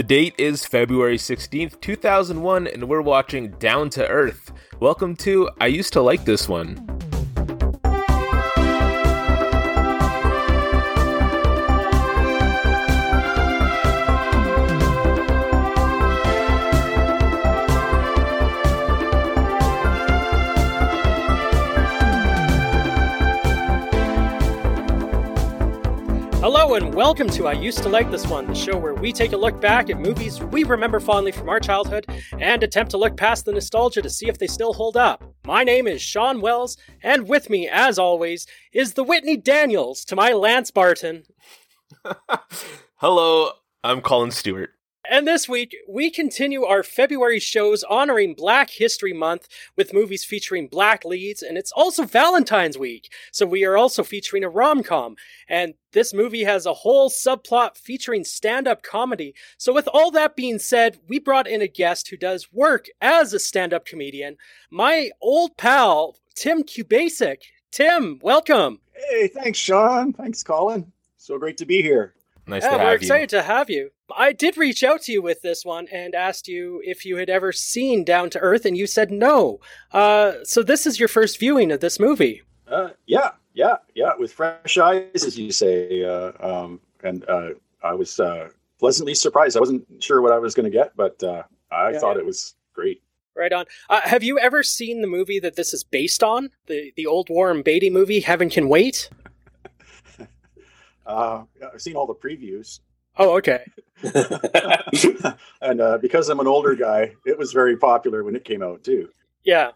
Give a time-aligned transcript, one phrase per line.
[0.00, 4.50] The date is February 16th, 2001, and we're watching Down to Earth.
[4.80, 6.99] Welcome to I Used to Like This One.
[26.72, 29.36] And welcome to I Used to Like This One, the show where we take a
[29.36, 32.06] look back at movies we remember fondly from our childhood
[32.38, 35.24] and attempt to look past the nostalgia to see if they still hold up.
[35.44, 40.14] My name is Shawn Wells, and with me, as always, is the Whitney Daniels to
[40.14, 41.24] my Lance Barton.
[42.98, 43.50] Hello,
[43.82, 44.70] I'm Colin Stewart.
[45.08, 50.68] And this week, we continue our February shows honoring Black History Month with movies featuring
[50.68, 55.16] black leads, and it's also Valentine's Week, so we are also featuring a rom com.
[55.48, 59.34] And this movie has a whole subplot featuring stand up comedy.
[59.56, 63.32] So, with all that being said, we brought in a guest who does work as
[63.32, 64.36] a stand up comedian,
[64.70, 67.38] my old pal, Tim Kubasek.
[67.72, 68.80] Tim, welcome.
[68.92, 70.12] Hey, thanks, Shawn.
[70.12, 70.92] Thanks, Colin.
[71.16, 72.14] So great to be here.
[72.50, 72.96] Nice yeah, to have we're you.
[72.96, 73.90] excited to have you.
[74.16, 77.30] I did reach out to you with this one and asked you if you had
[77.30, 79.60] ever seen Down to Earth, and you said no.
[79.92, 82.42] Uh, so this is your first viewing of this movie.
[82.66, 84.12] Uh, yeah, yeah, yeah.
[84.18, 86.04] With fresh eyes, as you say.
[86.04, 87.50] Uh, um, and uh,
[87.82, 89.56] I was uh, pleasantly surprised.
[89.56, 92.22] I wasn't sure what I was going to get, but uh, I Yeah, thought yeah.
[92.22, 93.02] it was great.
[93.36, 93.66] Right on.
[93.88, 96.50] Uh, have you ever seen the movie that this is based on?
[96.66, 99.08] The the old Warren Beatty movie, Heaven Can Wait?
[101.06, 102.80] Uh, I've seen all the previews.
[103.18, 103.64] Oh, okay.
[105.60, 108.84] and uh, because I'm an older guy, it was very popular when it came out,
[108.84, 109.08] too.
[109.44, 109.70] Yeah.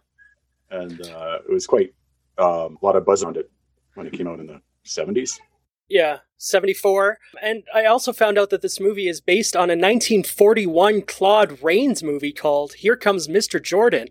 [0.71, 1.93] And uh, it was quite
[2.37, 3.49] um, a lot of buzz on it
[3.93, 5.39] when it came out in the 70s.
[5.87, 7.19] Yeah, 74.
[7.41, 12.01] And I also found out that this movie is based on a 1941 Claude Rains
[12.01, 13.61] movie called Here Comes Mr.
[13.61, 14.07] Jordan.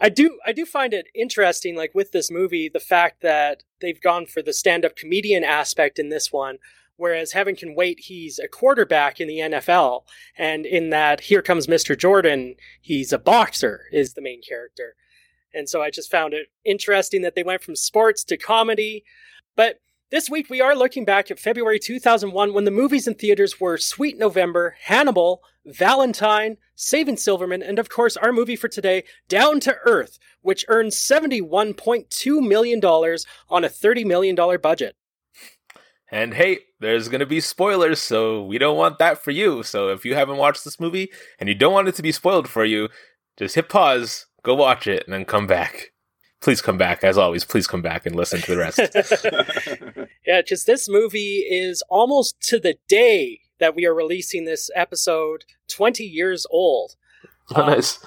[0.00, 4.00] I do I do find it interesting like with this movie the fact that they've
[4.00, 6.58] gone for the stand-up comedian aspect in this one
[6.96, 10.04] whereas Heaven Can Wait he's a quarterback in the NFL
[10.36, 11.98] and in that Here Comes Mr.
[11.98, 14.94] Jordan he's a boxer is the main character.
[15.52, 19.04] And so I just found it interesting that they went from sports to comedy.
[19.56, 23.60] But this week, we are looking back at February 2001 when the movies in theaters
[23.60, 29.60] were Sweet November, Hannibal, Valentine, Saving Silverman, and of course, our movie for today, Down
[29.60, 34.96] to Earth, which earned $71.2 million on a $30 million budget.
[36.10, 39.62] And hey, there's going to be spoilers, so we don't want that for you.
[39.62, 42.48] So if you haven't watched this movie and you don't want it to be spoiled
[42.48, 42.88] for you,
[43.36, 45.92] just hit pause, go watch it, and then come back.
[46.40, 47.04] Please come back.
[47.04, 50.08] As always, please come back and listen to the rest.
[50.26, 55.44] yeah, because this movie is almost to the day that we are releasing this episode
[55.68, 56.96] 20 years old.
[57.52, 57.98] Um, nice,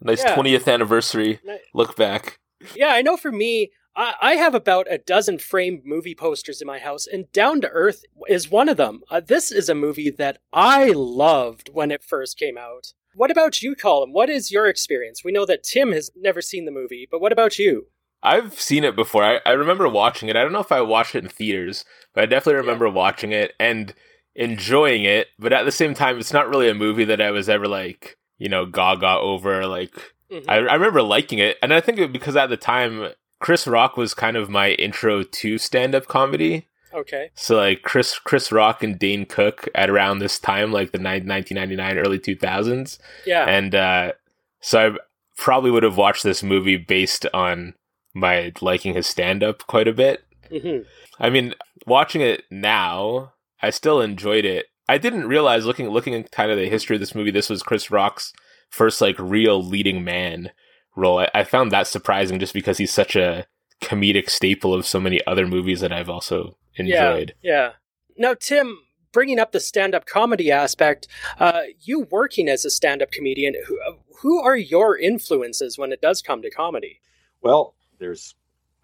[0.00, 0.34] nice yeah.
[0.34, 1.40] 20th anniversary
[1.74, 2.38] look back.
[2.74, 6.66] Yeah, I know for me, I, I have about a dozen framed movie posters in
[6.66, 9.02] my house, and Down to Earth is one of them.
[9.10, 12.94] Uh, this is a movie that I loved when it first came out.
[13.14, 14.12] What about you, Colin?
[14.12, 15.24] What is your experience?
[15.24, 17.86] We know that Tim has never seen the movie, but what about you?
[18.22, 19.22] I've seen it before.
[19.24, 20.36] I, I remember watching it.
[20.36, 23.54] I don't know if I watched it in theaters, but I definitely remember watching it
[23.60, 23.94] and
[24.34, 25.28] enjoying it.
[25.38, 28.16] But at the same time, it's not really a movie that I was ever like,
[28.38, 29.66] you know, gaga over.
[29.66, 29.94] Like,
[30.30, 30.44] Mhm.
[30.48, 31.56] I, I remember liking it.
[31.62, 35.58] And I think because at the time, Chris Rock was kind of my intro to
[35.58, 36.68] stand up comedy.
[36.98, 37.30] Okay.
[37.34, 41.04] So like Chris Chris Rock and Dane Cook at around this time, like the ni-
[41.24, 43.44] 1999 early 2000s, Yeah.
[43.48, 44.12] and uh,
[44.60, 44.96] so I
[45.36, 47.74] probably would have watched this movie based on
[48.14, 50.24] my liking his stand up quite a bit.
[50.50, 50.78] hmm
[51.20, 51.54] I mean,
[51.86, 53.32] watching it now,
[53.62, 54.66] I still enjoyed it.
[54.88, 57.62] I didn't realize looking looking at kind of the history of this movie, this was
[57.62, 58.32] Chris Rock's
[58.70, 60.50] first like real leading man
[60.96, 61.18] role.
[61.20, 63.46] I, I found that surprising just because he's such a
[63.80, 67.34] comedic staple of so many other movies that I've also enjoyed.
[67.42, 67.52] Yeah.
[67.52, 67.70] Yeah.
[68.16, 68.78] Now, Tim,
[69.12, 71.06] bringing up the stand up comedy aspect,
[71.38, 73.78] uh, you working as a stand up comedian, who,
[74.20, 77.00] who are your influences when it does come to comedy?
[77.40, 78.34] Well, there's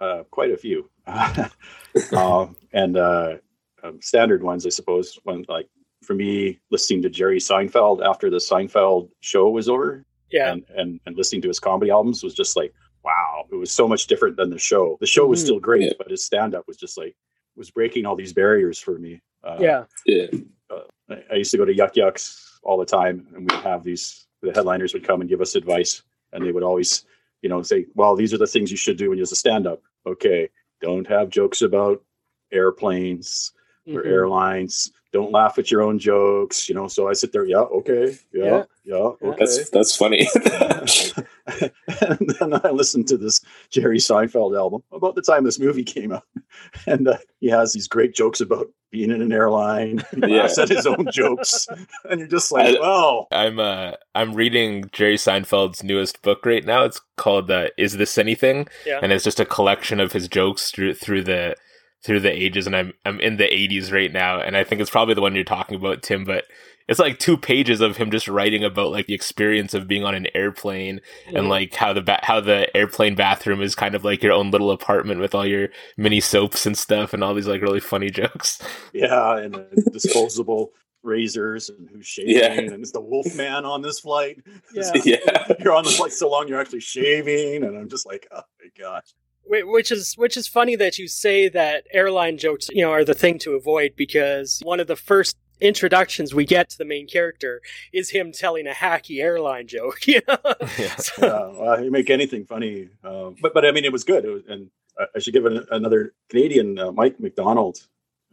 [0.00, 0.88] uh, quite a few,
[2.12, 3.34] um, and uh,
[3.82, 5.18] um, standard ones, I suppose.
[5.24, 5.68] When like
[6.02, 10.52] for me, listening to Jerry Seinfeld after the Seinfeld show was over, Yeah.
[10.52, 12.72] and, and and listening to his comedy albums was just like,
[13.04, 14.96] wow, it was so much different than the show.
[15.00, 15.44] The show was Mhm.
[15.44, 15.92] still great, Yeah.
[15.98, 17.14] but his stand up was just like
[17.56, 19.20] was breaking all these barriers for me.
[19.44, 19.84] Uh, yeah.
[20.06, 20.26] Yeah.
[21.08, 24.26] I, I used to go to Yuk Yuks all the time, and we'd have these.
[24.42, 26.02] The headliners would come and give us advice,
[26.32, 27.04] and they would always,
[27.42, 29.82] you know, say, "Well, these are the things you should do when you're a stand-up."
[30.06, 30.48] Okay,
[30.80, 32.02] don't have jokes about
[32.52, 33.52] airplanes
[33.86, 34.06] or Mhm.
[34.06, 34.92] airlines.
[35.14, 36.88] Don't laugh at your own jokes, you know.
[36.88, 38.94] So I sit there, yeah, okay, yeah, yeah, yeah
[39.28, 39.36] okay.
[39.38, 40.28] That's that's funny.
[41.46, 43.40] and then I listened to this
[43.70, 46.24] Jerry Seinfeld album about the time this movie came out,
[46.86, 50.02] and uh, he has these great jokes about being in an airline.
[50.14, 50.42] He Yeah.
[50.42, 51.66] laughs at his own jokes,
[52.10, 56.64] and you're just like, I- "Wow, I'm uh I'm reading Jerry Seinfeld's newest book right
[56.64, 56.84] now.
[56.84, 58.98] It's called uh, "Is This Anything?" Yeah.
[59.02, 61.54] and it's just a collection of his jokes through through the
[62.04, 62.66] through the ages.
[62.66, 65.34] And I'm I'm in the 80s right now, and I think it's probably the one
[65.34, 66.24] you're talking about, Tim.
[66.24, 66.44] But
[66.86, 70.14] it's like two pages of him just writing about like the experience of being on
[70.14, 71.00] an airplane
[71.34, 74.50] and like how the ba- how the airplane bathroom is kind of like your own
[74.50, 78.10] little apartment with all your mini soaps and stuff and all these like really funny
[78.10, 78.60] jokes.
[78.92, 80.72] yeah," and disposable
[81.02, 82.52] razors and who's shaving, Yeah.
[82.52, 84.42] and is the Wolf Man on this flight?
[84.74, 84.90] Yeah.
[85.04, 85.52] yeah.
[85.60, 88.68] you're on the flight so long, you're actually shaving, and I'm just like, "Oh my
[88.78, 89.06] gosh."
[89.46, 93.04] Wh- Which is which is funny that you say that airline jokes, you know, are
[93.04, 97.06] the thing to avoid because one of the first introductions we get to the main
[97.06, 97.60] character
[97.92, 99.98] is him telling a hacky airline joke.
[100.06, 100.36] You know?
[100.78, 100.96] Yeah.
[100.96, 102.88] So- yeah, well, you make anything funny.
[103.02, 104.24] Um, but but I mean, it was good.
[104.24, 107.78] It was, and I- I should give it another Canadian, uh, Mike MacDonald.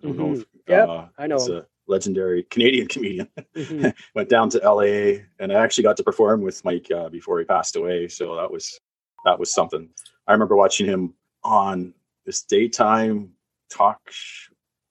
[0.03, 3.27] I don't know if, Yep, uh, I know He's a legendary Canadian comedian.
[3.55, 3.93] Mhm.
[4.15, 7.45] Went down to LA, and I actually got to perform with Mike uh, before he
[7.45, 8.07] passed away.
[8.07, 8.79] So that was
[9.25, 9.89] that was something.
[10.27, 11.13] I remember watching him
[11.43, 11.93] on
[12.25, 13.31] this daytime
[13.69, 13.99] talk.
[14.09, 14.49] Sh-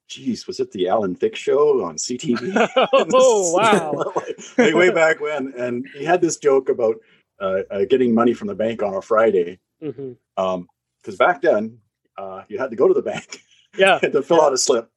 [0.09, 2.53] Jeez, was it the Alan Thicke show on CTV?
[3.15, 4.13] oh wow!
[4.59, 5.53] way, way back when.
[5.57, 6.97] And he had this joke about
[7.41, 9.61] uh, uh, getting money from the bank on a Friday.
[9.81, 10.17] Mhm.
[10.37, 10.67] Um,
[11.01, 11.79] because back then,
[12.19, 13.41] uh, you had to go to the bank
[13.79, 14.91] Yeah, to fill out a slip.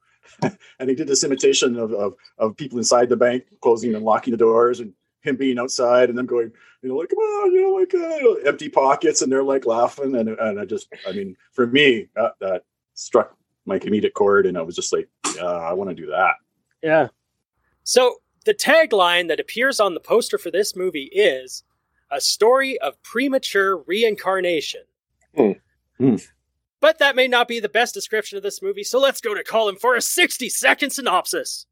[0.80, 4.32] and he did this imitation of, of, of people inside the bank closing and locking
[4.32, 4.92] the doors and
[5.24, 8.48] him being outside and them going, you know, like, come on, you know, like uh,
[8.48, 9.22] empty pockets.
[9.22, 10.14] And they're like laughing.
[10.14, 13.36] And, and I just, I mean, for me, that, that struck
[13.66, 14.46] my comedic chord.
[14.46, 16.34] And I was just like, yeah, I want to do that.
[16.82, 17.08] yeah.
[17.82, 21.64] So the tagline that appears on the poster for this movie is
[22.10, 24.82] a story of premature reincarnation.
[25.36, 25.52] Hmm.
[25.98, 26.16] Hmm.
[26.80, 29.42] But that may not be the best description of this movie, so let's go to
[29.42, 31.66] Colin for a 60 second synopsis.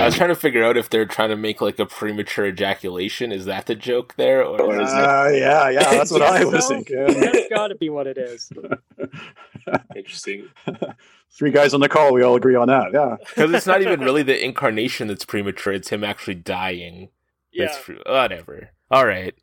[0.00, 3.32] I was trying to figure out if they're trying to make like a premature ejaculation.
[3.32, 6.22] Is that the joke there, or Or is is it- Uh, yeah, yeah, that's what
[6.36, 6.96] I was thinking.
[7.20, 8.50] That's got to be what it is.
[9.96, 10.48] Interesting.
[11.32, 12.92] Three guys on the call, we all agree on that.
[12.92, 13.16] Yeah.
[13.20, 17.10] because it's not even really the incarnation that's premature; it's him actually dying.
[17.52, 17.66] Yeah.
[17.66, 18.70] That's pre- whatever.
[18.90, 19.34] All right,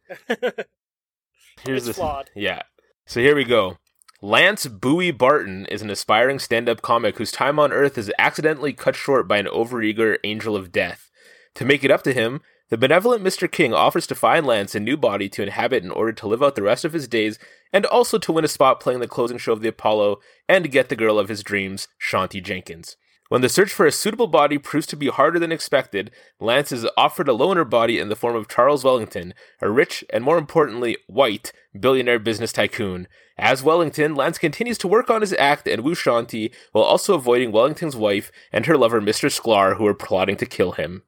[1.63, 1.95] here's it's this.
[1.97, 2.29] flawed.
[2.35, 2.63] Yeah.
[3.05, 3.77] So here we go.
[4.21, 8.73] Lance Bowie Barton is an aspiring stand up comic whose time on Earth is accidentally
[8.73, 11.11] cut short by an overeager angel of death.
[11.53, 13.49] To make it up to him, the benevolent Mr.
[13.49, 16.55] King offers to find Lance a new body to inhabit in order to live out
[16.55, 17.37] the rest of his days
[17.71, 20.89] and also to win a spot playing the closing show of the Apollo and get
[20.89, 22.97] the girl of his dreams, Shanti Jenkins.
[23.29, 26.87] When the search for a suitable body proves to be harder than expected, Lance is
[26.95, 30.97] offered a loner body in the form of Charles Wellington, a rich and more importantly,
[31.07, 33.07] white billionaire business tycoon.
[33.37, 37.51] As Wellington, Lance continues to work on his act and woo Shanti while also avoiding
[37.51, 39.29] Wellington's wife and her lover, Mr.
[39.29, 41.03] Sklar, who are plotting to kill him.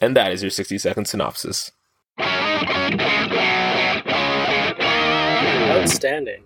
[0.00, 1.72] And that is your 60 second synopsis.
[5.70, 6.44] Outstanding.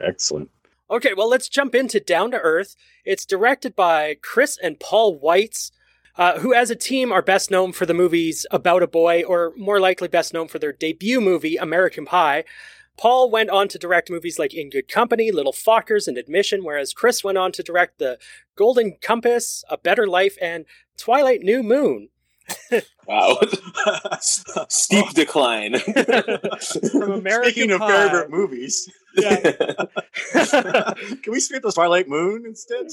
[0.00, 0.50] Excellent.
[0.92, 2.76] Okay, well, let's jump into Down to Earth.
[3.02, 5.70] It's directed by Chris and Paul Weitz,
[6.18, 9.54] uh, who, as a team, are best known for the movies About a Boy, or
[9.56, 12.44] more likely best known for their debut movie, American Pie.
[12.98, 16.92] Paul went on to direct movies like In Good Company, Little Fockers, and Admission, whereas
[16.92, 18.18] Chris went on to direct The
[18.54, 20.66] Golden Compass, A Better Life, and
[20.98, 22.10] Twilight New Moon.
[23.06, 23.38] Wow.
[24.20, 25.78] Steep decline.
[26.90, 28.04] From American Speaking of Pie.
[28.04, 29.36] favorite movies, Yeah.
[31.22, 32.86] can we skip the Twilight Moon instead?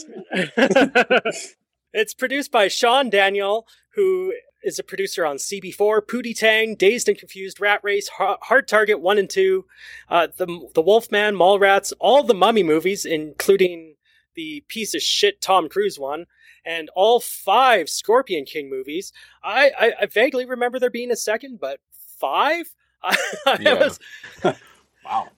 [1.94, 7.18] it's produced by Sean Daniel, who is a producer on CB4, Pootie Tang, Dazed and
[7.18, 9.66] Confused, Rat Race, Hard Target 1 and 2,
[10.10, 13.96] uh, the, the Wolfman, Mallrats, all the Mummy movies, including
[14.36, 16.26] the piece of shit Tom Cruise one,
[16.70, 19.12] and all five Scorpion King movies.
[19.44, 21.80] I, I, I vaguely remember there being a second, but
[22.20, 22.76] five?
[23.04, 23.18] I,
[23.74, 24.00] was,
[25.04, 25.30] Wow.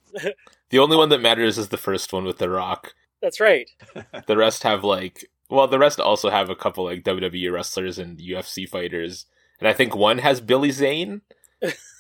[0.70, 2.94] The only one that matters is the first one with The Rock.
[3.22, 3.70] that's right.
[4.28, 8.20] The rest have like, well, the rest also have a couple like WWE wrestlers and
[8.20, 9.26] UFC fighters.
[9.60, 11.22] And I think one has Billy Zane,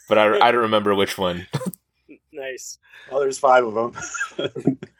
[0.09, 1.47] but I, I don't remember which one.
[2.41, 2.79] Nice.
[3.11, 4.77] Well, there's five of them.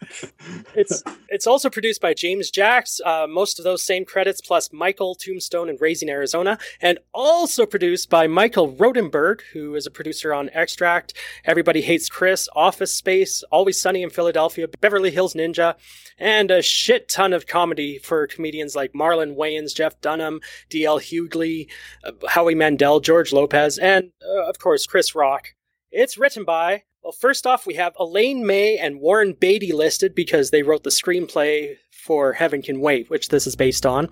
[0.76, 3.00] It's it's also produced by James Jacks.
[3.06, 8.10] Uh, most of those same credits, plus Michael Tombstone and Raising Arizona, and also produced
[8.10, 11.14] by Michael Rotenberg, who is a producer on Extract,
[11.46, 15.76] Everybody Hates Chris, Office Space, Always Sunny in Philadelphia, Beverly Hills Ninja,
[16.18, 21.00] and a shit ton of comedy for comedians like Marlon Wayans, Jeff Dunham, D.L.
[21.00, 21.70] Hughley,
[22.04, 25.50] uh, Howie Mandel, George Lopez, and uh, of course Chris Rock.
[25.92, 30.52] It's written by well, first off, we have Elaine May and Warren Beatty listed because
[30.52, 34.10] they wrote the screenplay for Heaven Can Wait, which this is based on.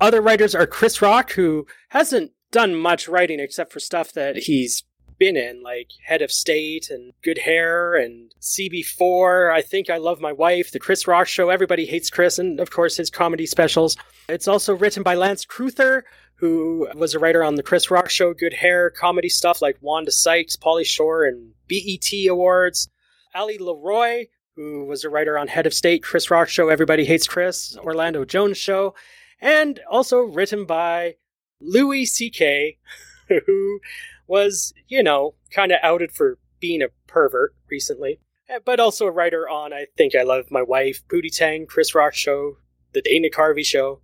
[0.00, 4.84] Other writers are Chris Rock, who hasn't done much writing except for stuff that he's
[5.18, 9.52] been in, like Head of State and Good Hair and CB4.
[9.52, 12.70] I Think I Love My Wife, The Chris Rock Show, Everybody Hates Chris, and of
[12.70, 13.96] course his comedy specials.
[14.28, 16.04] It's also written by Lance Crouther,
[16.40, 20.10] who was a writer on The Chris Rock Show, Good Hair, comedy stuff like Wanda
[20.10, 22.88] Sykes, Pauly Shore, and BET Awards.
[23.34, 27.28] Ali LeRoi, who was a writer on Head of State, Chris Rock Show, Everybody Hates
[27.28, 28.94] Chris, Orlando Jones Show,
[29.38, 31.16] and also written by
[31.60, 32.78] Louis C.K.,
[33.46, 33.80] who
[34.26, 38.18] was, you know, kind of outed for being a pervert recently,
[38.48, 41.94] eh, but also a writer on I Think I Love My Wife, Pootie Tang, Chris
[41.94, 42.56] Rock Show,
[42.94, 44.00] The Dana Carvey Show.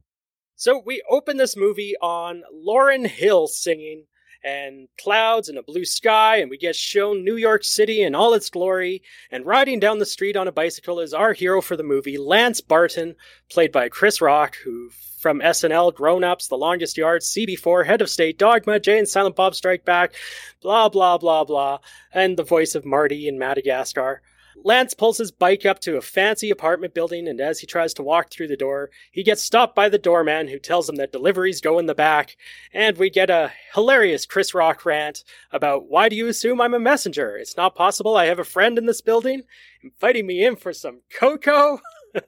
[0.58, 4.04] So we open this movie on Lauryn Hill singing
[4.42, 8.32] and clouds and a blue sky, and we get shown New York City in all
[8.32, 9.02] its glory.
[9.30, 12.62] And riding down the street on a bicycle is our hero for the movie, Lance
[12.62, 13.16] Barton,
[13.50, 18.08] played by Chris Rock, who from SNL, Grown Ups, The Longest Yard, CB4, Head of
[18.08, 20.14] State, Dogma, Jay and Silent Bob Strike Back,
[20.62, 21.80] blah, blah, blah, blah,
[22.14, 24.22] and the voice of Marty in Madagascar.
[24.64, 28.02] Lance pulls his bike up to a fancy apartment building, and as he tries to
[28.02, 31.60] walk through the door, he gets stopped by the doorman who tells him that deliveries
[31.60, 32.36] go in the back.
[32.72, 35.22] And we get a hilarious Chris Rock rant
[35.52, 37.36] about why do you assume I'm a messenger?
[37.36, 39.42] It's not possible I have a friend in this building
[39.82, 41.80] inviting me in for some cocoa.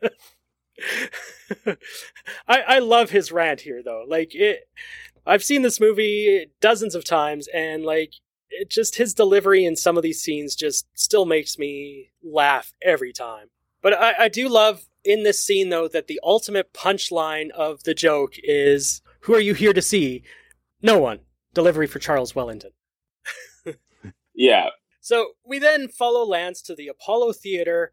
[2.47, 4.05] I, I love his rant here though.
[4.07, 4.69] Like it
[5.27, 8.13] I've seen this movie dozens of times and like
[8.51, 13.13] it just his delivery in some of these scenes just still makes me laugh every
[13.13, 13.49] time.
[13.83, 17.95] But I, I do love in this scene though that the ultimate punchline of the
[17.95, 20.23] joke is who are you here to see?
[20.83, 21.21] No one.
[21.55, 22.71] Delivery for Charles Wellington.
[24.39, 24.69] Yeah.
[25.01, 27.91] So we then follow Lance to the Apollo Theater,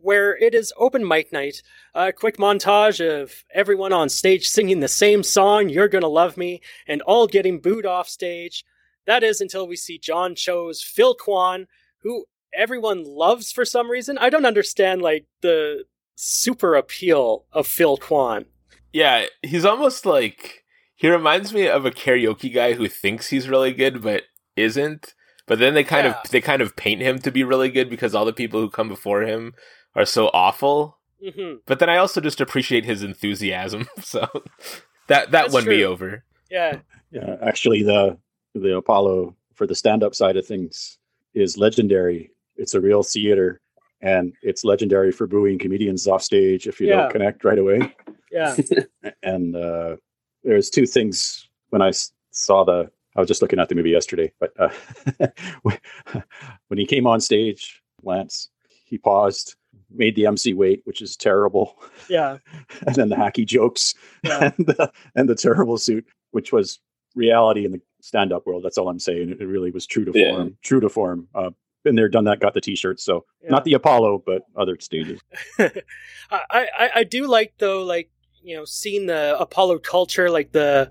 [0.00, 1.62] where it is open mic night.
[1.94, 6.62] A quick montage of everyone on stage singing the same song, You're Gonna Love Me,
[6.86, 8.64] and all getting booed off stage.
[9.08, 11.66] That is until we see John Cho's Phil Kwan,
[12.02, 14.18] who everyone loves for some reason.
[14.18, 15.84] I don't understand, like, the
[16.14, 18.44] super appeal of Phil Kwan.
[18.92, 23.72] Yeah, he's almost like he reminds me of a karaoke guy who thinks he's really
[23.72, 24.24] good but
[24.56, 25.14] isn't.
[25.46, 26.20] But then they kind Yeah.
[26.22, 28.68] of they kind of paint him to be really good because all the people who
[28.68, 29.54] come before him
[29.94, 30.98] are so awful.
[31.22, 33.88] hmm But then I also just appreciate his enthusiasm.
[34.02, 34.20] So
[35.06, 36.24] that that That's won me over.
[36.50, 36.80] Yeah.
[37.10, 38.18] yeah, actually, the
[38.54, 40.98] the Apollo for the stand up side of things
[41.34, 42.30] is legendary.
[42.56, 43.60] It's a real theater,
[44.00, 47.02] and it's legendary for booing comedians off stage if you Yeah.
[47.02, 47.94] don't connect right away.
[48.30, 48.54] Yeah.
[49.22, 49.96] and uh,
[50.44, 51.92] there's two things when I
[52.30, 52.90] saw the.
[53.16, 54.68] I was just looking at the movie yesterday, but uh,
[55.62, 58.50] when he came on stage, Lance,
[58.84, 59.56] he paused,
[59.90, 61.78] made the MC wait, which is terrible,
[62.10, 62.36] Yeah.
[62.86, 64.52] and then the hacky jokes Yeah.
[64.56, 66.80] and the, and the terrible suit, which was
[67.14, 68.62] reality in the stand-up world.
[68.64, 69.36] That's all I'm saying.
[69.40, 70.30] It really was true to Yeah.
[70.30, 70.56] form.
[70.62, 71.28] True to form.
[71.34, 71.50] Uh,
[71.84, 73.00] been there, done that, got the T-shirt.
[73.00, 73.50] So Yeah.
[73.50, 75.20] not the Apollo, but other stages.
[75.58, 75.70] I,
[76.50, 78.10] I I do like though like
[78.42, 80.90] you know seeing the Apollo culture like the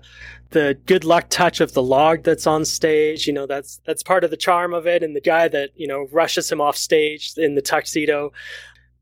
[0.50, 4.24] the good luck touch of the log that's on stage you know that's that's part
[4.24, 7.32] of the charm of it and the guy that you know rushes him off stage
[7.36, 8.32] in the tuxedo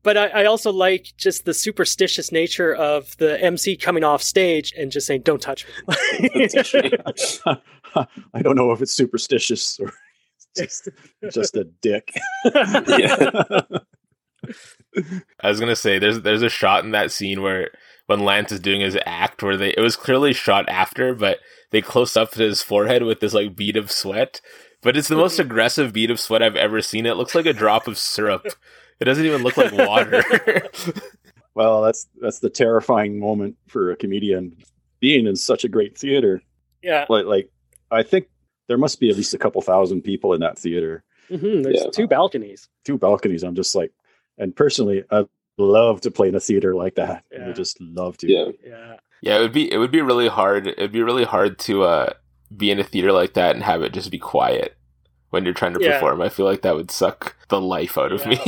[0.03, 4.73] but I, I also like just the superstitious nature of the MC coming off stage
[4.77, 5.73] and just saying don't touch me
[8.33, 9.91] I don't know if it's superstitious or
[10.57, 10.89] just,
[11.31, 12.13] just a dick.
[12.45, 13.31] Yeah.
[15.41, 17.71] I was gonna say there's there's a shot in that scene where
[18.07, 21.39] when Lance is doing his act where they it was clearly shot after, but
[21.71, 24.41] they close up to his forehead with this like bead of sweat.
[24.81, 25.49] But it's the most mm-hmm.
[25.49, 27.05] aggressive bead of sweat I've ever seen.
[27.05, 28.47] It looks like a drop of syrup.
[28.99, 30.23] It doesn't even look like water.
[31.55, 34.55] well, that's that's the terrifying moment for a comedian
[34.99, 36.41] being in such a great theater.
[36.81, 37.51] yeah Like, like
[37.91, 38.27] I think
[38.67, 41.03] there must be at least a couple thousand people in that theater.
[41.29, 41.89] Mhm, there's Yeah.
[41.91, 43.43] two balconies Two balconies.
[43.43, 43.91] I'm just like,
[44.37, 45.25] and personally, I
[45.57, 47.23] love to play in a theater like that.
[47.31, 47.49] Yeah.
[47.49, 48.31] I just love to.
[48.31, 48.51] Yeah.
[48.65, 50.67] yeah yeah, it would be it would be really hard.
[50.67, 52.13] It'd be really hard to uh
[52.55, 54.73] be in a theater like that and have it just be quiet.
[55.29, 55.93] when you're trying to Yeah.
[55.99, 56.21] perform.
[56.21, 58.39] I feel like that would suck the life out of me.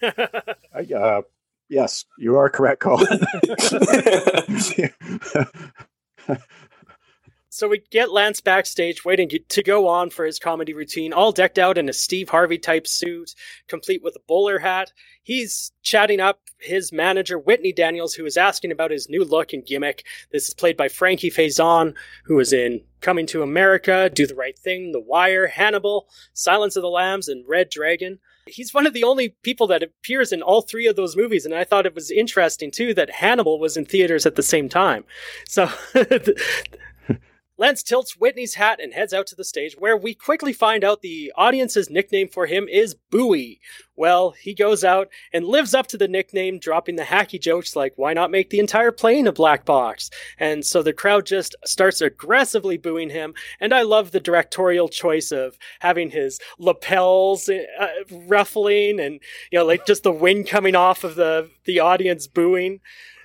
[0.02, 1.22] I, uh,
[1.68, 3.06] yes, you are correct, Colin.
[7.56, 11.58] So we get Lance backstage waiting to go on for his comedy routine, all decked
[11.58, 13.34] out in a Steve Harvey type suit,
[13.66, 14.92] complete with a bowler hat.
[15.22, 19.64] He's chatting up his manager, Whitney Daniels, who is asking about his new look and
[19.64, 20.04] gimmick.
[20.32, 21.94] This is played by Frankie Faison,
[22.26, 26.82] who is in Coming to America, Do the Right Thing, The Wire, Hannibal, Silence of
[26.82, 28.18] the Lambs, and Red Dragon.
[28.46, 31.54] He's one of the only people that appears in all three of those movies, and
[31.54, 35.04] I thought it was interesting too that Hannibal was in theaters at the same time.
[35.48, 35.70] So
[37.58, 41.00] Lance tilts Whitney's hat and heads out to the stage, where we quickly find out
[41.00, 43.60] the audience's nickname for him is Bowie.
[43.94, 47.94] Well, he goes out and lives up to the nickname, dropping the hacky jokes like,
[47.96, 50.10] why not make the entire plane a black box?
[50.38, 55.32] And so the crowd just starts aggressively booing him, and I love the directorial choice
[55.32, 57.86] of having his lapels uh,
[58.26, 59.18] ruffling and,
[59.50, 62.80] you know, like just the wind coming off of the, the audience booing.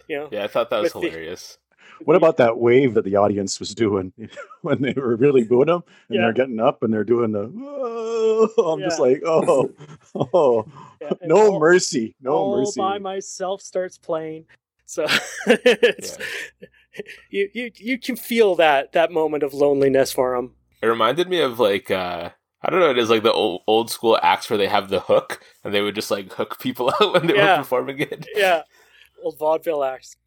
[0.08, 1.58] You know, yeah, I thought that was With the- hilarious.
[2.06, 4.12] What about that wave that the audience was doing
[4.62, 6.22] when they were really booing them and Yeah.
[6.22, 9.72] they're getting up and they're doing the, oh, I'm just like, oh,
[10.34, 10.66] oh,
[11.02, 12.80] Yeah, and no all- mercy, no all mercy.
[12.80, 14.46] by myself starts playing.
[14.86, 15.06] So
[15.48, 16.18] it's,
[17.30, 20.52] you you you can feel that that moment of loneliness for him.
[20.82, 22.32] It reminded me of like uh
[22.64, 25.00] I don't know, it is like the old, old school acts where they have the
[25.00, 27.58] hook and they would just like hook people out when they Yeah.
[27.58, 28.28] were performing it.
[28.36, 28.64] Yeah,
[29.24, 30.18] old vaudeville acts.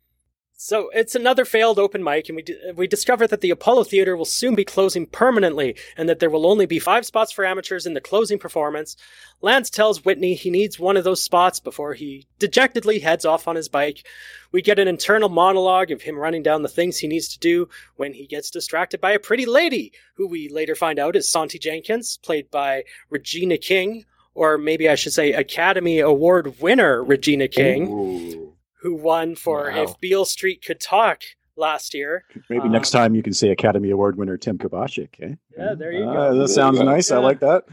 [0.57, 4.17] So it's another failed open mic, and we d- we discover that the Apollo Theater
[4.17, 7.87] will soon be closing permanently, and that there will only be five spots for amateurs
[7.87, 8.97] in the closing performance.
[9.43, 13.57] Lance tells Whitney he needs one of those spots before he dejectedly heads off on
[13.57, 14.07] his bike.
[14.53, 17.69] We get an internal monologue of him running down the things he needs to do
[17.97, 21.59] when he gets distracted by a pretty lady, who we later find out is Sontee
[21.59, 27.89] Jenkins, played by Regina King, or maybe I should say Academy Award winner Regina King
[27.89, 28.54] Ooh.
[28.85, 29.83] Who won for Wow.
[29.85, 31.23] If Beale Street Could Talk
[31.57, 32.25] last year.
[32.51, 35.09] Maybe Um, next time you can say Academy Award winner Tim Kubasek.
[35.23, 35.35] Eh?
[35.57, 36.39] Yeah, there you Ah, go.
[36.39, 36.95] That sounds There you go.
[36.95, 37.11] nice.
[37.11, 37.65] I like that.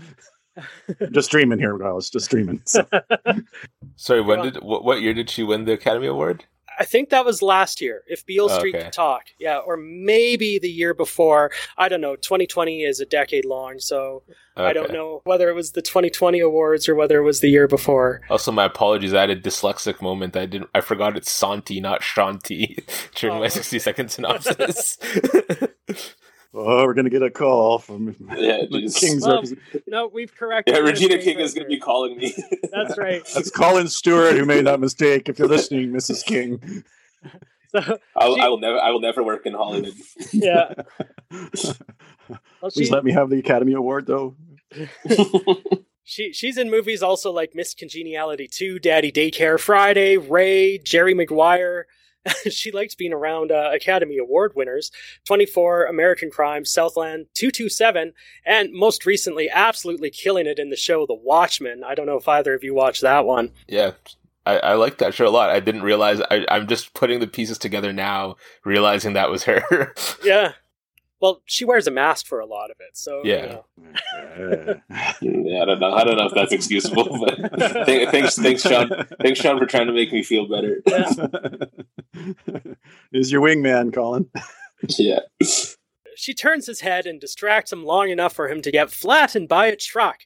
[1.12, 2.10] just dreaming here, guys.
[2.10, 2.62] Just dreaming.
[2.66, 2.86] So,
[3.98, 6.46] Sorry, when did what, what year did she win the Academy Award?
[6.82, 8.86] I think that was last year, If Beale Oh, Street okay.
[8.86, 9.26] Could Talk.
[9.40, 11.52] Yeah, or maybe the year before.
[11.78, 12.16] I don't know.
[12.16, 14.24] 2020 is a decade long, so
[14.58, 17.68] I don't know whether it was the 2020 awards or whether it was the year
[17.68, 18.22] before.
[18.32, 19.14] Also, my apologies.
[19.14, 20.36] I had a dyslexic moment.
[20.36, 20.72] I didn't.
[20.74, 22.84] I forgot it's Sontee, not Shanti,
[23.16, 24.98] during Oh, my sixty-second synopsis.
[26.54, 28.94] oh, we're gonna get a call from Yeah, the.
[28.96, 29.44] King's Well,
[29.88, 30.76] No, we've corrected.
[30.76, 32.34] Yeah, Regina King is going to be calling me.
[32.72, 33.24] That's right.
[33.34, 35.30] That's Colin Stewart who made that mistake.
[35.30, 36.24] If you're listening, Mrs.
[36.26, 36.84] King.
[37.70, 38.80] So, I'll, She- I will never.
[38.80, 39.94] I will never work in Hollywood.
[40.34, 40.74] yeah.
[41.30, 44.36] Please she, let me have the Academy Award, though.
[46.04, 51.86] She she's in movies also like Miss Congeniality 2, Daddy Daycare Friday, Ray, Jerry Maguire.
[52.50, 54.92] she likes being around uh, Academy Award winners
[55.26, 58.14] 24, American Crime, Southland, 227,
[58.46, 61.84] and most recently, absolutely killing it in the show The Watchmen.
[61.84, 63.52] I don't know if either of you watched that one.
[63.68, 63.92] yeah,
[64.46, 65.50] I, I like that show a lot.
[65.50, 66.20] I didn't realize.
[66.32, 69.94] I, I'm just putting the pieces together now, realizing that was her.
[70.24, 70.54] Yeah.
[71.22, 73.46] Well, she wears a mask for a lot of it, so you Yeah.
[73.46, 73.66] know.
[75.22, 75.94] yeah, I don't know.
[75.94, 78.90] I don't know if that's excusable, but th- thanks, thanks, Shawn.
[79.22, 80.82] Thanks, Shawn, for trying to make me feel better.
[83.12, 84.30] Is your wingman, Colin?
[84.98, 85.20] Yeah.
[86.16, 89.68] She turns his head and distracts him long enough for him to get flattened by
[89.68, 90.22] a truck.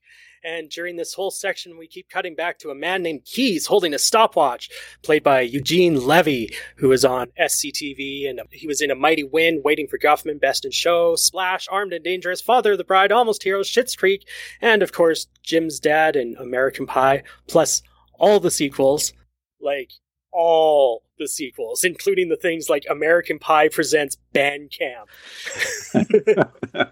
[0.46, 3.96] And during this whole section, we keep cutting back to a man named Keys holding
[3.96, 4.70] a stopwatch,
[5.02, 9.24] played by Eugene Levy, who is on SCTV, and uh, he was in A Mighty
[9.24, 13.12] Wind, Waiting for Guffman, Best in Show, Splash, Armed and Dangerous, Father of the Bride,
[13.12, 14.28] Almost Heroes, Schitt's Creek,
[14.62, 17.82] and of course, Jim's dad in American Pie, plus
[18.20, 19.14] all the sequels.
[19.60, 19.90] Like,
[20.36, 25.06] all the sequels, including the things like American Pie Presents Bandcamp.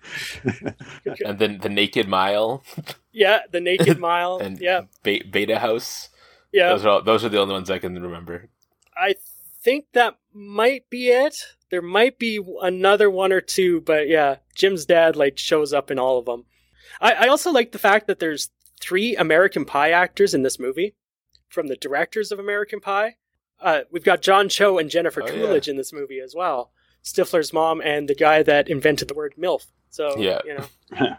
[1.26, 2.64] and then the Naked Mile
[3.12, 4.38] Yeah, the Naked Mile.
[4.38, 6.10] and yeah, Be- Beta House.
[6.52, 6.70] yeah.
[6.70, 8.50] Those are all, those are the only ones I can remember.
[8.96, 9.16] I
[9.62, 11.36] think that might be it.
[11.70, 16.00] There might be another one or two, but yeah, Jim's dad like shows up in
[16.00, 16.46] all of them.
[17.02, 20.96] I, I also like the fact that there's three American Pie actors in this movie
[21.50, 23.16] from the directors of American Pie.
[23.64, 25.32] Uh, we've got John Cho and Jennifer Oh, yeah.
[25.32, 26.72] Coolidge in this movie as well.
[27.04, 29.66] Stifler's mom and the guy that invented the word MILF.
[29.90, 30.42] So, Yeah.
[30.46, 30.66] you know.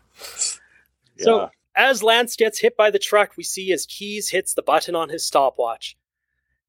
[1.16, 1.24] Yeah.
[1.24, 4.94] So- As Lance gets hit by the truck, we see as Keys hits the button
[4.94, 5.96] on his stopwatch.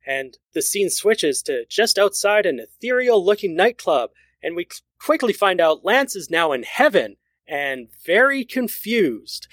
[0.07, 4.11] And the scene switches to just outside an ethereal looking nightclub,
[4.41, 4.67] and we
[4.99, 9.47] quickly find out Lance is now in heaven and very confused.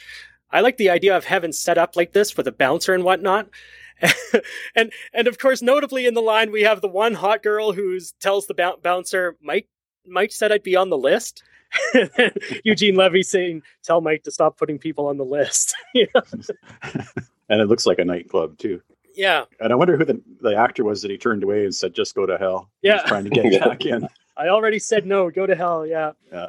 [0.51, 3.49] I like the idea of heaven set up like this with a bouncer and whatnot.
[4.75, 7.99] and and of course, notably in the line, we have the one hot girl who
[8.21, 9.69] tells the bouncer, "Mike,
[10.07, 11.43] Mike said I'd be on the list."
[12.65, 17.87] Eugene Levy saying, "Tell Mike to stop putting people on the list." and it looks
[17.87, 18.81] like a nightclub too.
[19.15, 19.45] Yeah.
[19.61, 22.15] And I wonder who the, the actor was that he turned away and said, "Just
[22.15, 24.09] go to hell." Yeah, trying to get back in.
[24.37, 25.31] I already said no.
[25.31, 25.87] Go to hell.
[25.87, 26.13] Yeah.
[26.33, 26.49] Yeah.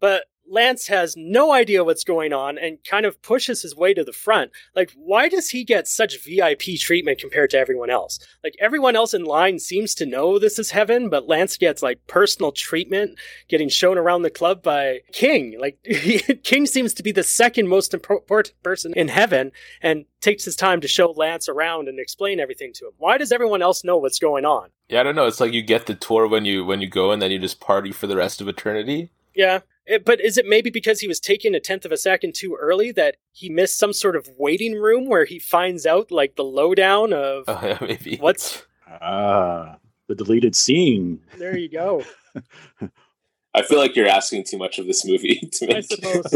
[0.00, 4.02] But Lance has no idea what's going on and kind of pushes his way to
[4.02, 4.50] the front.
[4.74, 8.18] Like, why does he get such VIP treatment compared to everyone else?
[8.42, 12.04] Like, everyone else in line seems to know this is heaven, but Lance gets like
[12.08, 13.16] personal treatment
[13.48, 15.56] getting shown around the club by King.
[15.58, 15.78] Like,
[16.42, 20.80] King seems to be the second most important person in heaven and takes his time
[20.80, 22.92] to show Lance around and explain everything to him.
[22.98, 24.70] Why does everyone else know what's going on?
[24.88, 25.26] Yeah, I don't know.
[25.26, 27.60] It's like you get the tour when you when you go and then you just
[27.60, 29.10] party for the rest of eternity.
[29.34, 29.60] Yeah.
[29.90, 32.56] It, but is it maybe because he was taking a tenth of a second too
[32.60, 36.44] early that he missed some sort of waiting room where he finds out like the
[36.44, 38.64] lowdown of yeah, maybe what's
[39.00, 39.76] ah
[40.06, 41.20] the deleted scene.
[41.38, 42.04] There you go.
[43.54, 45.40] I feel like you're asking too much of this movie.
[45.54, 45.76] To make...
[45.76, 46.30] I suppose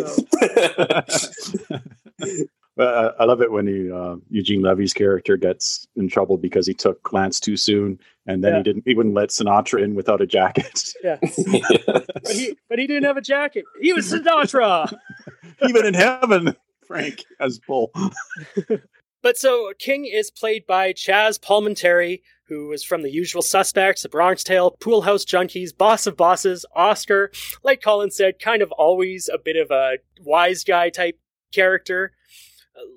[2.19, 2.47] so.
[2.77, 6.75] But I love it when he, uh, Eugene Levy's character gets in trouble because he
[6.75, 8.57] took Lance too soon, and then yeah.
[8.59, 8.83] he didn't.
[8.85, 10.93] He wouldn't let Sinatra in without a jacket.
[11.05, 13.65] Yeah, but he but he didn't have a jacket.
[13.81, 14.93] He was Sinatra.
[15.69, 16.57] Even in heaven,
[16.87, 17.93] Frank as Bull.
[19.23, 24.09] but so King is played by Chazz Palminteri, who is from The Usual Suspects, The
[24.09, 27.31] Bronx Tale, Pool House Junkies, Boss of Bosses, Oscar.
[27.63, 31.19] Like Colin said, kind of always a bit of a wise guy type
[31.53, 32.13] character.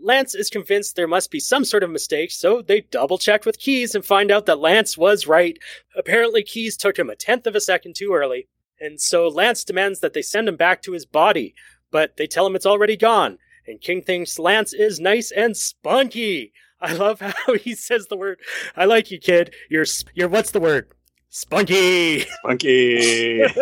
[0.02, 3.60] Lance is convinced there must be some sort of mistake, so they double check with
[3.60, 5.58] Keys and find out that Lance was right.
[5.96, 8.48] Apparently, Keys took him a tenth of a second too early,
[8.80, 11.54] and so Lance demands that they send him back to his body,
[11.92, 16.54] but they tell him it's already gone, and King thinks Lance is nice and spunky.
[16.80, 18.40] I love how he says the word.
[18.76, 19.54] I like you, kid.
[19.70, 20.92] You're, you're, what's the word?
[21.30, 22.22] Spunky!
[22.22, 23.44] Spunky!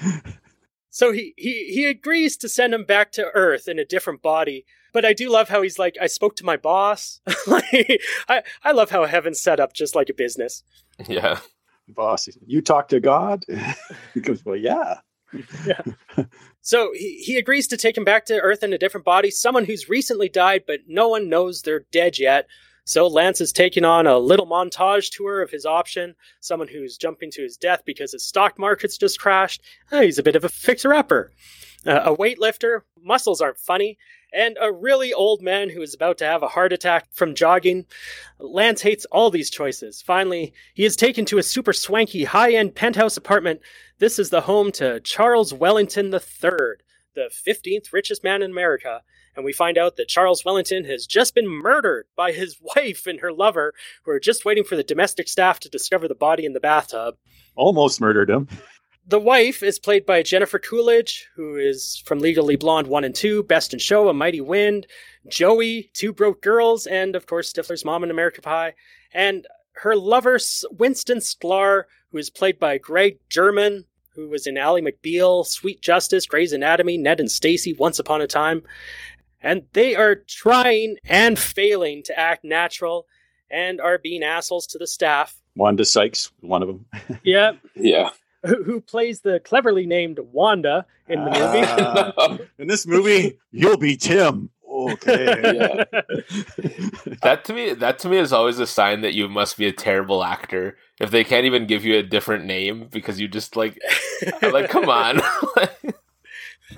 [1.00, 4.66] So he, he, he agrees to send him back to Earth in a different body.
[4.92, 7.22] But I do love how he's like, I spoke to my boss.
[7.46, 10.62] like, I, I love how heaven's set up just like a business.
[11.08, 11.38] Yeah.
[11.88, 13.46] Boss, you talk to God?
[14.14, 14.98] he goes, Well, yeah.
[15.66, 15.80] yeah.
[16.60, 19.64] So he, he agrees to take him back to Earth in a different body, someone
[19.64, 22.46] who's recently died, but no one knows they're dead yet.
[22.84, 27.30] So Lance is taking on a little montage tour of his option, someone who's jumping
[27.32, 29.62] to his death because his stock market's just crashed.
[29.92, 31.30] Uh, he's a bit of a fixer-upper.
[31.86, 33.96] Uh, a weightlifter, muscles aren't funny,
[34.32, 37.86] and a really old man who is about to have a heart attack from jogging.
[38.38, 40.02] Lance hates all these choices.
[40.02, 43.60] Finally, he is taken to a super swanky high end penthouse apartment.
[43.98, 46.76] This is the home to Charles Wellington III,
[47.14, 49.02] the 15th richest man in America,
[49.36, 53.20] and we find out that Charles Wellington has just been murdered by his wife and
[53.20, 56.52] her lover, who are just waiting for the domestic staff to discover the body in
[56.52, 57.16] the bathtub.
[57.56, 58.48] Almost murdered him.
[59.06, 63.42] The wife is played by Jennifer Coolidge, who is from Legally Blonde 1 and 2,
[63.42, 64.86] Best in Show, A Mighty Wind,
[65.26, 68.74] Joey, Two Broke Girls, and of course Stifler's mom in American Pie.
[69.12, 70.38] And her lover,
[70.70, 76.26] Winston Sklar, who is played by Greg Germann, who was in Ally McBeal, Sweet Justice,
[76.26, 78.62] Grey's Anatomy, Ned and Stacey, Once Upon a Time
[79.42, 83.06] and they are trying and failing to act natural
[83.50, 85.36] and are being assholes to the staff.
[85.56, 86.86] Wanda Sykes, one of them.
[87.24, 87.52] yeah.
[87.74, 88.10] Yeah.
[88.44, 91.66] Who, who, plays the cleverly named Wanda in the movie?
[91.66, 94.50] Uh, in this movie, you'll be Tim.
[94.88, 95.56] Okay.
[95.56, 95.84] Yeah.
[97.22, 99.72] that to me, that to me is always a sign that you must be a
[99.72, 103.78] terrible actor if they can't even give you a different name because you just like,
[104.42, 105.20] like, come on.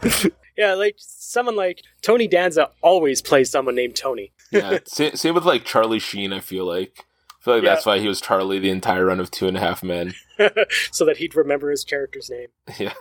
[0.56, 4.32] Yeah, like someone like Tony Danza always plays someone named Tony.
[4.50, 6.32] yeah, same, same, with like Charlie Sheen.
[6.32, 7.06] I feel like
[7.40, 7.74] I feel like yeah.
[7.74, 10.14] that's why he was Charlie the entire run of Two and a Half Men,
[10.92, 12.48] so that he'd remember his character's name.
[12.78, 12.92] Yeah.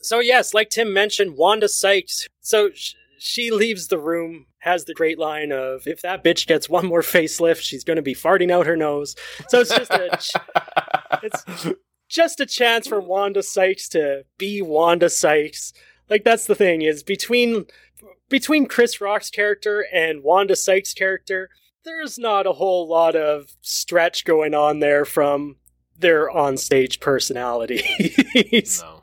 [0.00, 2.28] So yes, like Tim mentioned, Wanda Sykes.
[2.40, 6.68] So sh- she leaves the room, has the great line of, "If that bitch gets
[6.68, 9.14] one more facelift, she's going to be farting out her nose."
[9.48, 11.76] So it's just a, ch- it's
[12.08, 15.72] just a chance for Wanda Sykes to be Wanda Sykes
[16.10, 17.64] like that's the thing is between
[18.28, 21.48] between Chris Rock's character and Wanda Sykes' character,
[21.84, 25.56] there's not a whole lot of stretch going on there from
[25.96, 28.82] their onstage personalities.
[28.82, 29.02] no.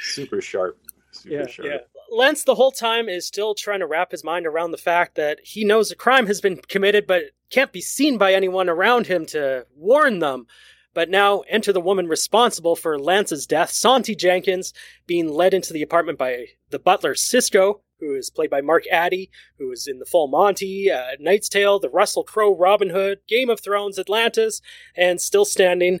[0.00, 0.78] Super sharp.
[1.12, 1.68] Super yeah, sharp.
[1.68, 1.93] Yeah.
[2.14, 5.40] Lance the whole time is still trying to wrap his mind around the fact that
[5.42, 9.26] he knows a crime has been committed but can't be seen by anyone around him
[9.26, 10.46] to warn them.
[10.94, 14.72] But now enter the woman responsible for Lance's death, Sontee Jenkins,
[15.08, 19.28] being led into the apartment by the butler Cisco, who is played by Mark Addy,
[19.58, 23.50] who is in The Full Monty, uh, Knight's Tale, The Russell Crowe Robin Hood, Game
[23.50, 24.60] of Thrones, Atlantis,
[24.96, 25.98] and Still Standing.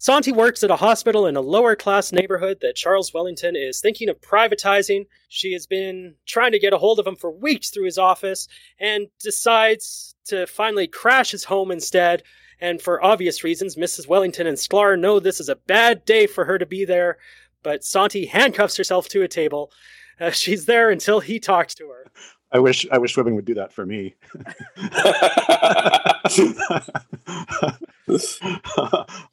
[0.00, 4.08] Sontee works at a hospital in a lower class neighborhood that Charles Wellington is thinking
[4.08, 5.06] of privatizing.
[5.28, 8.48] She has been trying to get a hold of him for weeks through his office
[8.78, 12.22] and decides to finally crash his home instead.
[12.60, 14.08] And for obvious reasons, Mrs.
[14.08, 17.18] Wellington and Sklar know this is a bad day for her to be there,
[17.62, 19.72] but Sontee handcuffs herself to a table.
[20.20, 22.10] Uh, she's there until he talks to her.
[22.54, 24.14] I wish I wish women would do that for me.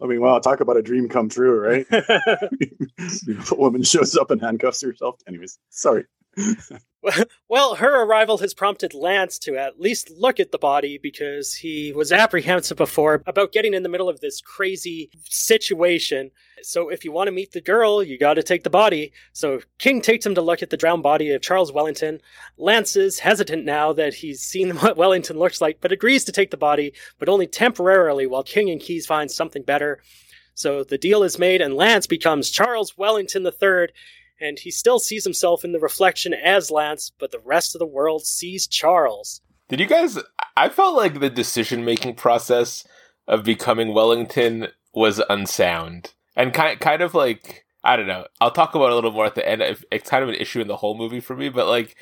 [0.02, 1.86] I mean, wow, talk about a dream come true, right?
[1.92, 5.20] a woman shows up and handcuffs herself.
[5.28, 6.06] Anyways, sorry.
[7.50, 11.92] well, her arrival has prompted Lance to at least look at the body because he
[11.94, 16.32] was apprehensive before about getting in the middle of this crazy situation.
[16.64, 19.12] So, if you want to meet the girl, you got to take the body.
[19.34, 22.22] So, King takes him to look at the drowned body of Charles Wellington.
[22.58, 26.52] Lance is hesitant now that he's seen what Wellington looks like, but agrees to take
[26.52, 30.00] the body, but only temporarily while King and Keys find something better.
[30.54, 33.88] So, the deal is made, and Lance becomes Charles Wellington III
[34.42, 37.86] and he still sees himself in the reflection as Lance, but the rest of the
[37.86, 39.42] world sees Charles.
[39.70, 40.18] Did you guys?
[40.58, 42.86] I felt like the decision making process
[43.28, 48.28] of becoming Wellington was unsound and kind kind of like I don't know.
[48.42, 49.62] I'll talk about it a little more at the end.
[49.92, 51.96] It's kind of an issue in the whole movie for me, but like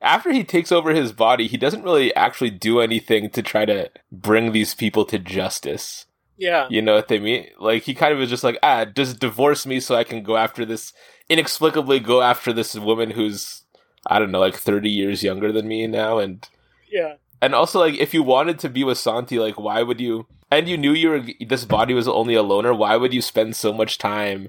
[0.00, 3.90] after he takes over his body, he doesn't really actually do anything to try to
[4.12, 6.06] bring these people to justice.
[6.36, 6.68] Yeah.
[6.70, 7.48] You know what they mean?
[7.58, 10.36] Like he kind of is just like, ah, just divorce me so I can go
[10.36, 10.92] after this
[11.28, 13.62] inexplicably go after this woman who's
[14.06, 16.46] I don't know, like 30 years younger than me now and
[16.90, 17.14] Yeah.
[17.40, 20.68] And also like if you wanted to be with Sontee, like why would you and
[20.68, 23.72] you knew you were this body was only a loner, why would you spend so
[23.72, 24.48] much time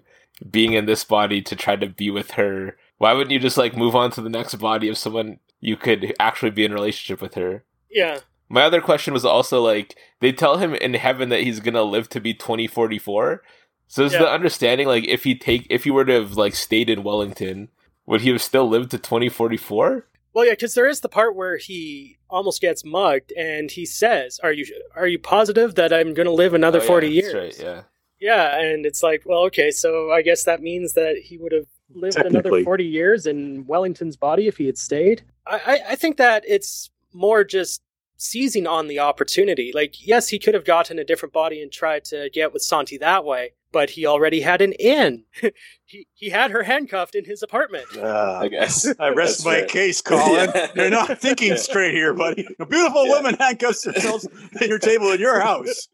[0.49, 2.77] being in this body to try to be with her?
[2.97, 6.13] Why wouldn't you just like move on to the next body of someone you could
[6.19, 7.63] actually be in relationship with her?
[7.91, 8.19] Yeah.
[8.47, 12.09] My other question was also like they tell him in heaven that he's gonna live
[12.09, 13.43] to be twenty forty four.
[13.89, 14.19] So is Yeah.
[14.19, 17.69] the understanding like if he take if he were to have like stayed in Wellington,
[18.05, 20.05] would he have still lived to twenty forty four?
[20.31, 24.39] Well, yeah, because there is the part where he almost gets mugged, and he says,
[24.43, 27.39] "Are you are you positive that I'm going to live another oh, forty years?" Oh,
[27.39, 27.81] Right, yeah.
[28.19, 31.67] Yeah, and it's like, well, okay, so I guess that means that he would have
[31.93, 35.23] lived another 40 years in Wellington's body if he had stayed.
[35.47, 37.81] I, I, I think that it's more just
[38.17, 39.71] seizing on the opportunity.
[39.73, 42.99] Like, yes, he could have gotten a different body and tried to get with Sontee
[42.99, 45.23] that way, but he already had an in.
[45.85, 47.85] he, he had her handcuffed in his apartment.
[47.95, 48.87] Uh, I guess.
[48.99, 49.67] I rest That's my fair.
[49.67, 50.51] case, Colin.
[50.55, 50.67] Yeah.
[50.75, 52.47] You're not thinking straight here, buddy.
[52.59, 53.13] A beautiful Yeah.
[53.13, 54.23] woman handcuffs herself
[54.61, 55.87] at your table in your house.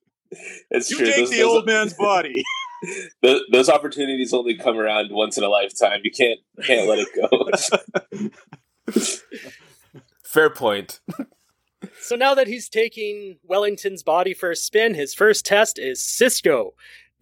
[0.69, 1.05] It's You true.
[1.05, 2.43] take Those, the those, old man's body.
[3.21, 6.01] those, those opportunities only come around once in a lifetime.
[6.03, 7.29] You can't can't let it go.
[10.23, 10.99] Fair point.
[12.01, 16.73] So now that he's taking Wellington's body for a spin, his first test is Cisco.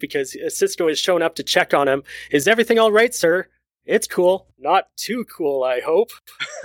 [0.04, 2.02] Because Cisco has shown up to check on him.
[2.30, 3.48] Is everything all right, sir?
[3.86, 4.46] It's cool.
[4.58, 6.10] Not too cool, I hope.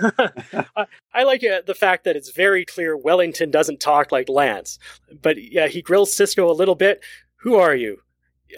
[0.76, 4.78] I, I like uh, the fact that it's very clear Wellington doesn't talk like Lance.
[5.20, 7.02] But yeah, he grills Cisco a little bit.
[7.36, 7.98] Who are you?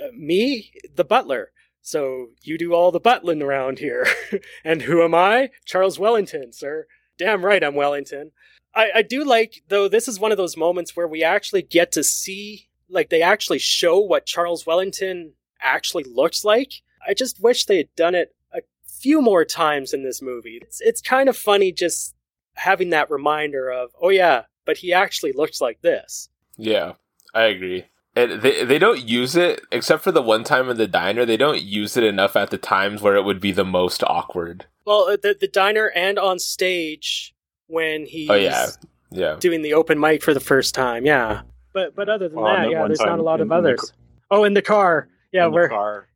[0.00, 1.50] Uh, me, the butler.
[1.80, 4.06] So you do all the butling around here.
[4.64, 5.50] and who am I?
[5.64, 6.86] Charles Wellington, sir.
[7.18, 8.30] Damn right I'm Wellington.
[8.74, 11.92] I, I do like though this is one of those moments where we actually get
[11.92, 16.72] to see like they actually show what Charles Wellington actually looks like.
[17.06, 20.60] I just wish they had done it a few more times in this movie.
[20.62, 22.14] It's it's kind of funny just
[22.54, 26.28] having that reminder of oh yeah, but he actually looks like this.
[26.56, 26.92] Yeah,
[27.34, 27.86] I agree.
[28.14, 31.24] And they they don't use it except for the one time in the diner.
[31.24, 34.66] They don't use it enough at the times where it would be the most awkward.
[34.84, 37.34] Well, uh, the the diner and on stage
[37.68, 38.66] when he Oh yeah,
[39.10, 39.36] yeah.
[39.40, 41.06] doing the open mic for the first time.
[41.06, 41.42] Yeah.
[41.72, 43.70] But but other than Oh, that, yeah, there's not a lot in- of in the
[43.70, 43.92] others.
[44.30, 45.08] oh, in the car.
[45.32, 46.08] Yeah, where car.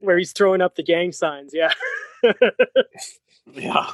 [0.00, 1.52] where he's throwing up the gang signs.
[1.54, 1.72] Yeah.
[3.54, 3.90] Yeah.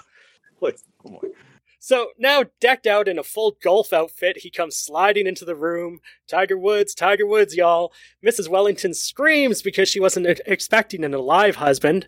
[1.78, 6.00] So now, decked out in a full golf outfit, he comes sliding into the room.
[6.28, 7.92] Tiger Woods, Tiger Woods, y'all.
[8.24, 8.48] Mrs.
[8.48, 12.06] Wellington screams because she wasn't expecting an alive husband.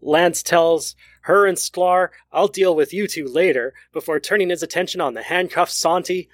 [0.00, 5.00] Lance tells her and Sklar, I'll deal with you two later, before turning his attention
[5.00, 6.26] on the handcuffed Sontee.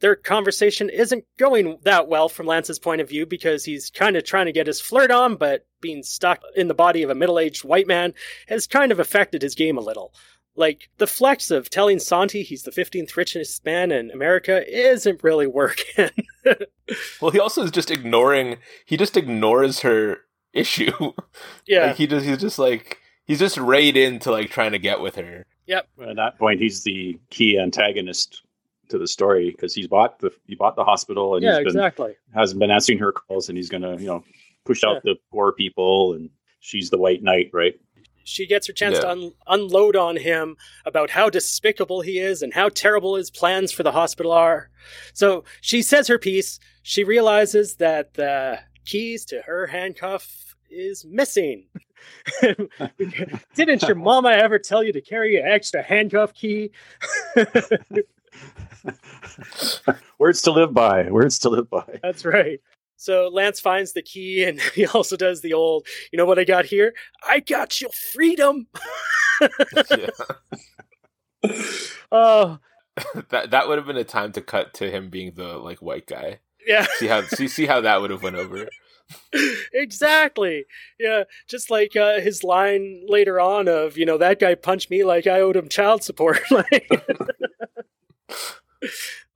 [0.00, 4.24] Their conversation isn't going that well from Lance's point of view because he's kind of
[4.24, 7.38] trying to get his flirt on, but being stuck in the body of a middle
[7.38, 8.14] aged white man
[8.48, 10.14] has kind of affected his game a little.
[10.56, 15.46] Like, the flex of telling Sontee he's the 15th richest man in America isn't really
[15.46, 16.10] working.
[17.20, 20.18] well, he also is just ignoring, he just ignores her
[20.52, 20.92] issue.
[21.66, 21.86] Yeah.
[21.86, 25.14] like he just, he's just like, he's just right into like trying to get with
[25.14, 25.46] her.
[25.66, 25.88] Yep.
[26.08, 28.42] At that point, he's the key antagonist
[28.90, 31.66] to the story because he's bought the he bought the hospital and yeah, he's been
[31.68, 32.12] exactly.
[32.34, 34.22] hasn't been answering her calls and he's gonna you know
[34.64, 35.12] push out Yeah.
[35.12, 37.74] the poor people and she's the white knight, right?
[38.24, 39.00] She gets her chance Yeah.
[39.02, 43.72] to un- unload on him about how despicable he is and how terrible his plans
[43.72, 44.70] for the hospital are.
[45.14, 46.60] So she says her piece.
[46.82, 51.66] She realizes that the keys to her handcuff is missing.
[53.54, 56.70] Didn't your mama ever tell you to carry an extra handcuff key?
[60.18, 61.10] Words to live by.
[61.10, 62.00] Words to live by.
[62.02, 62.60] That's right.
[62.96, 66.44] So Lance finds the key and he also does the old, you know what I
[66.44, 66.92] got here?
[67.26, 68.66] I got your freedom.
[69.96, 70.10] Yeah.
[72.12, 72.58] Oh,
[73.30, 76.06] that that would have been a time to cut to him being the like white
[76.06, 76.40] guy.
[76.66, 76.86] yeah.
[76.98, 78.68] See how see see how that would have went over.
[79.72, 80.64] exactly.
[80.98, 85.04] Yeah, just like uh, his line later on of, you know, that guy punched me
[85.04, 86.40] like I owed him child support.
[86.50, 86.90] like,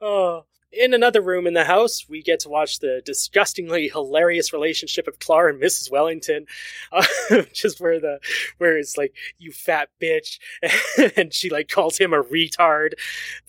[0.01, 0.45] oh.
[0.77, 5.17] In another room in the house, we get to watch the disgustingly hilarious relationship of
[5.21, 5.89] Sklar and Mrs.
[5.89, 6.47] Wellington,
[6.91, 7.05] uh,
[7.53, 8.19] just where the
[8.59, 10.41] where it's like you fat bitch,
[11.17, 12.95] and she like calls him a retard,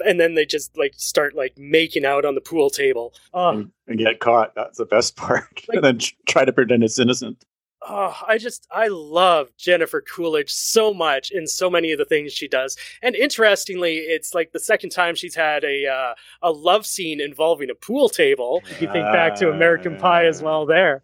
[0.05, 3.11] and then they just like start like making out on the pool table.
[3.55, 4.53] And, and get caught.
[4.53, 5.63] That's the best part.
[5.67, 7.43] Like- and then try to pretend it's innocent.
[7.87, 12.33] Oh, I just I love Jennifer Coolidge so much in so many of the things
[12.33, 12.75] she does.
[13.03, 17.69] And interestingly, it's like the second time she's had a uh, a love scene involving
[17.69, 18.63] a pool table.
[18.69, 21.03] If you think back to American Pie as well, there.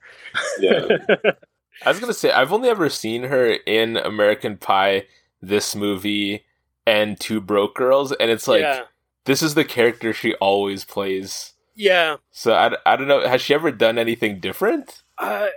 [0.60, 0.88] Yeah.
[1.86, 5.06] I was gonna say I've only ever seen her in American Pie,
[5.42, 6.46] this movie,
[6.88, 8.84] and Two Broke Girls, and it's like yeah,
[9.26, 11.54] this is the character she always plays.
[11.76, 12.18] yeah.
[12.32, 13.28] So I, I don't know.
[13.28, 15.04] Has she ever done anything different?
[15.18, 15.48] Uh,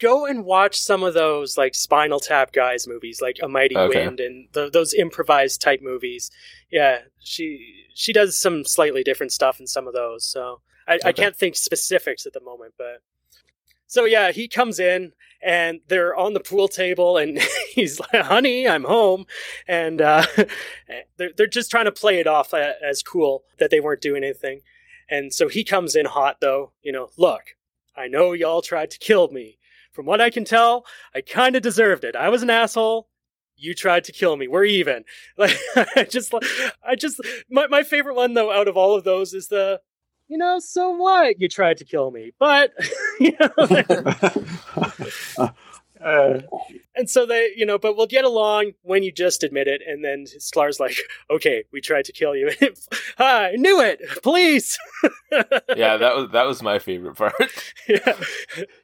[0.00, 4.04] go and watch some of those like Spinal Tap guys movies, like A Mighty Okay.
[4.06, 6.30] Wind, and th- those improvised type movies.
[6.70, 10.24] Yeah, she she does some slightly different stuff in some of those.
[10.24, 13.02] So I, I can't think specifics at the moment, but
[13.86, 17.38] so yeah, he comes in and they're on the pool table, and
[17.70, 19.26] he's like, "Honey, I'm home,"
[19.68, 20.26] and uh,
[21.16, 24.60] they're they're just trying to play it off as cool that they weren't doing anything.
[25.08, 26.72] And so he comes in hot, though.
[26.82, 27.56] You know, look,
[27.96, 29.58] I know y'all tried to kill me.
[29.94, 32.16] From what I can tell, I kind of deserved it.
[32.16, 33.08] I was an asshole.
[33.56, 34.48] You tried to kill me.
[34.48, 35.04] We're even.
[35.38, 35.56] Like
[35.96, 36.34] I just,
[36.86, 39.80] I just, my my favorite one though out of all of those is the,
[40.28, 41.40] you know, so what?
[41.40, 42.72] You tried to kill me, but
[43.20, 43.50] you know,
[46.04, 46.40] uh,
[46.96, 49.82] and so they, you know, but we'll get along when you just admit it.
[49.86, 50.96] And then Sklar's like,
[51.30, 52.50] okay, we tried to kill you.
[53.18, 54.00] I knew it.
[54.22, 54.76] Please.
[55.76, 57.34] Yeah, that was that was my favorite part.
[57.88, 58.16] yeah.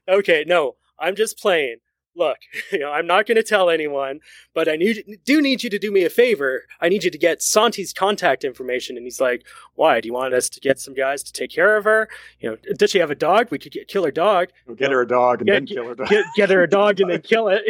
[0.08, 1.76] Okay, no, I'm just playing.
[2.16, 2.38] Look,
[2.72, 4.20] you know, I'm not going to tell anyone,
[4.54, 6.62] but I need do need you to do me a favor.
[6.80, 8.96] I need you to get Sontee's contact information.
[8.96, 10.00] And he's like, "Why?
[10.00, 12.08] Do you want us to get some guys to take care of her?
[12.40, 13.48] You know, does she have a dog?
[13.50, 14.48] We could get, kill her dog.
[14.66, 16.08] we'll get her a dog and Get- then kill her dog.
[16.08, 17.62] Get, get her a dog and then kill it."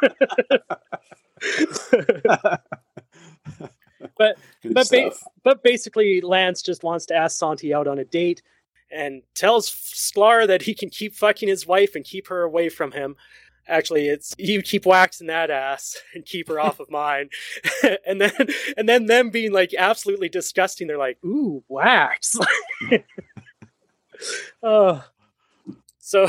[4.18, 4.34] Good
[4.74, 5.10] But ba-
[5.42, 8.42] But basically, Lance just wants to ask Sontee out on a date
[8.90, 12.92] and tells Sklar that he can keep fucking his wife and keep her away from
[12.92, 13.16] him.
[13.68, 17.30] Actually, it's you keep waxing that ass and keep her off of mine.
[18.06, 18.32] and then
[18.76, 20.86] and then them being like absolutely disgusting.
[20.86, 22.36] They're like, ooh, wax.
[24.62, 25.04] oh.
[25.98, 26.28] So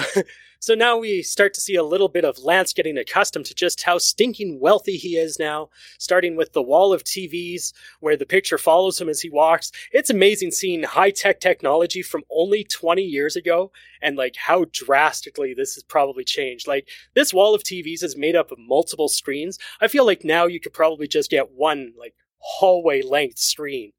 [0.62, 3.82] so now we start to see a little bit of Lance getting accustomed to just
[3.82, 8.60] how stinking wealthy he is now, starting with the wall of TVs where the picture
[8.60, 9.72] follows him as he walks.
[9.92, 13.72] It's amazing seeing high tech technology from only 20 years ago
[14.04, 16.68] and like how drastically this has probably changed.
[16.68, 19.58] Like this wall of TVs is made up of multiple screens.
[19.82, 23.94] I feel like now you could probably just get one like hallway length screen.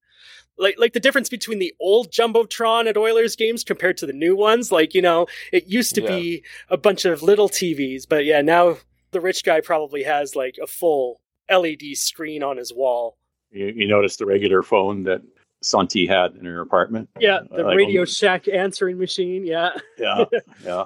[0.59, 4.37] Like like the difference between the old jumbotron at Oilers games compared to the new
[4.37, 4.71] ones.
[4.71, 6.09] Like you know, it used to Yeah.
[6.09, 8.77] be a bunch of little TVs, but yeah, now
[9.12, 13.17] the rich guy probably has like a full LED screen on his wall.
[13.51, 15.23] You, you notice the regular phone that
[15.62, 17.09] Sontee had in her apartment.
[17.19, 19.45] Yeah, the Uh, like Radio only- Shack answering machine.
[19.47, 20.25] Yeah, Yeah,
[20.65, 20.85] yeah.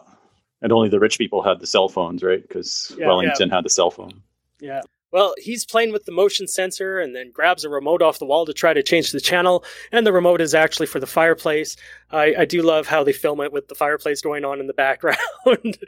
[0.62, 2.40] And only the rich people had the cell phones, right?
[2.42, 4.22] Because Yeah, Wellington had the cell phone.
[4.60, 4.80] yeah.
[5.12, 8.44] Well, he's playing with the motion sensor and then grabs a remote off the wall
[8.44, 9.64] to try to change the channel.
[9.92, 11.76] And the remote is actually for the fireplace.
[12.10, 14.74] I, I do love how they film it with the fireplace going on in the
[14.86, 15.78] background.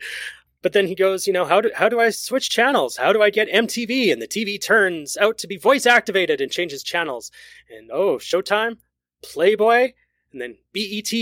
[0.61, 2.97] But then he goes, you know, how do how do I switch channels?
[2.97, 4.13] How do I get MTV?
[4.13, 7.31] And the TV turns out to be voice activated and changes channels.
[7.71, 8.79] And oh, Showtime,
[9.23, 9.93] Playboy,
[10.33, 11.13] and then BET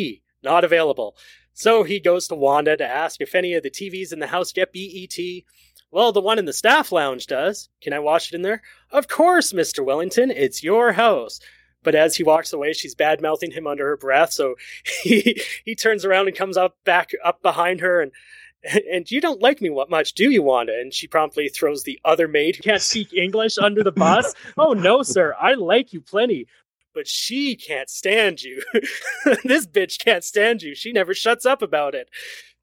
[0.43, 1.17] not available.
[1.53, 4.53] So he goes to Wanda to ask if any of the TVs in the house
[4.53, 5.19] get BET.
[5.97, 7.71] Well, the one in the staff lounge does.
[7.81, 8.61] Can I wash it in there?
[8.91, 9.83] Of course, Mr.
[9.83, 10.31] Wellington.
[10.31, 11.41] It's your house.
[11.83, 14.31] But as he walks away, she's bad mouthing him under her breath.
[14.31, 14.57] So
[15.03, 18.13] he he turns around and comes up back up behind her and
[18.93, 20.79] and you don't like me what much, do you, Wanda?
[20.79, 24.35] And she promptly throws the other maid who can't speak English under the bus.
[24.59, 26.47] oh no, sir, I like you plenty,
[26.93, 28.63] but she can't stand you.
[29.45, 30.75] this bitch can't stand you.
[30.75, 32.11] She never shuts up about it.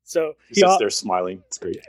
[0.04, 1.42] So he sits there smiling.
[1.48, 1.80] It's great.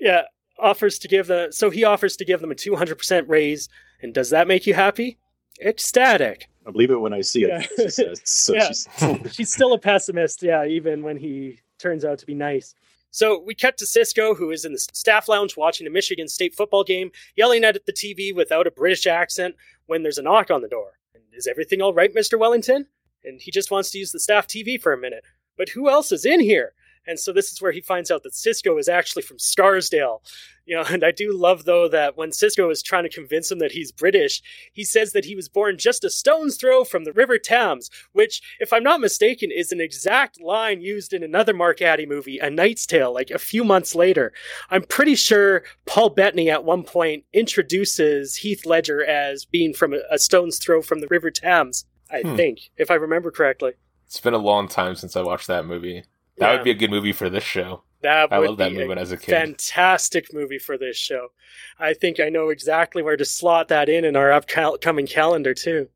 [0.00, 0.22] Yeah,
[0.64, 3.68] offers to give the so he offers to give them a two hundred percent raise.
[4.02, 5.18] And does that make you happy?
[5.64, 6.48] Ecstatic.
[6.66, 7.48] I believe it when I see it.
[7.48, 7.84] Yeah.
[7.84, 8.22] She says.
[8.24, 8.68] So yeah.
[8.68, 8.88] she's...
[9.32, 10.42] she's still a pessimist.
[10.42, 12.74] Yeah, even when he turns out to be nice.
[13.10, 16.52] So we cut to Cisco, who is in the staff lounge watching a Michigan State
[16.52, 19.54] football game, yelling at the TV without a British accent
[19.86, 20.98] when there's a knock on the door.
[21.32, 22.38] Is everything all right, Mr.
[22.38, 22.86] Wellington?
[23.24, 25.24] And he just wants to use the staff TV for a minute.
[25.56, 26.72] But who else is in here?
[27.06, 30.22] And so this is where he finds out that Cisco is actually from Scarsdale.
[30.66, 33.58] You know, and I do love though that when Cisco is trying to convince him
[33.58, 34.42] that he's British,
[34.72, 38.40] he says that he was born just a stone's throw from the River Thames, which,
[38.60, 42.48] if I'm not mistaken, is an exact line used in another Mark Addy movie, A
[42.48, 44.32] Knight's Tale, like a few months later.
[44.70, 49.98] I'm pretty sure Paul Bettany at one point introduces Heath Ledger as being from a,
[50.10, 51.84] a stone's throw from the River Thames.
[52.10, 52.36] I hmm.
[52.36, 53.72] think, if I remember correctly.
[54.06, 56.04] It's been a long time since I watched that movie.
[56.38, 56.56] That yeah.
[56.56, 57.82] would be a good movie for this show.
[58.02, 59.30] That I love that movie as a kid.
[59.30, 61.28] Fantastic movie for this show.
[61.78, 65.88] I think I know exactly where to slot that in in our upcoming calendar too.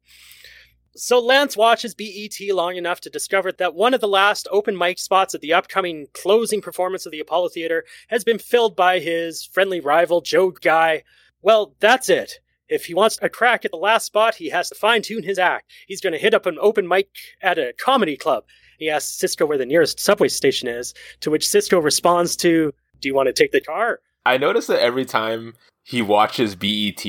[0.97, 4.99] So Lance watches BET long enough to discover that one of the last open mic
[4.99, 9.45] spots at the upcoming closing performance of the Apollo Theater has been filled by his
[9.45, 11.05] friendly rival Joe Guy.
[11.43, 12.41] Well, that's it.
[12.69, 15.39] If he wants a crack at the last spot, he has to fine tune his
[15.39, 15.71] act.
[15.87, 17.11] He's going to hit up an open mic
[17.41, 18.45] at a comedy club.
[18.79, 23.09] He asks Cisco where the nearest subway station is, to which Cisco responds to, Do
[23.09, 24.01] you want to take the car?
[24.25, 27.05] I notice that every time he watches BET,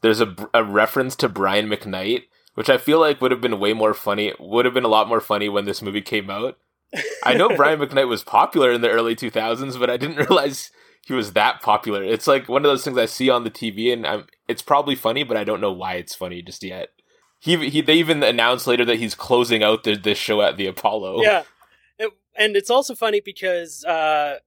[0.00, 2.22] there's a, a reference to Brian McKnight,
[2.54, 5.08] which I feel like would have been way more funny, would have been a lot
[5.08, 6.58] more funny when this movie came out.
[7.22, 10.70] I know Brian McKnight was popular in the early 2000s, but I didn't realize
[11.06, 12.02] he was that popular.
[12.02, 14.94] It's like one of those things I see on the TV, and I'm, it's probably
[14.94, 16.90] funny, but I don't know why it's funny just yet
[17.44, 20.66] he he they even announced later that he's closing out the, this show at the
[20.66, 21.20] Apollo.
[21.20, 21.42] Yeah,
[22.34, 24.38] and it's also funny because uh,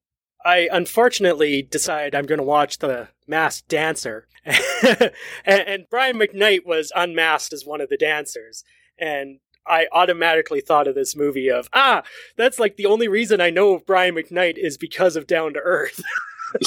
[0.44, 5.12] I unfortunately decide I'm going to watch the Masked Dancer, and,
[5.46, 8.64] and Brian McKnight was unmasked as one of the dancers,
[8.98, 12.02] and I automatically thought of this movie of ah,
[12.36, 15.60] that's like the only reason I know of Brian McKnight is because of Down to
[15.60, 16.02] Earth.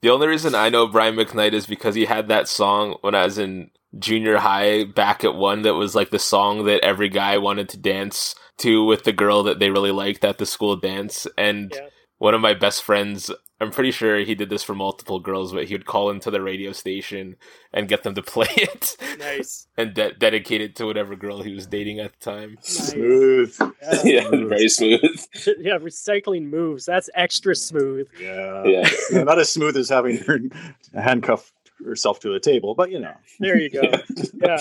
[0.00, 3.26] the only reason I know Brian McKnight is because he had that song when I
[3.26, 7.38] was in junior high back at one that was like the song that every guy
[7.38, 11.26] wanted to dance to with the girl that they really liked at the school dance.
[11.36, 11.88] And yeah.
[12.18, 13.30] one of my best friends,
[13.60, 16.40] I'm pretty sure he did this for multiple girls, but he would call into the
[16.40, 17.36] radio station
[17.72, 18.96] and get them to play it.
[19.18, 19.66] Nice.
[19.76, 22.54] and de- dedicate it to whatever girl he was dating at the time.
[22.56, 22.90] Nice.
[22.92, 23.56] Smooth.
[23.60, 25.00] Yeah, yeah very smooth.
[25.58, 26.84] yeah, recycling moves.
[26.84, 28.06] That's extra smooth.
[28.20, 28.64] Yeah.
[28.64, 28.88] Yeah.
[29.10, 30.38] yeah not as smooth as having her
[30.94, 31.52] handcuff
[31.84, 33.14] herself to the table, but you know.
[33.38, 33.82] There you go.
[34.34, 34.58] yeah.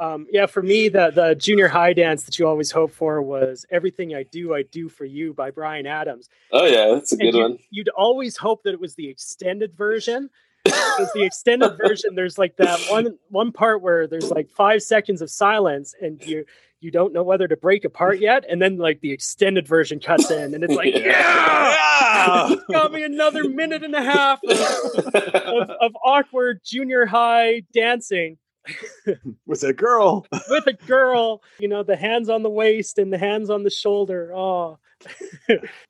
[0.00, 3.66] Um, yeah, for me, the the junior high dance that you always hope for was
[3.70, 6.28] Everything I Do, I Do for You by Bryan Adams.
[6.52, 7.58] Oh, yeah, that's a good you, one.
[7.70, 10.30] You'd always hope that it was the extended version.
[10.64, 15.22] Because the extended version, there's like that one one part where there's like five seconds
[15.22, 16.44] of silence, and you
[16.80, 20.30] you don't know whether to break apart yet, and then like the extended version cuts
[20.30, 22.52] in, and it's like, yeah, yeah!
[22.52, 24.58] it's got me another minute and a half of,
[25.04, 28.38] of, of awkward junior high dancing
[29.46, 31.42] with a girl, with a girl.
[31.58, 34.32] You know, the hands on the waist and the hands on the shoulder.
[34.34, 34.78] Oh,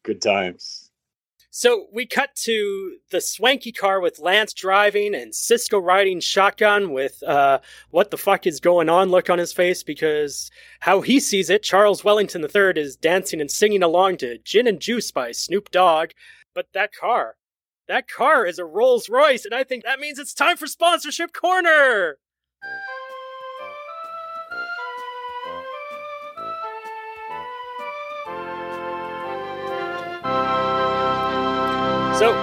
[0.05, 0.88] good times.
[1.51, 7.22] So we cut to the swanky car with Lance driving and Cisco riding shotgun with
[7.22, 11.49] uh, what the fuck is going on look on his face because how he sees
[11.49, 15.70] it, Charles Wellington III is dancing and singing along to Gin and Juice by Snoop
[15.70, 16.11] Dogg.
[16.55, 17.36] But that car,
[17.86, 21.32] that car is a Rolls Royce, and I think that means it's time for Sponsorship
[21.32, 22.18] Corner!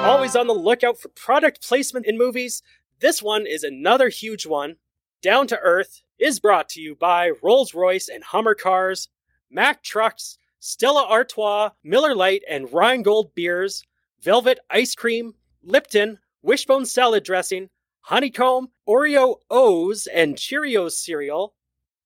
[0.06, 2.62] Uh, always on the lookout for product placement in movies.
[2.99, 4.76] This one is another huge one.
[5.20, 9.10] Down to Earth is brought to you by Rolls Royce and Hummer Cars,
[9.49, 13.84] Mack Trucks, Stella Artois, Miller Lite, and Rheingold Beers,
[14.22, 15.34] velvet ice cream,
[15.64, 21.56] Lipton, wishbone salad dressing, honeycomb, Oreo O's and Cheerios cereal,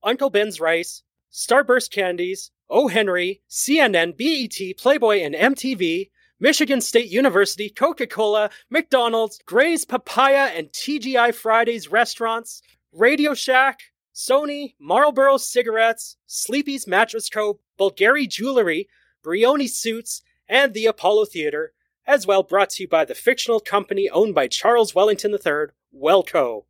[0.02, 2.88] Uncle Ben's rice, Starburst candies, O.
[2.88, 6.12] Henry, CNN, BET, Playboy, and MTV,
[6.42, 12.62] Michigan State University, Coca Cola, McDonald's, Gray's Papaya and TGI Fridays restaurants,
[12.94, 13.80] Radio Shack,
[14.16, 18.88] Sony, Marlboro cigarettes, Sleepy's Mattress Co., Bulgari Jewelry,
[19.24, 21.74] Brioni Suits, and the Apollo Theater,
[22.08, 26.64] as well brought to you by the fictional company owned by Charles Wellington III, Wellco.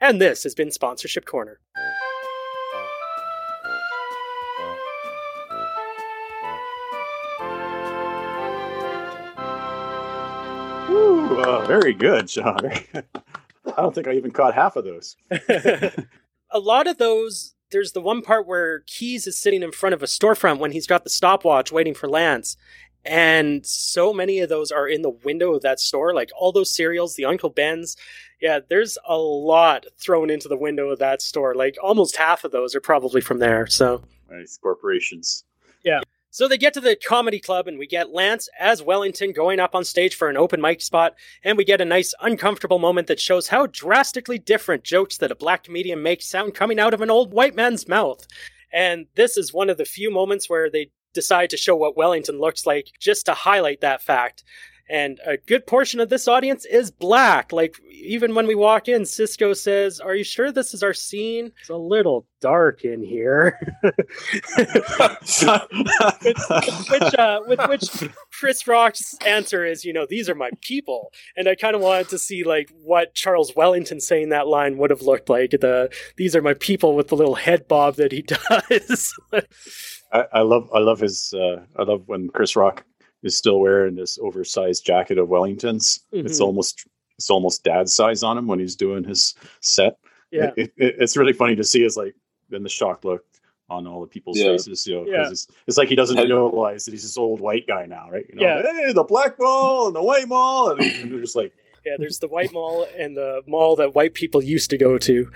[0.00, 1.58] And this has been Sponsorship Corner.
[11.36, 12.58] Uh, very good, Shawn.
[12.94, 13.02] I
[13.76, 15.16] don't think I even caught half of those.
[15.30, 20.02] a lot of those, there's the one part where Keys is sitting in front of
[20.02, 22.56] a storefront when he's got the stopwatch waiting for Lance.
[23.04, 26.74] And so many of those are in the window of that store, like all those
[26.74, 27.96] cereals, the Uncle Ben's.
[28.40, 31.54] Yeah, there's a lot thrown into the window of that store.
[31.54, 33.66] Like almost half of those are probably from there.
[33.66, 35.44] So nice corporations.
[36.36, 39.74] So they get to the comedy club, and we get Lance as Wellington going up
[39.74, 43.18] on stage for an open mic spot, and we get a nice uncomfortable moment that
[43.18, 47.08] shows how drastically different jokes that a black comedian makes sound coming out of an
[47.08, 48.26] old white man's mouth.
[48.70, 52.38] And this is one of the few moments where they decide to show what Wellington
[52.38, 54.44] looks like just to highlight that fact.
[54.88, 57.52] And a good portion of this audience is black.
[57.52, 61.50] Like, even when we walk in, Cisco says, Are you sure this is our scene?
[61.60, 63.58] It's a little dark in here.
[63.82, 63.94] which,
[67.18, 67.90] uh, with which
[68.38, 71.12] Chris Rock's answer is, You know, these are my people.
[71.36, 74.90] And I kind of wanted to see, like, what Charles Wellington saying that line would
[74.90, 75.50] have looked like.
[75.50, 79.12] The These are my people with the little head bob that he does.
[80.12, 82.84] I, I, love I love his uh, I love when Chris Rock
[83.22, 86.00] is still wearing this oversized jacket of Wellingtons.
[86.12, 86.26] Mm-hmm.
[86.26, 86.86] It's almost
[87.18, 89.98] it's almost dad size on him when he's doing his set.
[90.30, 91.84] Yeah, it, it, it's really funny to see.
[91.84, 92.14] Is like
[92.50, 93.24] then the shock look
[93.68, 94.52] on all the people's yeah.
[94.52, 94.86] faces.
[94.86, 95.28] You know, yeah.
[95.28, 98.26] it's, it's, like he doesn't realize that he's this old white guy now, right?
[98.28, 98.62] You know, yeah.
[98.62, 101.52] hey, the black mall and the white mall, and you're just like,
[101.84, 105.30] yeah, there's the white mall and the mall that white people used to go to.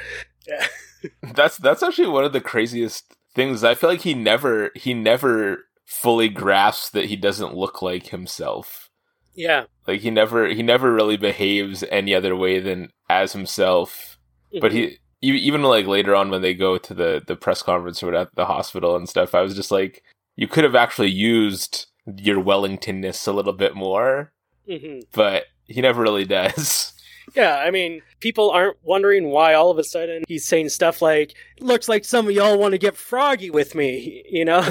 [0.47, 0.67] Yeah.
[1.35, 3.65] that's that's actually one of the craziest things.
[3.65, 8.89] I feel like he never he never fully grasps that he doesn't look like himself.
[9.35, 9.65] Yeah.
[9.89, 14.19] Like he never he never really behaves any other way than as himself.
[14.53, 14.61] Mm-hmm.
[14.61, 18.15] But he even like later on when they go to the the press conference or
[18.15, 20.05] at the hospital and stuff, I was just like,
[20.37, 21.87] you could have actually used
[22.17, 24.33] your Wellingtonness a little bit more.
[24.69, 25.01] Mm-hmm.
[25.13, 26.93] But he never really does.
[27.35, 31.35] Yeah, I mean, people aren't wondering why all of a sudden he's saying stuff like,
[31.61, 34.67] looks like some of y'all want to get froggy with me, you know?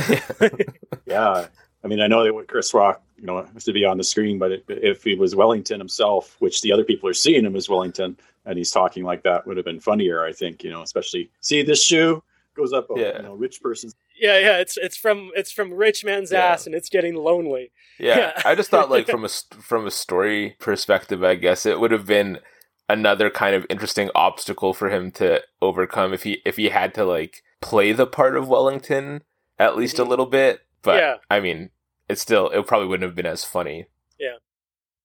[1.06, 1.48] yeah.
[1.84, 4.38] I mean, I know that Chris Rock, you know, has to be on the screen,
[4.38, 8.18] but if he was Wellington himself, which the other people are seeing him as Wellington,
[8.46, 11.62] and he's talking like that, would have been funnier, I think, you know, especially, see
[11.62, 12.22] this shoe
[12.56, 13.18] goes up, yeah.
[13.18, 16.40] you know, rich person's yeah, yeah, it's it's from it's from rich man's yeah.
[16.40, 17.72] ass, and it's getting lonely.
[17.98, 18.42] Yeah, yeah.
[18.46, 22.06] I just thought like from a from a story perspective, I guess it would have
[22.06, 22.40] been
[22.88, 27.06] another kind of interesting obstacle for him to overcome if he if he had to
[27.06, 29.22] like play the part of Wellington
[29.60, 30.08] at least mm-hmm.
[30.08, 30.62] a little bit.
[30.82, 31.16] But yeah.
[31.30, 31.70] I mean,
[32.08, 33.88] it still it probably wouldn't have been as funny.
[34.20, 34.38] Yeah.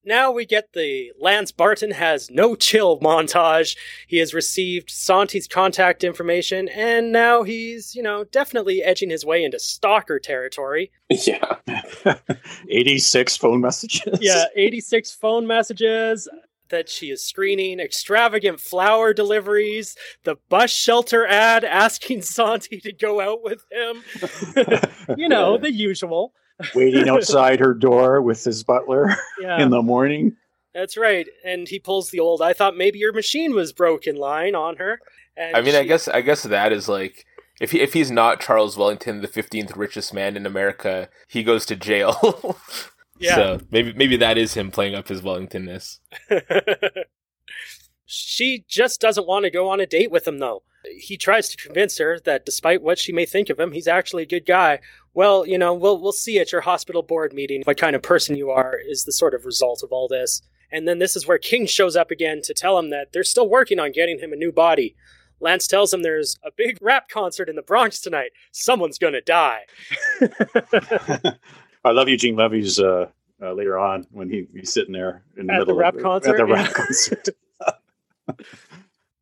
[0.07, 3.77] Now we get the Lance Barton has no chill montage.
[4.07, 9.43] He has received Sontee's contact information, and now he's, you know, definitely edging his way
[9.43, 10.91] into stalker territory.
[11.27, 11.57] Yeah.
[12.69, 14.19] 86 phone messages.
[14.21, 16.29] Yeah, 86 phone messages
[16.69, 23.21] that she is screening, extravagant flower deliveries, the bus shelter ad asking Sontee to go
[23.21, 24.03] out with him.
[25.17, 26.35] you know, the usual
[26.75, 29.63] waiting outside her door with his butler yeah.
[29.63, 30.37] in the morning.
[30.75, 31.27] That's right.
[31.45, 35.01] And he pulls the old I thought maybe your machine was broken line on her.
[35.39, 35.79] I mean, she...
[35.79, 37.25] I guess I guess that is like
[37.61, 41.65] if he, if he's not Charles Wellington, the 15th richest man in America, he goes
[41.67, 42.59] to jail.
[43.19, 43.35] yeah.
[43.37, 45.99] So maybe maybe that is him playing up his Wellingtonness.
[48.07, 50.63] she just doesn't want to go on a date with him though.
[50.99, 54.23] He tries to convince her that despite what she may think of him, he's actually
[54.23, 54.81] a good guy.
[55.15, 58.37] Well, you know, we'll we'll see at your hospital board meeting what kind of person
[58.37, 60.43] you are is the sort of result of all this.
[60.73, 63.49] And then this is where King shows up again to tell him that they're still
[63.49, 64.97] working on getting him a new body.
[65.41, 68.31] Lance tells him there's a big rap concert in the Bronx tonight.
[68.51, 69.61] Someone's gonna die.
[71.85, 73.07] I love Eugene Levy's uh,
[73.43, 76.03] uh, later on when he, he's sitting there in the at middle the rap of,
[76.03, 76.31] concert.
[76.31, 77.29] At the rap concert.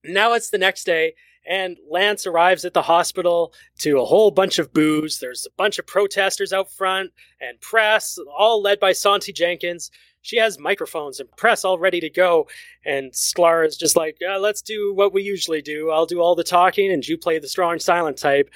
[0.04, 1.14] now it's the next day,
[1.48, 5.18] and Lance arrives at the hospital to a whole bunch of booze.
[5.18, 9.90] There's a bunch of protesters out front and press, all led by Sontee Jenkins.
[10.22, 12.48] she has microphones and press all ready to go.
[12.86, 15.90] And Sklar is just like, let's do what we usually do.
[15.90, 18.48] I'll do all the talking and you play the strong silent type.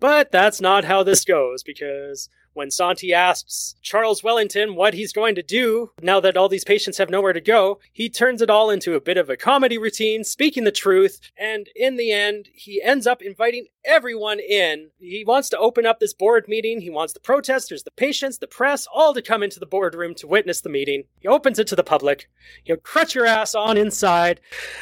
[0.00, 5.34] But that's not how this goes because when Sontee asks Charles Wellington what he's going
[5.36, 8.70] to do now that all these patients have nowhere to go, he turns it all
[8.70, 12.82] into a bit of a comedy routine, speaking the truth, and in the end, he
[12.82, 14.90] ends up inviting everyone in.
[14.98, 16.80] He wants to open up this board meeting.
[16.80, 20.26] He wants the protesters, the patients, the press, all to come into the boardroom to
[20.26, 21.04] witness the meeting.
[21.20, 22.28] He opens it to the public.
[22.64, 24.40] You know, crutch your ass on inside.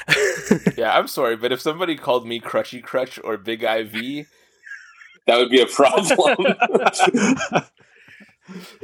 [0.77, 4.27] yeah, I'm sorry, but if somebody called me Crutchy Crutch or Big IV,
[5.27, 6.55] that would be a problem.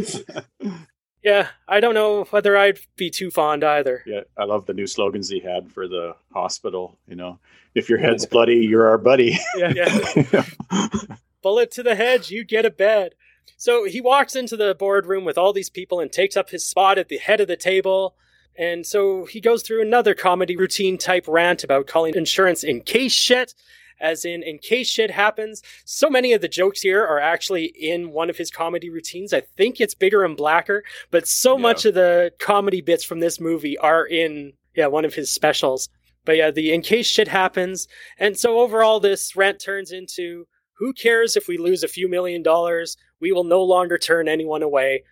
[1.22, 4.02] yeah, I don't know whether I'd be too fond either.
[4.06, 6.98] Yeah, I love the new slogans he had for the hospital.
[7.06, 7.38] You know,
[7.74, 9.38] if your head's bloody, you're our buddy.
[9.56, 10.44] Yeah, yeah.
[11.42, 13.14] Bullet to the head, you get a bed.
[13.56, 16.98] So he walks into the boardroom with all these people and takes up his spot
[16.98, 18.16] at the head of the table.
[18.56, 23.12] And so he goes through another comedy routine type rant about calling insurance in case
[23.12, 23.54] shit
[24.02, 25.62] as in in case shit happens.
[25.86, 29.32] So many of the jokes here are actually in one of his comedy routines.
[29.32, 31.62] I think it's bigger and blacker, but so yeah.
[31.62, 35.88] much of the comedy bits from this movie are in yeah, one of his specials.
[36.24, 37.88] But yeah, the in case shit happens.
[38.18, 42.42] And so overall this rant turns into who cares if we lose a few million
[42.42, 42.96] dollars?
[43.20, 45.04] We will no longer turn anyone away.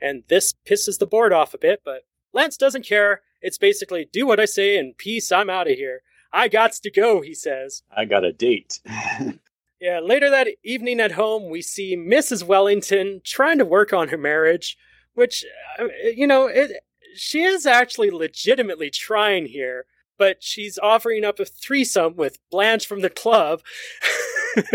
[0.00, 3.22] And this pisses the board off a bit, but Lance doesn't care.
[3.40, 6.02] It's basically do what I say and peace, I'm out of here.
[6.32, 7.82] I gots to go, he says.
[7.94, 8.80] I got a date.
[9.80, 12.44] yeah, later that evening at home, we see Mrs.
[12.44, 14.76] Wellington trying to work on her marriage,
[15.14, 15.44] which,
[15.78, 16.72] uh, you know, it,
[17.14, 19.86] she is actually legitimately trying here,
[20.18, 23.62] but she's offering up a threesome with Blanche from the club.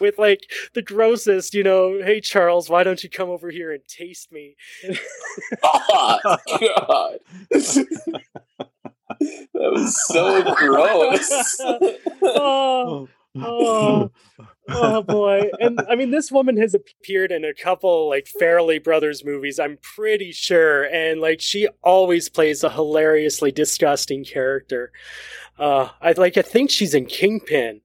[0.00, 3.82] with like the grossest, you know, hey Charles, why don't you come over here and
[3.88, 4.54] taste me?
[5.64, 7.18] oh God
[9.20, 11.56] that was so gross.
[12.22, 14.10] oh, oh,
[14.68, 15.50] oh boy.
[15.60, 19.78] And I mean, this woman has appeared in a couple like Farrelly Brothers movies, I'm
[19.82, 20.84] pretty sure.
[20.84, 24.92] And like, she always plays a hilariously disgusting character.
[25.58, 27.82] Uh, I like, I think she's in Kingpin.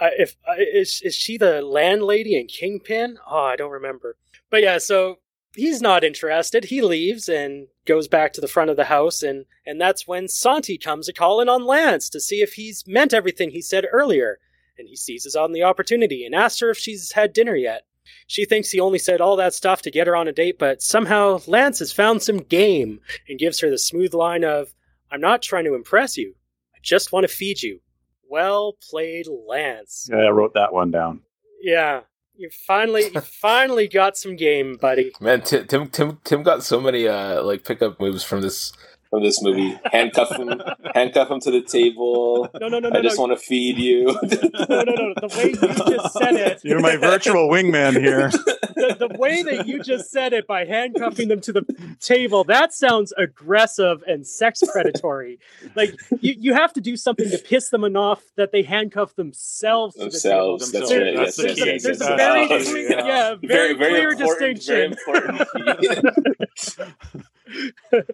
[0.00, 3.18] if is is she the landlady in Kingpin?
[3.28, 4.16] Oh, I don't remember.
[4.50, 5.18] But yeah, so
[5.54, 6.64] he's not interested.
[6.64, 10.24] He leaves and goes back to the front of the house, and, and that's when
[10.26, 14.38] Sontee comes a calling on Lance to see if he's meant everything he said earlier.
[14.78, 17.82] And he seizes on the opportunity and asks her if she's had dinner yet.
[18.26, 20.82] She thinks he only said all that stuff to get her on a date, but
[20.82, 24.72] somehow Lance has found some game and gives her the smooth line of,
[25.12, 26.34] I'm not trying to impress you.
[26.74, 27.80] I just want to feed you.
[28.28, 30.08] Well played, Lance.
[30.10, 31.20] Yeah, I wrote that one down.
[31.60, 32.00] Yeah.
[32.40, 35.12] You finally, you finally got some game, buddy.
[35.20, 38.72] Man, Tim, Tim, Tim, Tim got so many uh like pickup moves from this
[39.10, 39.78] from this movie.
[39.92, 40.62] Handcuff him,
[40.94, 42.48] handcuff him to the table.
[42.58, 42.98] No, no, no, no.
[42.98, 43.26] I just no.
[43.26, 44.04] want to feed you.
[44.68, 45.14] no, no, no.
[45.20, 46.60] The way you just said it.
[46.64, 48.30] You're my virtual wingman here.
[48.80, 52.72] The, the, way that you just said it by handcuffing them to the table, that
[52.72, 55.38] sounds aggressive and sex predatory.
[55.74, 59.96] Like you, you have to do something to piss them enough that they handcuff themselves.
[59.96, 60.72] Themselves.
[60.72, 61.14] The That's right.
[61.14, 64.96] There's, there's, a, there's a very, clear, yeah, very, very clear distinction.
[67.90, 68.04] Very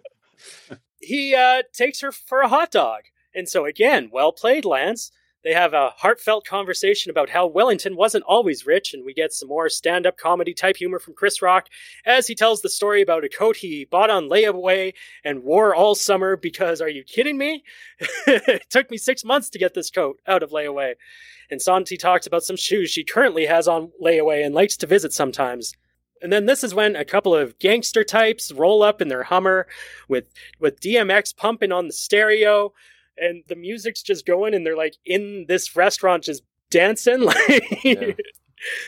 [1.07, 3.03] he uh, takes her for a hot dog.
[3.33, 5.11] And so, again, well played, Lance.
[5.43, 9.47] They have a heartfelt conversation about how Wellington wasn't always rich, and we get some
[9.47, 11.67] more stand up comedy type humor from Chris Rock
[12.05, 14.93] as he tells the story about a coat he bought on layaway
[15.23, 17.63] and wore all summer because, are you kidding me?
[18.27, 20.95] it took me six months to get this coat out of layaway.
[21.49, 25.13] And Sontee talks about some shoes she currently has on layaway and likes to visit
[25.13, 25.73] sometimes.
[26.21, 29.67] And then this is when a couple of gangster types roll up in their Hummer
[30.07, 30.25] with
[30.59, 32.73] with DMX pumping on the stereo
[33.17, 38.11] and the music's just going and they're like in this restaurant just dancing like yeah.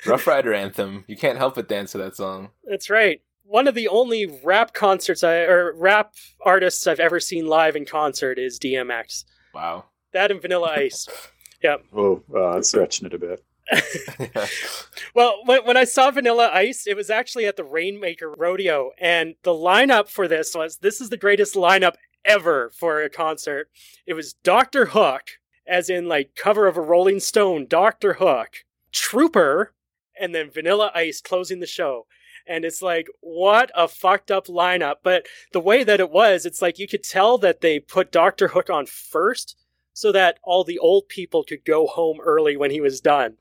[0.05, 1.05] Ruff Ryder anthem.
[1.07, 2.49] You can't help but dance to that song.
[2.63, 3.21] That's right.
[3.43, 7.85] One of the only rap concerts I or rap artists I've ever seen live in
[7.85, 9.25] concert is DMX.
[9.53, 9.85] Wow.
[10.13, 11.07] That and Vanilla Ice.
[11.63, 11.83] yep.
[11.95, 13.43] Oh, uh, that's stretching it a bit.
[15.15, 19.35] well, when, when I saw Vanilla Ice, it was actually at the Rainmaker Rodeo, and
[19.43, 21.95] the lineup for this was this is the greatest lineup
[22.25, 23.69] ever for a concert.
[24.05, 25.23] It was Doctor Hook,
[25.67, 29.73] as in like cover of a Rolling Stone, Doctor Hook, Trooper,
[30.19, 32.07] and then Vanilla Ice closing the show.
[32.47, 34.95] And it's like, what a fucked up lineup.
[35.03, 38.47] But the way that it was, it's like you could tell that they put Doctor
[38.47, 39.55] Hook on first
[39.99, 43.35] so that all the old people could go home early when he was done.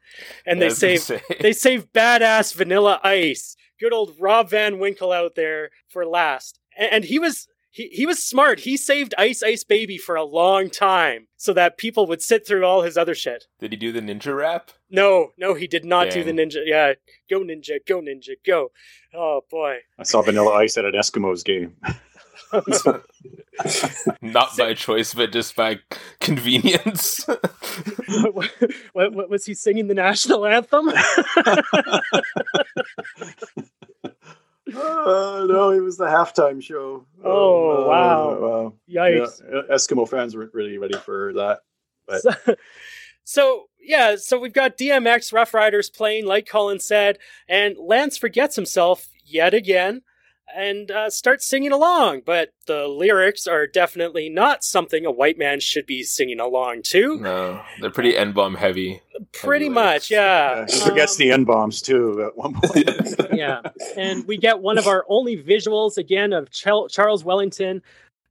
[0.45, 5.71] And they saved they saved badass Vanilla Ice, good old Rob Van Winkle out there
[5.89, 6.59] for last.
[6.77, 8.61] and, and he was he, he was smart.
[8.61, 12.65] He saved Ice Ice Baby for a long time so that people would sit through
[12.65, 13.45] all his other shit.
[13.61, 14.73] Did he do the ninja rap?
[14.91, 16.63] No, no, he did not do the ninja.
[16.65, 16.95] Yeah,
[17.31, 18.73] go ninja, go ninja, go.
[19.15, 19.77] Oh boy.
[19.99, 21.77] I saw Vanilla Ice at an Eskimos game.
[24.23, 25.81] Not by choice, but just by
[26.21, 27.25] convenience.
[27.27, 28.51] what,
[28.93, 30.91] what, what was he singing the national anthem?
[34.75, 37.07] Uh, no, it was the halftime show.
[37.25, 38.39] Oh, Uh, wow.
[38.39, 38.75] wow.
[38.87, 39.71] Yeah, Yikes.
[39.71, 41.61] Eskimo fans weren't really ready for that.
[42.07, 42.31] But- So,
[43.25, 47.19] so yeah, so we've got DMX Ruff Ryders playing, like Colin said,
[47.49, 50.03] and Lance forgets himself yet again
[50.55, 52.23] and uh, starts singing along.
[52.25, 57.19] But the lyrics are definitely not something a white man should be singing along to.
[57.19, 59.03] no, they're pretty N bomb heavy.
[59.33, 59.75] Pretty lyrics.
[59.75, 60.65] much, yeah.
[60.69, 62.89] He forgets Um, the N bombs too at one point.
[63.33, 63.61] yeah.
[63.97, 67.83] And we get one of our only visuals again of Chel- Charles Wellington,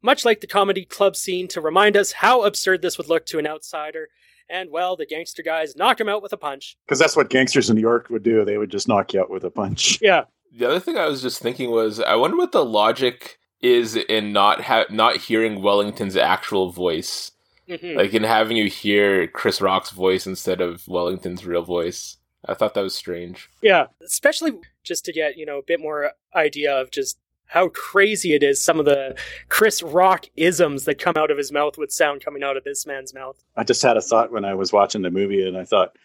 [0.01, 3.39] much like the comedy club scene, to remind us how absurd this would look to
[3.39, 4.07] an outsider.
[4.49, 6.77] And well, the gangster guys knock him out with a punch.
[6.85, 8.45] Because that's what gangsters in New York would do.
[8.45, 9.99] They would just knock you out with a punch.
[10.01, 10.23] Yeah.
[10.53, 14.31] The other thing I was just thinking was, I wonder what the logic is in
[14.33, 17.31] not ha- not hearing Wellington's actual voice,
[17.67, 17.95] Mhm.
[17.95, 22.17] like in having you hear Chris Rock's voice instead of Wellington's real voice.
[22.45, 23.49] I thought that was strange.
[23.61, 23.87] Yeah.
[24.01, 27.17] Especially just to get, you know, a bit more idea of just
[27.47, 29.17] how crazy it is some of the
[29.49, 32.85] Chris Rock isms that come out of his mouth would sound coming out of this
[32.85, 33.37] man's mouth.
[33.55, 35.95] I just had a thought when I was watching the movie, and I thought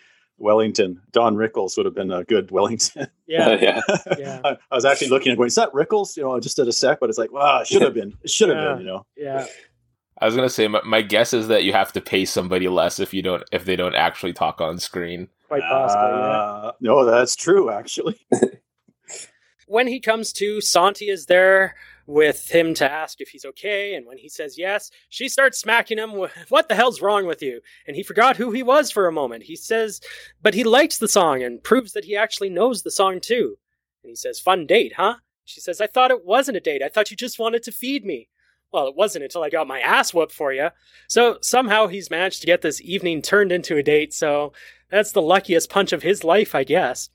[0.42, 3.06] Wellington, Don Rickles would have been a good Wellington.
[3.26, 3.56] Yeah.
[3.62, 3.80] yeah.
[4.18, 4.40] Yeah.
[4.44, 6.68] I, I was actually looking at going, "Is that Rickles?" You know, I just did
[6.68, 8.12] a sec, but it's like, wow, it should have been.
[8.22, 8.72] It should have Yeah.
[8.74, 8.78] been.
[8.80, 9.46] You know, Yeah.
[10.20, 13.00] I was gonna say my, my guess is that you have to pay somebody less
[13.00, 15.28] if you don't if they don't actually talk on screen.
[15.48, 16.18] Quite possibly.
[16.18, 16.26] yeah.
[16.28, 17.70] Uh, no, that's true.
[17.70, 18.20] Actually,
[19.72, 21.74] when he comes to, Sontee is there
[22.06, 25.96] with him to ask if he's okay, and when he says yes, she starts smacking
[25.96, 26.10] him
[26.50, 27.62] What the hell's wrong with you?
[27.86, 29.44] And he forgot who he was for a moment.
[29.44, 30.00] He says,
[30.42, 33.56] But he likes the song and proves that he actually knows the song too.
[34.04, 35.16] And he says, Fun date, huh?
[35.44, 36.82] She says, I thought it wasn't a date.
[36.82, 38.28] I thought you just wanted to feed me.
[38.72, 40.68] Well, it wasn't until I got my ass whooped for you.
[41.08, 44.52] So somehow he's managed to get this evening turned into a date, so
[44.90, 47.08] that's the luckiest punch of his life, I guess.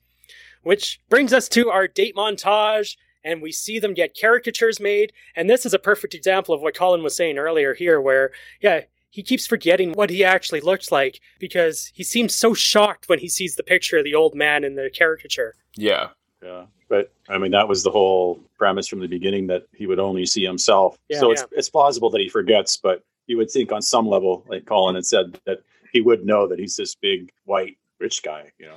[0.68, 5.14] Which brings us to our date montage, and we see them get caricatures made.
[5.34, 8.82] And this is a perfect example of what Colin was saying earlier here, where, yeah,
[9.08, 13.30] he keeps forgetting what he actually looks like because he seems so shocked when he
[13.30, 15.54] sees the picture of the old man in the caricature.
[15.74, 16.08] Yeah,
[16.42, 16.66] yeah.
[16.90, 20.26] But I mean, that was the whole premise from the beginning that he would only
[20.26, 20.98] see himself.
[21.08, 24.44] Yeah, so it's it's plausible that he forgets, but you would think on some level,
[24.48, 25.60] like Colin had said, that
[25.94, 28.52] he would know that he's this big white rich guy.
[28.58, 28.76] You know.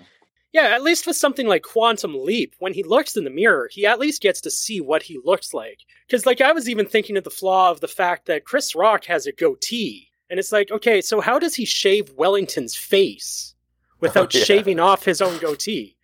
[0.54, 3.86] Yeah, at least with something like Quantum Leap, when he looks in the mirror, he
[3.86, 5.80] at least gets to see what he looks like.
[6.08, 9.06] Because, like, I was even thinking of the flaw of the fact that Chris Rock
[9.06, 10.10] has a goatee.
[10.30, 13.56] And it's like, okay, so how does he shave Wellington's face
[13.94, 14.44] oh, without Oh, yeah.
[14.44, 15.96] shaving off his own goatee?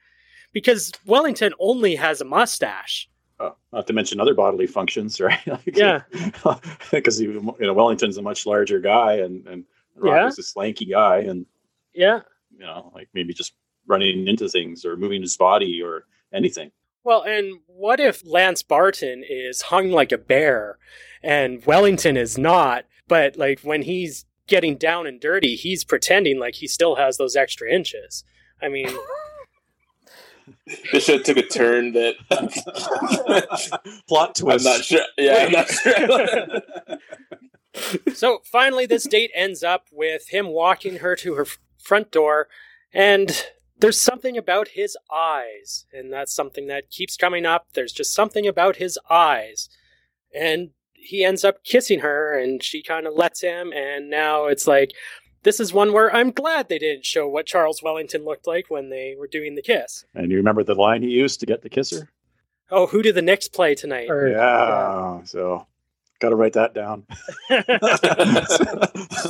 [0.54, 3.10] Because Wellington only has a mustache.
[3.40, 5.46] Oh, not to mention other bodily functions, right?
[5.46, 6.04] Like, Yeah.
[6.92, 10.28] because you know Wellington's a much larger guy, and and Rock Yeah.
[10.28, 11.46] is this lanky guy, and
[11.94, 12.22] Yeah.
[12.52, 13.54] you know, like maybe just
[13.88, 16.72] running into things or moving his body or anything.
[17.04, 20.78] Well, and what if Lance Barton is hung like a bear
[21.24, 26.56] and Wellington is not, but like when he's getting down and dirty, he's pretending like
[26.56, 28.24] he still has those extra inches.
[28.62, 28.90] I mean,
[30.92, 32.16] This show took a turn that
[34.08, 34.66] Plot I'm twist.
[34.66, 35.02] not sure.
[35.18, 36.62] Yeah, I'm not sure.
[38.14, 41.46] so finally, this date ends up with him walking her to her
[41.78, 42.48] front door,
[42.94, 43.46] and
[43.80, 47.68] there's something about his eyes, and that's something that keeps coming up.
[47.74, 49.70] There's just something about his eyes.
[50.34, 54.68] And he ends up kissing her, and she kind of lets him, and now it's
[54.68, 54.92] like,
[55.44, 58.90] this is one where I'm glad they didn't show what Charles Wellington looked like when
[58.90, 60.04] they were doing the kiss.
[60.14, 62.10] and you remember the line he used to get the kisser?
[62.70, 64.10] Oh, who did the Knicks play tonight?
[64.10, 65.24] Or- Yeah.
[65.24, 65.66] So
[66.20, 67.06] got to write that down.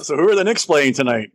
[0.01, 1.31] so who are the Knicks playing tonight?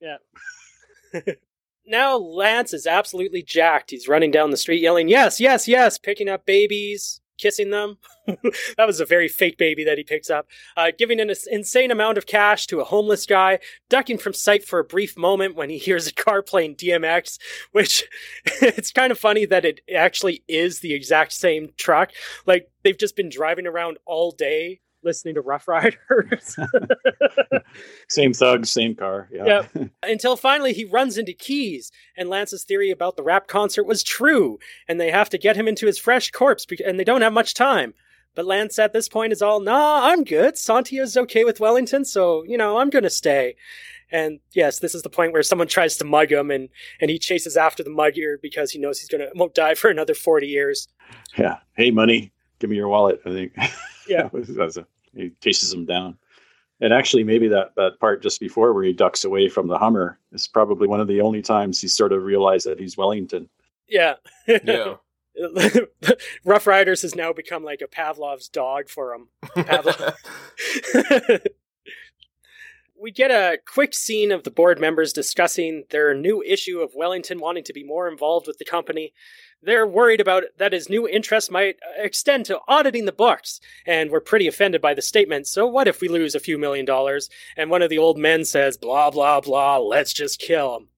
[1.90, 3.90] now Lance is absolutely jacked.
[3.90, 7.98] He's running down the street yelling, Yes, yes, yes, picking up babies, kissing them.
[8.26, 10.46] that was a very fake baby that he picks up.
[10.76, 14.78] Uh, giving an insane amount of cash to a homeless guy, ducking from sight for
[14.78, 17.38] a brief moment when he hears a car playing DMX,
[17.72, 18.04] which
[18.44, 22.12] it's kind of funny that it actually is the exact same truck.
[22.46, 26.56] Like they've just been driving around all day listening to Ruff Ryders.
[28.08, 29.28] Same thugs, same car.
[29.32, 29.66] Yeah.
[30.02, 34.58] until finally he runs into Keys, and Lance's theory about the rap concert was true,
[34.88, 37.32] and they have to get him into his fresh corpse, bec- and they don't have
[37.32, 37.94] much time.
[38.34, 40.56] But Lance at this point is all, nah, I'm good.
[40.56, 43.56] Santia's okay with Wellington, so, you know, I'm gonna stay.
[44.12, 46.68] And yes, this is the point where someone tries to mug him and,
[47.00, 50.14] and he chases after the mugger because he knows he's gonna won't die for another
[50.14, 50.88] 40 years.
[51.38, 51.58] Yeah.
[51.76, 53.20] Hey, money, give me your wallet.
[53.24, 53.52] I think.
[54.14, 54.28] Yeah.
[54.32, 56.18] That's a, he chases him down.
[56.80, 60.18] And actually, maybe that, that part just before where he ducks away from the Hummer
[60.32, 63.48] is probably one of the only times he sort of realized that he's Wellington.
[63.88, 64.14] Yeah.
[64.48, 64.94] Yeah.
[66.44, 69.28] Ruff Ryders has now become like a Pavlov's dog for him.
[69.44, 70.16] Pavlov.
[73.00, 77.40] we get a quick scene of the board members discussing their new issue of Wellington
[77.40, 79.12] wanting to be more involved with the company.
[79.62, 84.10] They're worried about that his new interest might uh, extend to auditing the books, and
[84.10, 85.46] we're pretty offended by the statement.
[85.46, 87.28] So, what if we lose a few million dollars?
[87.56, 90.88] And one of the old men says, blah, blah, blah, let's just kill him.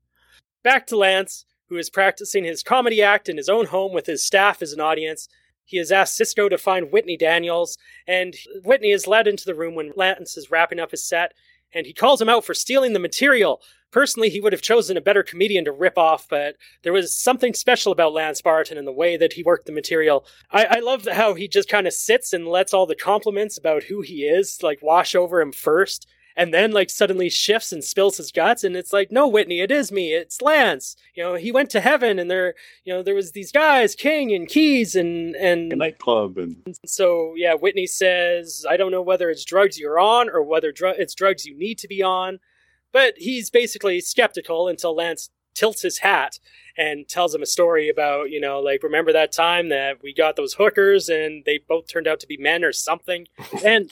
[0.62, 4.24] Back to Lance, who is practicing his comedy act in his own home with his
[4.24, 5.28] staff as an audience.
[5.64, 8.34] He has asked Cisco to find Whitney Daniels, and
[8.64, 11.32] Whitney is led into the room when Lance is wrapping up his set,
[11.74, 13.60] and he calls him out for stealing the material.
[13.90, 17.52] Personally, he would have chosen a better comedian to rip off, but there was something
[17.52, 20.24] special about Lance Barton and the way that he worked the material.
[20.50, 23.84] I, I love how he just kind of sits and lets all the compliments about
[23.84, 28.16] who he is like wash over him first, and then like suddenly shifts and spills
[28.16, 30.96] his guts, and it's like, no, Whitney, it is me, it's Lance.
[31.14, 32.54] You know, he went to heaven, and there,
[32.84, 36.56] you know, there was these guys, King and Keys, and and nightclub and
[36.86, 40.96] so yeah, Whitney says, I don't know whether it's drugs you're on or whether dr-
[40.98, 42.38] it's drugs you need to be on,
[42.92, 46.38] but he's basically skeptical until Lance tilts his hat
[46.76, 50.36] and tells him a story about, you know, like remember that time that we got
[50.36, 53.26] those hookers and they both turned out to be men or something,
[53.64, 53.90] and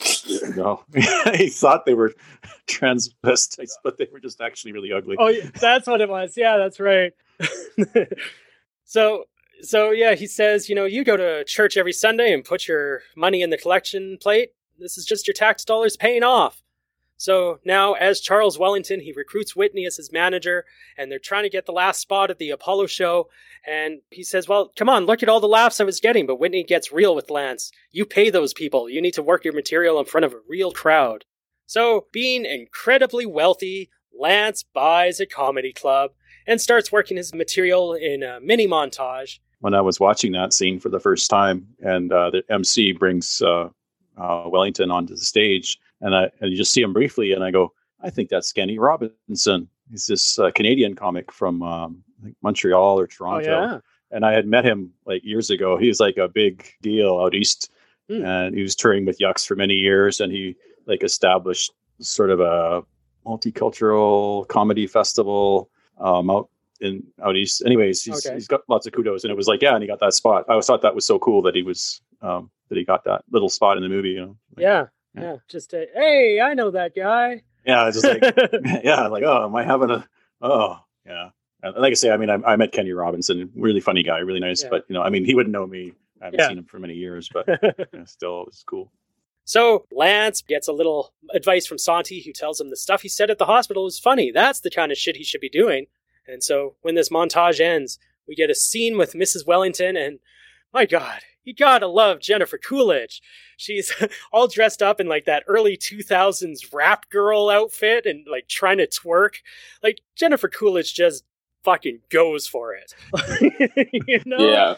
[0.55, 0.83] no,
[1.35, 2.13] he thought they were
[2.67, 5.15] transvestites, but they were just actually really ugly.
[5.19, 6.35] Oh, that's what it was.
[6.35, 7.13] Yeah, that's right.
[8.85, 9.25] so,
[9.61, 13.01] so yeah, he says, you know, you go to church every Sunday and put your
[13.15, 14.51] money in the collection plate.
[14.79, 16.63] This is just your tax dollars paying off.
[17.21, 20.65] So now, as Charles Wellington, he recruits Whitney as his manager,
[20.97, 23.29] and they're trying to get the last spot at the Apollo show.
[23.63, 26.25] And he says, Well, come on, look at all the laughs I was getting.
[26.25, 27.71] But Whitney gets real with Lance.
[27.91, 28.89] You pay those people.
[28.89, 31.25] You need to work your material in front of a real crowd.
[31.67, 36.13] So, being incredibly wealthy, Lance buys a comedy club
[36.47, 39.37] and starts working his material in a mini montage.
[39.59, 43.43] when I was watching that scene for the first time, and uh, the MC brings
[43.43, 43.69] uh,
[44.17, 47.51] uh, Wellington onto the stage, and I and you just see him briefly, and I
[47.51, 49.67] go, I think that's Kenny Robinson.
[49.89, 53.39] He's this uh, Canadian comic from um, I think Montreal or Toronto.
[53.39, 53.81] Oh, Toronto,
[54.11, 55.77] and I had met him like years ago.
[55.77, 57.71] He was like a big deal out east,
[58.09, 58.25] Hmm.
[58.25, 60.55] and he was touring with Yucks for many years, and he
[60.87, 62.83] like established sort of a
[63.45, 66.49] multicultural comedy festival um, out
[66.79, 67.61] in out east.
[67.65, 68.35] Anyways, he's, Okay.
[68.35, 70.45] he's got lots of kudos, and it was like, yeah, and he got that spot.
[70.47, 73.23] I always thought that was so cool that he was um, that he got that
[73.31, 74.09] little spot in the movie.
[74.11, 74.85] You know, Like, Yeah.
[75.15, 75.21] Yeah.
[75.21, 75.35] Yeah.
[75.47, 77.43] Just a, hey, I know that guy.
[77.65, 78.23] yeah, it's just like
[78.83, 80.07] yeah, like oh, am I having a
[80.41, 81.29] oh yeah.
[81.63, 84.39] And like I say, I mean, I, I met Kenny Robinson, really funny guy, really
[84.39, 84.63] nice.
[84.63, 84.69] Yeah.
[84.69, 85.93] But you know, I mean, he wouldn't know me.
[86.21, 86.47] I haven't Yeah.
[86.49, 87.47] seen him for many years, but
[88.05, 88.91] still, it's cool.
[89.43, 93.29] So Lance gets a little advice from Sontee, who tells him the stuff he said
[93.29, 94.31] at the hospital is funny.
[94.31, 95.87] That's the kind of shit he should be doing.
[96.27, 97.97] And so when this montage ends,
[98.27, 99.45] we get a scene with Mrs.
[99.45, 100.19] Wellington, and
[100.73, 103.21] my God, you gotta love Jennifer Coolidge.
[103.57, 103.91] She's
[104.33, 108.87] all dressed up in like that early 2000s rap girl outfit and like trying to
[108.87, 109.35] twerk.
[109.83, 111.23] Like Jennifer Coolidge just
[111.63, 112.93] fucking goes for it.
[114.07, 114.37] you know?
[114.39, 114.75] Yeah.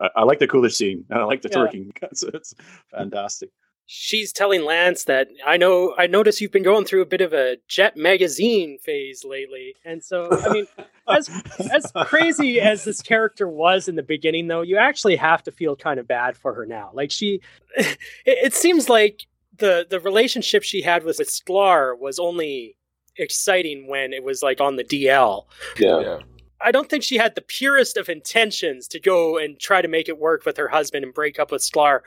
[0.00, 1.56] I, I like the Coolidge scene, I like the Yeah.
[1.58, 1.90] twerking.
[2.02, 2.54] It's, it's
[2.90, 3.50] fantastic.
[3.90, 7.32] She's telling Lance that I know I notice you've been going through a bit of
[7.32, 9.76] a Jet magazine phase lately.
[9.82, 10.66] And so I mean
[11.08, 11.30] as
[11.72, 15.74] as crazy as this character was in the beginning though, you actually have to feel
[15.74, 16.90] kind of bad for her now.
[16.92, 17.40] Like she
[17.76, 19.26] it, it seems like
[19.56, 22.76] the the relationship she had with, with Sklar was only
[23.16, 25.46] exciting when it was like on the DL.
[25.78, 26.00] Yeah.
[26.00, 26.18] Yeah.
[26.60, 30.08] I don't think she had the purest of intentions to go and try to make
[30.08, 32.00] it work with her husband and break up with Sklar,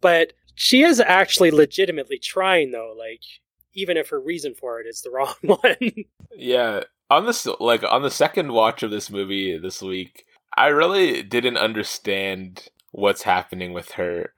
[0.00, 3.22] but she is actually legitimately trying though, like
[3.74, 6.04] even if her reason for it is the wrong one.
[6.36, 6.82] Yeah.
[7.10, 10.24] On this like on the second watch of this movie this week,
[10.56, 14.32] I really didn't understand what's happening with her.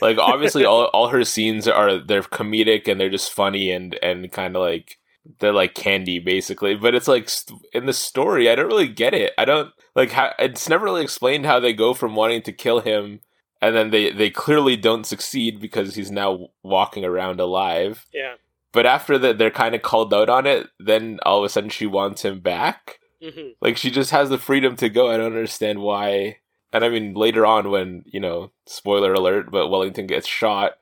[0.00, 4.32] Like obviously all all her scenes are they're comedic and they're just funny and and
[4.32, 4.98] kind of like
[5.40, 9.12] they're like candy basically, but it's like st- in the story I don't really get
[9.12, 9.34] it.
[9.36, 12.80] I don't like how it's never really explained how they go from wanting to kill
[12.80, 13.20] him
[13.62, 18.06] and then they they clearly don't succeed because he's now walking around alive.
[18.12, 18.34] yeah.
[18.72, 20.66] But after that, they're kind of called out on it.
[20.78, 22.98] Then all of a sudden, she wants him back.
[23.22, 25.10] hmm Like she just has the freedom to go.
[25.10, 26.38] I don't understand why.
[26.74, 30.72] And I mean, later on, when you know, spoiler alert, but Wellington gets shot,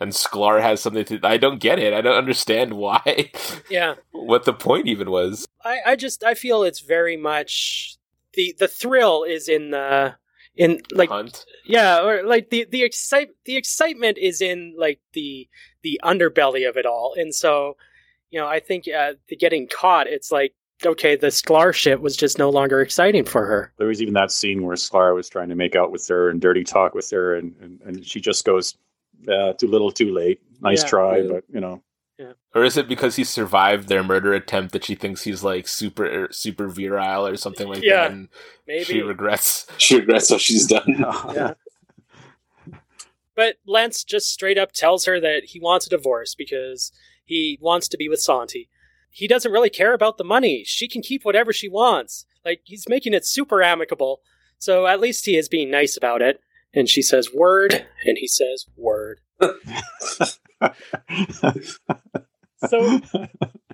[0.00, 1.20] and Sklar has something to.
[1.22, 1.92] I don't get it.
[1.94, 3.30] I don't understand why.
[3.70, 3.94] Yeah.
[4.10, 5.46] what the point even was.
[5.64, 7.96] I, I just I feel it's very much
[8.32, 10.16] the the thrill is in the
[10.56, 11.44] in like Hunt.
[11.66, 15.48] yeah or like the the excite the excitement is in like the
[15.82, 17.76] the underbelly of it all and so
[18.30, 20.54] you know I think uh, the getting caught it's like
[20.86, 24.30] okay the Sklar shit was just no longer exciting for her There was even that
[24.30, 27.34] scene where Sklar was trying to make out with her and dirty talk with her,
[27.36, 28.76] and, and, and she just goes,
[29.28, 30.40] uh, too little, too late.
[30.60, 30.88] Nice Yeah.
[30.88, 31.32] try, Yeah.
[31.32, 31.82] but you know,
[32.54, 36.04] Or is it because he survived their murder attempt that she thinks he's like super
[36.04, 38.10] er, super virile or something like Yeah, that?
[38.12, 38.28] And
[38.66, 39.66] maybe she regrets.
[39.78, 41.04] She regrets what she's done.
[41.34, 41.54] Yeah.
[43.34, 46.92] But Lance just straight up tells her that he wants a divorce because
[47.24, 48.68] he wants to be with Sontee.
[49.10, 50.62] He doesn't really care about the money.
[50.64, 52.26] She can keep whatever she wants.
[52.44, 54.20] Like, he's making it super amicable.
[54.58, 56.40] So at least he is being nice about it.
[56.72, 57.86] And she says, word.
[58.04, 59.20] And he says, word.
[62.68, 63.00] So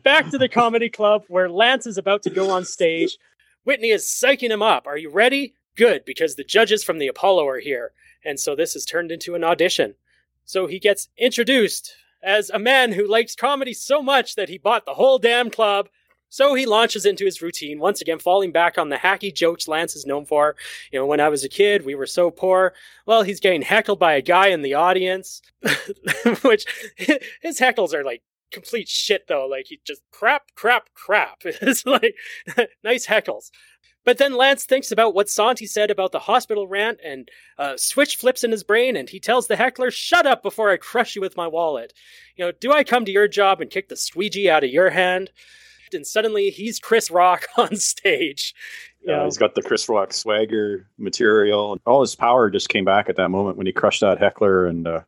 [0.03, 3.18] back to the comedy club where Lance is about to go on stage.
[3.64, 4.86] Whitney is psyching him up.
[4.86, 5.55] Are you ready?
[5.76, 7.93] Good, because the judges from the Apollo are here.
[8.24, 9.95] And so this has turned into an audition.
[10.45, 14.84] So he gets introduced as a man who likes comedy so much that he bought
[14.84, 15.88] the whole damn club.
[16.31, 19.97] So he launches into his routine, once again falling back on the hacky jokes Lance
[19.97, 20.57] is known for.
[20.93, 22.72] You know, when I was a kid, we were so poor.
[23.05, 25.43] Well, he's getting heckled by a guy in the audience,
[26.43, 26.64] which
[26.97, 28.22] his heckles are like
[28.53, 29.47] complete shit though.
[29.47, 31.41] Like he just crap, crap, crap.
[31.45, 32.14] It's like
[32.85, 33.51] nice heckles.
[34.05, 37.28] But then Lance thinks about what Sontee said about the hospital rant, and
[37.59, 40.78] uh, switch flips in his brain, and he tells the heckler, "Shut up before I
[40.78, 41.93] crush you with my wallet."
[42.35, 44.91] You know, do I come to your job and kick the squeegee out of your
[44.91, 45.31] hand?
[45.95, 48.55] And suddenly he's Chris Rock on stage.
[49.03, 49.24] Yeah, know?
[49.24, 51.78] he's got the Chris Rock swagger material.
[51.86, 54.86] All his power just came back at that moment when he crushed that heckler, and
[54.86, 55.01] uh,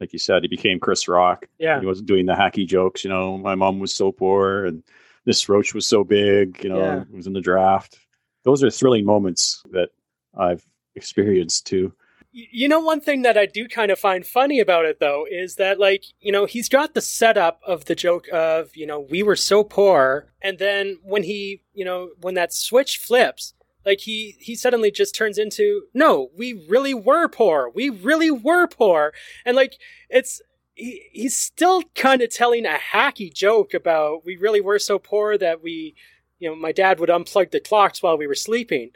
[0.00, 1.46] like you said, he became Chris Rock.
[1.58, 3.02] yeah, He wasn't doing the hacky jokes.
[3.04, 4.82] You know, my mom was so poor, and
[5.24, 6.62] this roach was so big.
[6.62, 7.00] You know, Yeah.
[7.02, 7.98] it was in the draft.
[8.44, 9.90] Those are thrilling moments that
[10.36, 10.64] I've
[10.96, 11.92] experienced too.
[12.34, 15.56] You know, one thing that I do kind of find funny about it, though, is
[15.56, 19.22] that, like, you know, he's got the setup of the joke of, you know, we
[19.22, 20.32] were so poor.
[20.40, 23.52] And then when he, you know, when that switch flips,
[23.84, 27.70] like, he, he suddenly just turns into, no, we really were poor.
[27.74, 29.12] We really were poor.
[29.44, 29.74] And, like,
[30.08, 30.40] it's,
[30.74, 35.36] he, he's still kind of telling a hacky joke about we really were so poor
[35.36, 35.94] that we,
[36.38, 38.92] you know, my dad would unplug the clocks while we were sleeping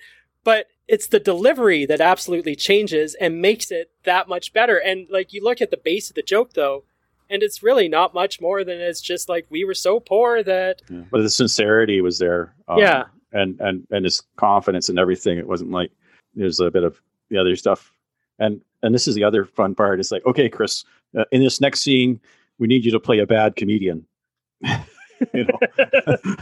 [0.47, 4.77] but it's the delivery that absolutely changes and makes it that much better.
[4.77, 6.85] And like you look at the base of the joke though,
[7.29, 10.83] and it's really not much more than it's just like we were so poor that
[10.89, 11.03] Yeah.
[11.11, 12.55] But the sincerity was there.
[12.69, 13.05] um, Yeah.
[13.33, 15.39] And, and, and his confidence and everything.
[15.39, 15.91] It wasn't like
[16.35, 17.93] there's a bit of the other stuff.
[18.39, 19.99] And, and this is the other fun part.
[19.99, 20.85] It's like, okay, Chris,
[21.19, 22.21] uh, in this next scene,
[22.59, 24.07] we need you to play a bad comedian.
[24.63, 26.17] you know?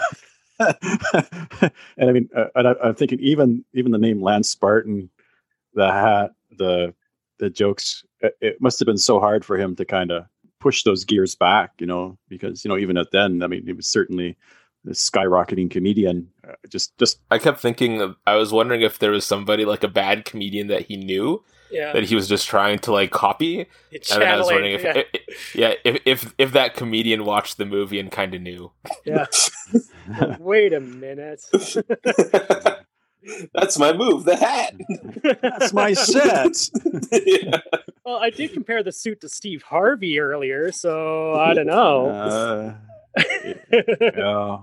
[0.59, 5.11] and I mean, uh, I, I'm thinking even even the name Lance Spartan,
[5.75, 6.95] the hat, the
[7.39, 8.05] the jokes.
[8.21, 10.27] It, it must have been so hard for him to kind of
[10.61, 13.73] push those gears back, you know, because you know even at then, I mean, he
[13.73, 14.37] was certainly
[14.85, 16.31] the skyrocketing comedian.
[16.75, 18.01] Just just I kept thinking.
[18.01, 21.45] of- I was wondering if there was somebody like a bad comedian that he knew
[21.71, 23.67] yeah, that he was just trying to like copy.
[23.93, 25.21] it's And then I was wondering if, yeah, i- i-
[25.55, 28.73] yeah, if if if that comedian watched the movie and kind of knew.
[29.05, 29.27] yeah.
[30.41, 31.41] Wait a minute.
[33.55, 34.75] That's my move, the hat.
[35.41, 36.69] that's my set.
[37.25, 37.57] yeah.
[38.05, 42.07] well, I did compare the suit to Steve Harvey earlier, so I don't know.
[42.11, 42.75] Uh,
[43.17, 44.59] yeah.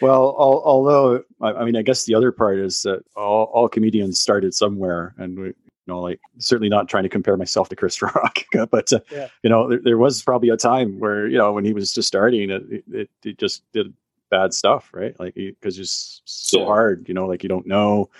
[0.00, 3.68] Well, al- although I, I mean, I guess the other part is that all, all
[3.68, 5.54] comedians started somewhere, and we, you
[5.86, 8.38] know, like certainly not trying to compare myself to Chris Rock,
[8.70, 9.28] but uh, Yeah.
[9.42, 12.08] you know, there, there was probably a time where you know when he was just
[12.08, 13.92] starting, it, it, it just did
[14.30, 15.18] bad stuff, right?
[15.18, 16.66] Like because it's so Yeah.
[16.66, 18.10] hard, you know, like you don't know.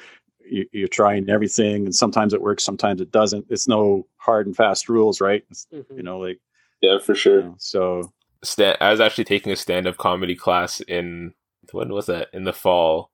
[0.52, 3.46] You, you're trying everything, and sometimes it works, sometimes it doesn't.
[3.50, 5.44] It's no hard and fast rules, right?
[5.50, 5.96] It's, Mhm.
[5.96, 6.40] you know, like
[6.80, 7.42] Yeah, for you sure.
[7.42, 8.12] know, so
[8.42, 11.34] stand I was actually taking a stand up comedy class in
[11.72, 12.28] when was that?
[12.32, 13.10] In the fall.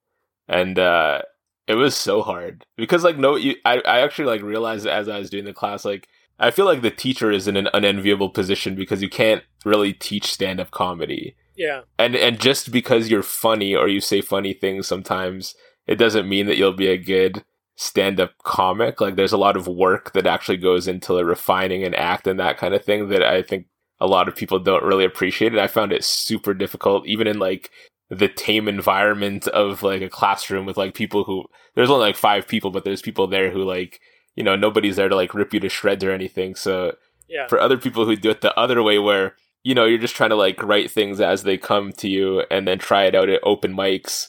[0.48, 1.22] And uh
[1.66, 2.64] it was so hard.
[2.76, 5.84] Because like no you I, I actually like realized as I was doing the class,
[5.84, 6.08] like
[6.38, 10.32] I feel like the teacher is in an unenviable position because you can't really teach
[10.32, 11.34] stand up comedy.
[11.56, 15.54] Yeah, And and just because you're funny or you say funny things sometimes,
[15.86, 17.44] it doesn't mean that you'll be a good
[17.76, 19.00] stand up comic.
[19.00, 22.38] Like there's a lot of work that actually goes into the refining an act and
[22.38, 23.66] that kind of thing that I think
[24.00, 25.58] a lot of people don't really appreciate it.
[25.58, 27.70] I found it super difficult, even in like
[28.10, 31.44] the tame environment of like a classroom with like people who
[31.74, 34.00] there's only like five people, but there's people there who like
[34.36, 36.54] you know nobody's there to like rip you to shreds or anything.
[36.54, 36.94] So
[37.28, 37.46] Yeah.
[37.48, 39.34] for other people who do it the other way, where
[39.64, 42.68] you know you're just trying to like write things as they come to you and
[42.68, 44.28] then try it out at open mics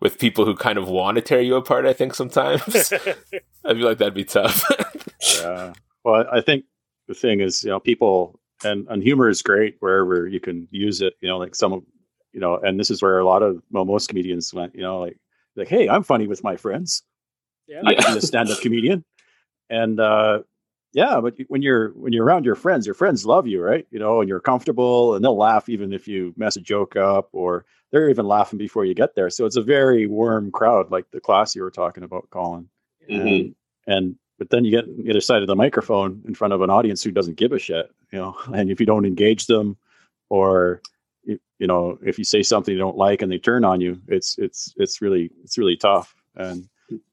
[0.00, 1.86] with people who kind of want to tear you apart.
[1.86, 2.62] I think sometimes
[3.64, 4.62] I feel like that'd be tough.
[5.40, 5.72] Yeah.
[6.04, 6.66] Well, I think
[7.08, 11.00] the thing is, you know, people and and humor is great wherever you can use
[11.00, 11.14] it.
[11.20, 11.82] You know, like some, of
[12.32, 14.74] you know, and this is where a lot of well, most comedians went.
[14.74, 15.18] You know, like
[15.56, 17.02] like, hey, I'm funny with my friends.
[17.66, 17.82] yeah.
[17.84, 19.04] I can be a stand-up comedian,
[19.70, 20.40] and uh,
[20.92, 23.86] yeah, but when you're when you're around your friends, your friends love you, right?
[23.90, 27.28] You know, and you're comfortable, and they'll laugh even if you mess a joke up,
[27.32, 29.30] or they're even laughing before you get there.
[29.30, 32.68] So it's a very warm crowd, like the class you were talking about, Colin.
[33.10, 33.20] Mhm.
[33.20, 33.54] And,
[33.86, 36.60] and but then you get on the other side of the microphone in front of
[36.62, 38.36] an audience who doesn't give a shit, you know.
[38.52, 39.76] And if you don't engage them,
[40.28, 40.80] or
[41.24, 44.00] you, you know, if you say something you don't like and they turn on you,
[44.08, 46.14] it's it's it's really it's really tough.
[46.34, 46.68] And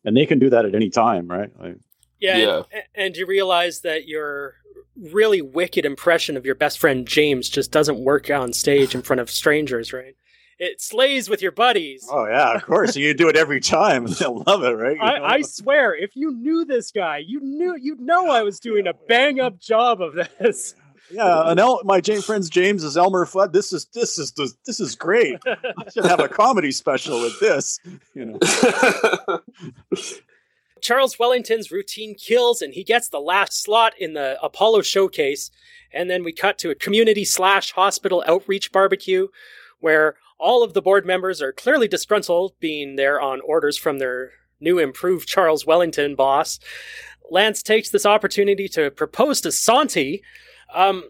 [0.05, 1.49] and they can do that at any time, right?
[1.59, 1.77] Like,
[2.19, 2.61] Yeah, Yeah.
[2.71, 4.55] And, and you realize that your
[4.95, 9.19] really wicked impression of your best friend James just doesn't work on stage in front
[9.19, 10.15] of strangers, right?
[10.59, 12.07] It slays with your buddies.
[12.09, 12.95] oh yeah, of course.
[12.95, 14.97] you do it every time, they'll love it, right?
[15.01, 18.87] I, I swear, if you knew this guy, you knew you'd know I was doing
[18.87, 20.75] a bang up job of this.
[21.13, 23.53] Yeah, and El- my James friends James is Elmer Fudd.
[23.53, 24.33] This is this is
[24.65, 25.37] this is great.
[25.45, 27.79] I should have a comedy special with this.
[28.15, 29.39] You know.
[30.81, 35.49] Charles Wellington's routine kills, and he gets the last slot in the Apollo showcase.
[35.93, 39.27] And then we cut to a community slash hospital outreach barbecue
[39.79, 44.31] where all of the board members are clearly disgruntled, being there on orders from their
[44.59, 46.59] new improved Charles Wellington boss.
[47.29, 50.21] Lance takes this opportunity to propose to Sontee.
[50.73, 51.03] Um,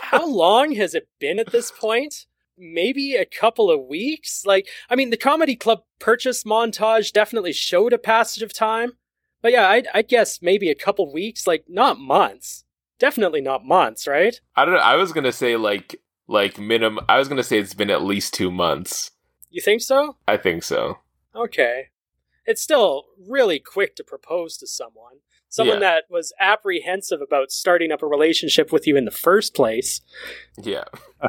[0.00, 2.26] how long has it been at this point?
[2.58, 4.44] Maybe a couple of weeks?
[4.46, 8.92] Like, I mean, the comedy club purchase montage definitely showed a passage of time.
[9.42, 12.64] But yeah, I'd, I'd guess maybe a couple weeks, like not months.
[12.98, 14.40] Definitely not months, right?
[14.54, 14.80] I don't know.
[14.80, 17.04] I was gonna say like like minimum.
[17.08, 19.10] I was gonna say it's been at least two months.
[19.50, 20.16] You think so?
[20.26, 20.98] I think so.
[21.34, 21.88] Okay.
[22.46, 25.18] It's still really quick to propose to someone.
[25.48, 25.88] Someone Yeah.
[25.90, 30.00] that was apprehensive about starting up a relationship with you in the first place.
[30.62, 30.84] Yeah.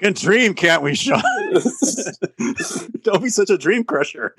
[0.00, 1.22] We can dream, can't we, Shawn?
[3.02, 4.34] Don't be such a dream crusher.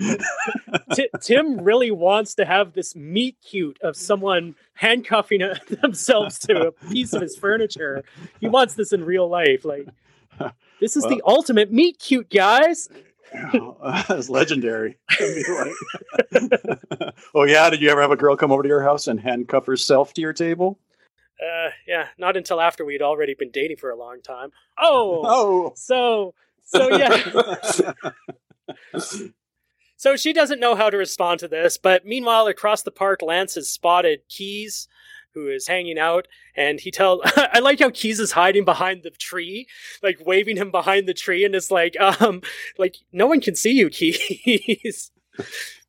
[0.93, 5.41] Ti Tim really wants to have this meet cute of someone handcuffing
[5.81, 8.03] themselves to a piece of his furniture.
[8.41, 9.63] He wants this in real life.
[9.63, 9.87] Like,
[10.81, 12.89] this is the ultimate meet cute, guys.
[14.07, 14.97] That's legendary.
[17.35, 19.65] oh yeah, did you ever have a girl come over to your house and handcuff
[19.65, 20.79] herself to your table?
[21.41, 24.51] Uh, yeah, not until after we'd already been dating for a long time.
[24.79, 26.33] Oh, Oh, so
[26.63, 27.93] so yeah.
[29.97, 33.55] So she doesn't know how to respond to this, but meanwhile, across the park, Lance
[33.55, 34.87] has spotted Keys,
[35.35, 37.21] who is hanging out, and he tells.
[37.35, 39.67] I like how Keys is hiding behind the tree,
[40.01, 42.41] like waving him behind the tree, and it's like, um,
[42.79, 45.11] like no one can see you, Keys.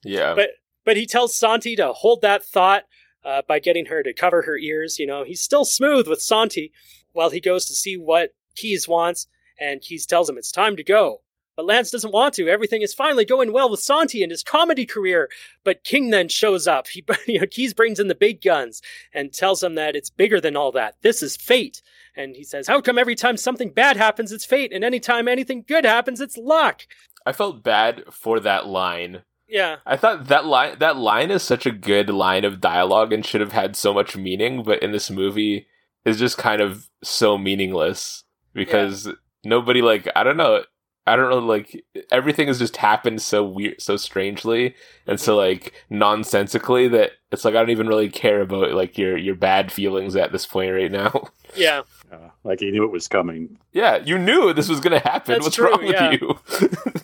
[0.05, 0.35] Yeah.
[0.35, 0.51] but
[0.85, 2.85] but he tells Sontee to hold that thought
[3.25, 4.99] uh, by getting her to cover her ears.
[4.99, 6.73] You know, he's still smooth with Sontee
[7.13, 9.29] while he goes to see what Keys wants,
[9.59, 11.23] and Keys tells him it's time to go.
[11.57, 12.49] But Lance doesn't want to.
[12.49, 15.31] Everything is finally going well with Sontee and his comedy career.
[15.65, 16.89] But King then shows up.
[16.89, 18.83] He, you know, Keys brings in the big guns
[19.13, 20.97] and tells him that it's bigger than all that.
[21.03, 21.83] This is fate.
[22.15, 25.65] And he says, How come every time something bad happens, it's fate, and anytime anything
[25.67, 26.87] good happens, it's luck?
[27.25, 29.23] I felt bad for that line.
[29.49, 29.77] Yeah.
[29.85, 33.41] I thought that line that line is such a good line of dialogue and should
[33.41, 35.67] have had so much meaning, but in this movie
[36.05, 39.09] is just kind of so meaningless because
[39.45, 40.63] nobody like I don't know
[41.07, 44.75] I don't know like everything has just happened so weird so strangely
[45.07, 49.17] and so like nonsensically that it's like I don't even really care about like your
[49.17, 51.29] your bad feelings at this point right now.
[51.55, 51.83] Yeah.
[52.13, 53.57] Uh, like he knew it was coming.
[53.73, 55.35] yeah, you knew this was gonna happen.
[55.35, 56.11] That's What's true, wrong yeah.
[56.11, 56.39] with you?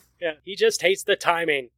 [0.21, 1.71] Yeah, he just hates the timing.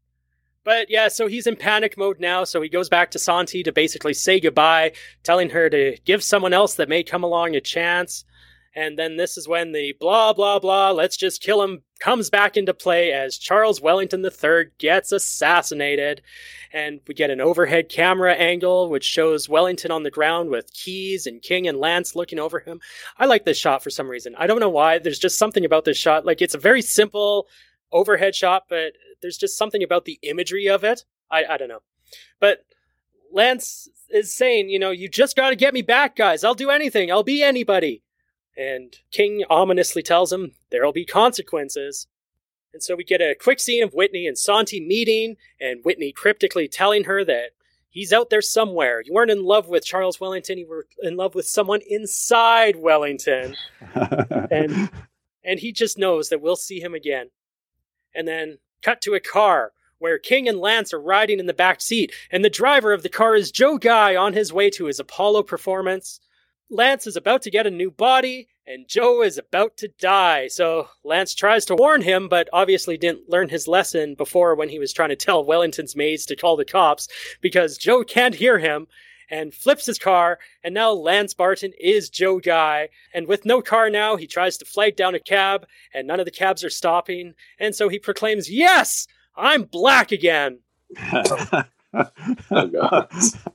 [0.64, 3.72] But yeah, so he's in panic mode now, so he goes back to Sontee to
[3.72, 4.92] basically say goodbye,
[5.22, 8.24] telling her to give someone else that may come along a chance.
[8.76, 12.56] And then this is when the blah, blah, blah, let's just kill him comes back
[12.56, 16.20] into play as Charles Wellington III gets assassinated.
[16.72, 21.26] And we get an overhead camera angle, which shows Wellington on the ground with Keys
[21.26, 22.80] and King and Lance looking over him.
[23.16, 24.34] I like this shot for some reason.
[24.36, 24.98] I don't know why.
[24.98, 26.26] There's just something about this shot.
[26.26, 27.46] Like, it's a very simple
[27.92, 28.92] overhead shot, but
[29.22, 31.04] there's just something about the imagery of it.
[31.30, 31.82] I, I don't know.
[32.40, 32.66] But
[33.32, 36.44] Lance is saying, you know, you just got to get me back, guys.
[36.44, 37.10] I'll do anything.
[37.10, 38.03] I'll be anybody.
[38.56, 42.06] And King ominously tells him there'll be consequences.
[42.72, 46.68] And so we get a quick scene of Whitney and Sontee meeting, and Whitney cryptically
[46.68, 47.50] telling her that
[47.88, 49.02] he's out there somewhere.
[49.04, 53.56] You weren't in love with Charles Wellington, you were in love with someone inside Wellington.
[54.50, 54.90] and
[55.44, 57.30] and he just knows that we'll see him again.
[58.14, 61.80] And then cut to a car where King and Lance are riding in the back
[61.80, 64.98] seat, and the driver of the car is Joe Guy on his way to his
[64.98, 66.20] Apollo performance.
[66.70, 70.48] Lance is about to get a new body, and Joe is about to die.
[70.48, 74.78] So Lance tries to warn him, but obviously didn't learn his lesson before when he
[74.78, 77.08] was trying to tell Wellington's maids to call the cops
[77.40, 78.86] because Joe can't hear him
[79.30, 82.88] and flips his car, and now Lance Barton is Joe Guy.
[83.12, 86.26] And with no car now, he tries to flag down a cab, and none of
[86.26, 90.60] the cabs are stopping, and so he proclaims, Yes, I'm black again.
[91.12, 93.08] oh, God.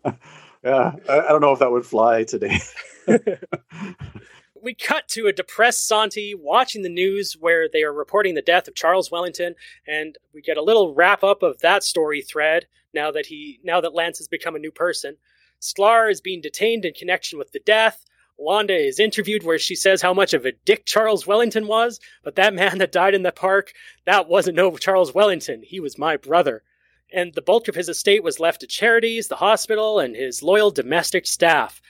[0.64, 2.60] yeah, I, I don't know if that would fly today.
[4.62, 8.68] we cut to a depressed Sontee watching the news where they are reporting the death
[8.68, 9.56] of Charles Wellington,
[9.88, 13.82] and we get a little wrap up of that story thread now that he now
[13.82, 15.16] that Lance has become a new person.
[15.62, 18.06] Sklar is being detained in connection with the death.
[18.38, 22.36] Wanda is interviewed where she says how much of a dick Charles Wellington was, but
[22.36, 23.74] that man that died in the park,
[24.06, 25.62] that wasn't no Charles Wellington.
[25.64, 26.64] He was my brother.
[27.12, 30.72] And the bulk of his estate was left to charities, the hospital, and his loyal
[30.72, 31.82] domestic staff.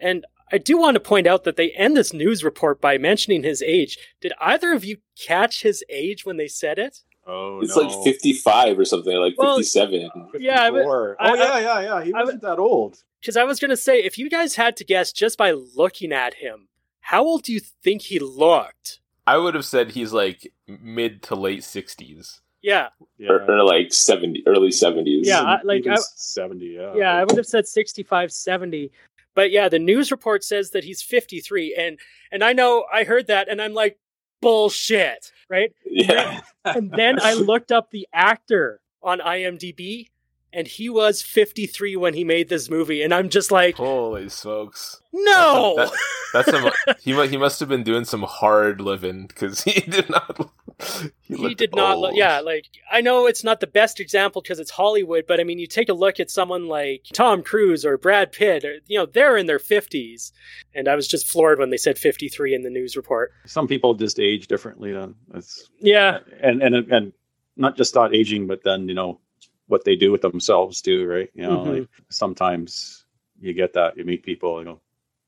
[0.00, 3.42] And I do want to point out that they end this news report by mentioning
[3.42, 3.98] his age.
[4.20, 7.00] Did either of you catch his age when they said it?
[7.26, 7.82] Oh, it's no.
[7.84, 10.10] like 55 or something, like Well, 57.
[10.38, 11.16] Yeah, I would- 54.
[11.18, 12.04] I- oh, yeah, yeah, yeah.
[12.04, 13.02] He I wasn't that old.
[13.20, 16.12] Because I was going to say, if you guys had to guess just by looking
[16.12, 16.68] at him,
[17.00, 19.00] how old do you think he looked?
[19.26, 22.40] I would have said he's like mid to late 60s.
[22.64, 22.88] Yeah,
[23.18, 23.30] Yeah.
[23.32, 25.20] Or, or like 70, early 70s.
[25.24, 26.94] Yeah, I- like, I- 70, yeah.
[26.96, 28.90] yeah, I would have said 65, 70.
[29.34, 31.74] But yeah, the news report says that he's 53.
[31.78, 31.98] And,
[32.32, 33.98] and I know I heard that and I'm like,
[34.40, 35.72] bullshit, right?
[35.84, 36.40] Yeah.
[36.64, 40.08] And then I looked up the actor on IMDb
[40.52, 43.02] and he was 53 when he made this movie.
[43.02, 45.02] And I'm just like, Holy smokes.
[45.12, 45.74] no!
[45.76, 45.92] That-
[46.32, 46.70] That's some,
[47.00, 50.50] he, he must have been doing some hard living because he did not.
[51.22, 54.58] he looked did not look yeah like i know it's not the best example because
[54.58, 57.96] it's hollywood but i mean you take a look at someone like tom cruise or
[57.96, 60.32] brad pitt or you know they're in their 50s
[60.74, 63.94] and i was just floored when they said 53 in the news report Some people
[63.94, 64.92] just age differently.
[64.92, 67.12] Then it's yeah and and and
[67.56, 69.20] not just not aging, but then you know
[69.68, 71.30] what they do with themselves too, right?
[71.34, 71.78] You know, Mhm.
[71.80, 73.04] like sometimes
[73.40, 74.80] you get that you meet people and go,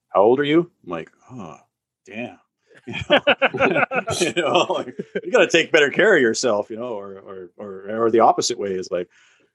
[0.09, 1.56] "How old are you?" I'm like, "Oh,
[2.05, 2.39] damn."
[3.56, 3.84] You know,
[4.20, 7.50] you, know, like, you got to take better care of yourself, you know, or, or
[7.56, 9.08] or or the opposite way is like,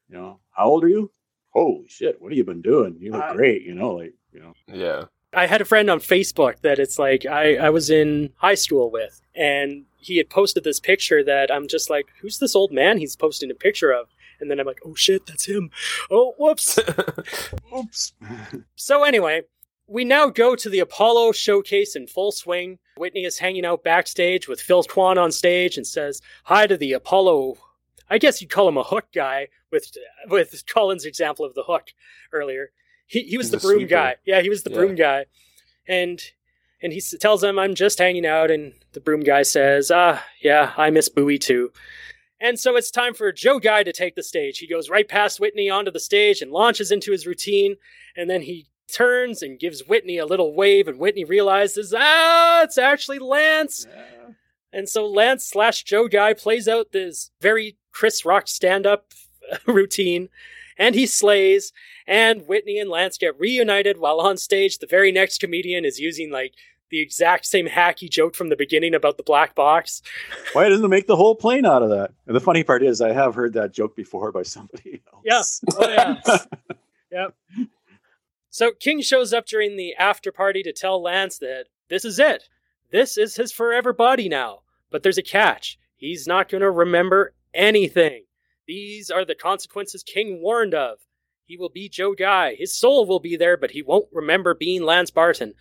[0.10, 1.12] you know, how old are you?
[1.52, 2.98] Holy shit, what have you been doing?
[3.00, 4.54] You look Uh, great, you know, like you know.
[4.68, 5.06] Yeah.
[5.34, 8.92] i had a friend on facebook that it's like I, I was in high school
[8.92, 12.98] with and he had posted this picture that i'm just like who's this old man
[12.98, 14.08] he's posting a picture of
[14.40, 15.70] and then i'm like oh shit that's him
[16.10, 16.78] oh whoops
[17.78, 18.14] Oops.
[18.76, 19.44] So anyway,
[19.88, 22.80] we now go to the Apollo showcase in full swing.
[22.98, 26.94] Whitney is hanging out backstage with Phil Kwan on stage and says hi to the
[26.94, 27.56] Apollo.
[28.10, 29.92] I guess you'd call him a hook guy with
[30.30, 31.90] with Colin's example of the hook
[32.34, 32.72] earlier.
[33.08, 33.90] He he was He's the broom sweeper.
[33.90, 34.16] guy.
[34.26, 34.78] Yeah, he was the Yeah.
[34.78, 35.26] broom guy,
[35.88, 36.22] and
[36.82, 40.74] and he tells him I'm just hanging out, and the broom guy says, Ah, yeah,
[40.78, 41.72] I miss Bowie too.
[42.40, 44.58] And so it's time for Joe Guy to take the stage.
[44.58, 47.76] He goes right past Whitney onto the stage and launches into his routine,
[48.18, 52.78] and then he turns and gives Whitney a little wave, and Whitney realizes, ah, it's
[52.78, 53.88] actually Lance.
[54.74, 59.12] And so Lance slash Joe Guy plays out this very Chris Rock stand up
[59.68, 60.30] routine,
[60.78, 61.74] and he slays.
[62.08, 64.78] And Whitney and Lance get reunited while on stage.
[64.80, 66.54] The very next comedian is using like
[66.90, 70.02] the exact same hacky joke from the beginning about the black box.
[70.54, 72.12] Why didn't they make the whole plane out of that?
[72.28, 75.62] And the funny part is, I have heard that joke before by somebody else.
[75.70, 75.76] Yeah.
[75.80, 76.38] Oh, yeah.
[77.12, 77.36] Yep.
[78.52, 82.50] So King shows up during the after party to tell Lance that this is it.
[82.92, 84.60] This is his forever body now.
[84.92, 85.80] But there's a catch.
[85.96, 88.26] He's not going to remember anything.
[88.68, 90.98] These are the consequences King warned of.
[91.46, 92.56] He will be Joe Guy.
[92.56, 95.54] His soul will be there, but he won't remember being Lance Barton.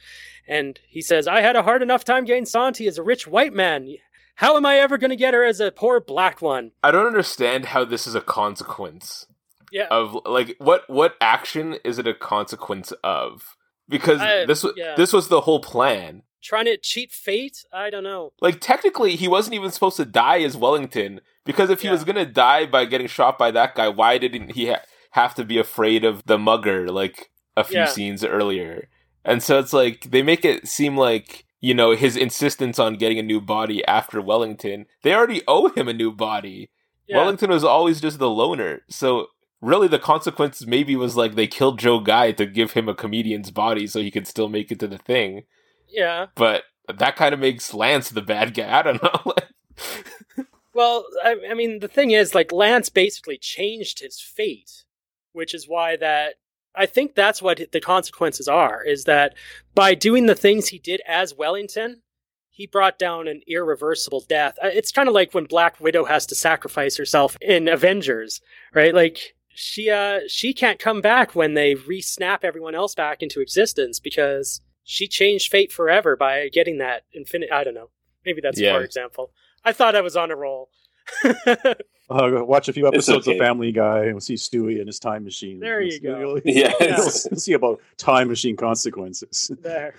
[0.49, 3.53] And he says, I had a hard enough time getting Sontee as a rich white
[3.53, 3.89] man.
[4.35, 6.73] How am I ever going to get her as a poor black one?
[6.83, 9.27] I don't understand how this is a consequence
[9.73, 9.87] Yeah.
[9.91, 13.57] of like what what action is it a consequence of?
[13.89, 14.95] Because I- this was yeah.
[14.97, 16.23] this was the whole plan.
[16.43, 17.65] Trying to cheat fate?
[17.73, 18.33] I don't know.
[18.41, 21.93] Like technically, he wasn't even supposed to die as Wellington because if he Yeah.
[21.93, 24.81] was gonna die by getting shot by that guy, why didn't he ha-
[25.11, 28.89] have to be afraid of the mugger like a few scenes earlier?
[29.23, 33.19] And so it's like they make it seem like you know his insistence on getting
[33.19, 34.87] a new body after Wellington.
[35.03, 36.71] They already owe him a new body.
[37.07, 37.19] Yeah.
[37.19, 38.81] Wellington was always just the loner.
[38.89, 39.27] So
[39.61, 43.51] really the consequence maybe was like they killed Joe Guy to give him a comedian's
[43.51, 45.45] body so he could still make it to the thing.
[45.89, 46.27] Yeah.
[46.35, 48.79] But that kind of makes Lance the bad guy.
[48.79, 49.35] I don't know.
[50.75, 54.85] well, I, I mean, the thing is, like, Lance basically changed his fate,
[55.33, 56.35] which is why that
[56.75, 59.35] I think that's what the consequences are is that
[59.75, 62.03] by doing the things he did as Wellington,
[62.49, 64.57] he brought down an irreversible death.
[64.63, 68.41] Uh, it's kind of like when Black Widow has to sacrifice herself in Avengers,
[68.73, 68.95] right?
[68.95, 74.01] Like she uh she can't come back when they re-snap everyone else back into existence
[74.01, 77.91] because she changed fate forever by getting that infinite I don't know.
[78.25, 78.71] Maybe that's yeah.
[78.71, 79.33] a poor example.
[79.63, 80.71] I thought I was on a roll.
[81.25, 81.75] uh,
[82.09, 83.37] watch a few episodes okay.
[83.37, 85.61] of Family Guy and we'll see Stewie and his time machine.
[85.61, 86.19] There you go.
[86.19, 89.51] You'll, yeah, you'll see about time machine consequences.
[89.61, 89.95] There.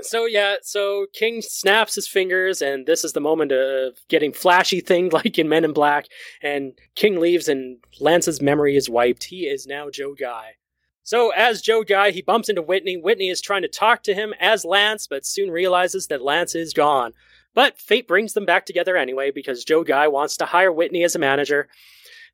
[0.00, 4.80] So yeah, so King snaps his fingers, and this is the moment of getting flashy
[4.80, 6.06] thing like in Men in Black.
[6.42, 9.24] And King leaves, and Lance's memory is wiped.
[9.24, 10.54] He is now Joe Guy.
[11.04, 12.96] So as Joe Guy, he bumps into Whitney.
[12.96, 16.72] Whitney is trying to talk to him as Lance, but soon realizes that Lance is
[16.72, 17.12] gone.
[17.52, 21.14] But fate brings them back together anyway because Joe Guy wants to hire Whitney as
[21.14, 21.68] a manager.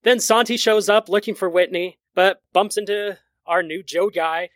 [0.02, 4.48] Then Sontee shows up looking for Whitney, but bumps into our new Joe Guy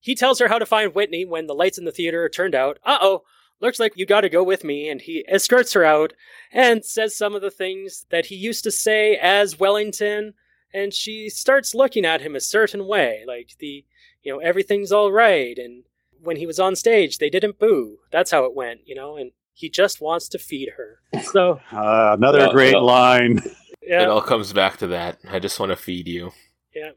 [0.00, 2.54] he tells her how to find Whitney when the lights in the theater are turned
[2.54, 2.78] out.
[2.84, 3.22] Uh oh,
[3.60, 4.88] looks like you gotta go with me.
[4.88, 6.12] And he escorts her out
[6.52, 10.34] and says some of the things that he used to say as Wellington.
[10.72, 13.84] And she starts looking at him a certain way, like the,
[14.22, 15.56] you know, everything's all right.
[15.56, 15.84] And
[16.22, 17.98] when he was on stage, they didn't boo.
[18.10, 21.00] That's how it went, you know, and he just wants to feed her.
[21.22, 23.40] So, uh, another great line.
[23.82, 24.02] Yeah.
[24.02, 25.18] It all comes back to that.
[25.28, 26.32] I just want to feed you.
[26.74, 26.90] Yeah.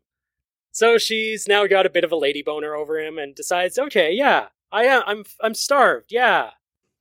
[0.71, 4.11] So she's now got a bit of a lady boner over him and decides, okay,
[4.13, 5.03] yeah, I am.
[5.05, 6.11] I'm I'm starved.
[6.11, 6.51] Yeah,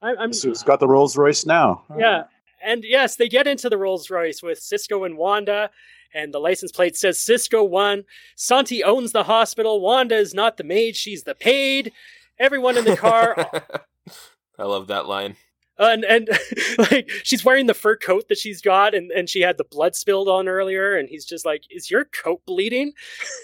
[0.02, 0.32] I, I'm.
[0.32, 1.84] So he's got the Rolls Royce now.
[1.96, 2.24] Yeah,
[2.62, 5.70] and yes, they get into the Rolls Royce with Cisco and Wanda,
[6.12, 8.04] and the license plate says Cisco one.
[8.36, 9.80] Sontee owns the hospital.
[9.80, 11.92] Wanda is not the maid; she's the paid.
[12.38, 13.36] Everyone in the car.
[14.58, 15.36] I love that line.
[15.80, 16.28] And and
[16.78, 19.96] like she's wearing the fur coat that she's got, and and she had the blood
[19.96, 22.92] spilled on earlier, and he's just like, "Is your coat bleeding?"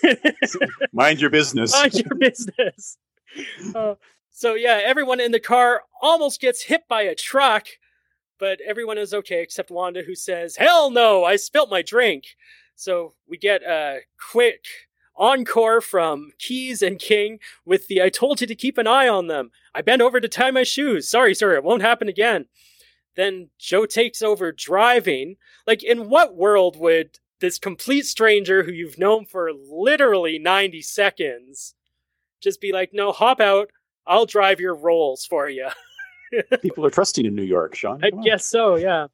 [0.93, 1.73] Mind your business.
[1.73, 2.99] Mind your business.
[3.75, 3.95] Uh,
[4.31, 7.69] so yeah, everyone in the car almost gets hit by a truck,
[8.39, 11.25] but everyone is okay except Wanda, who says, "Hell no!
[11.25, 12.25] I spilt my drink."
[12.75, 14.01] So we get a
[14.31, 14.67] quick
[15.17, 19.27] encore from Keys and King with the I told you to keep an eye on
[19.27, 19.51] them.
[19.75, 21.09] I bent over to tie my shoes.
[21.09, 22.47] Sorry, sir, it won't happen again.
[23.17, 25.37] Then Joe takes over driving.
[25.67, 31.75] Like, in what world would this complete stranger who you've known for literally 90 seconds
[32.43, 33.71] just be like, no, hop out.
[34.07, 35.69] I'll drive your rolls for you.
[36.63, 38.03] People are trusting in New York, Shawn.
[38.05, 39.07] I guess so, yeah.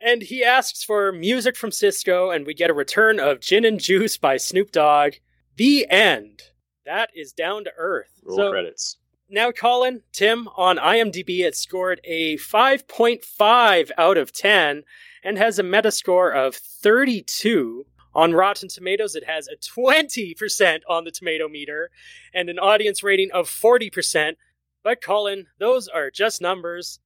[0.00, 3.78] And he asks for music from Cisco, and we get a return of Gin and
[3.78, 5.14] Juice by Snoop Dogg.
[5.60, 6.40] The end.
[6.86, 8.22] That is down to earth.
[8.24, 8.96] Roll so, credits.
[9.28, 14.84] Now, Colin, Tim, on IMDb, it scored a 5.5 out of 10
[15.22, 17.84] and has a Metascore of 32.
[18.14, 21.90] On Rotten Tomatoes, it has a 20% on the tomato meter
[22.32, 24.36] and an audience rating of 40%.
[24.82, 27.00] But, Colin, those are just numbers.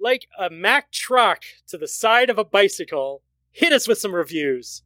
[0.00, 3.20] Like a Mack truck to the side of a bicycle,
[3.50, 4.82] hit us with some reviews.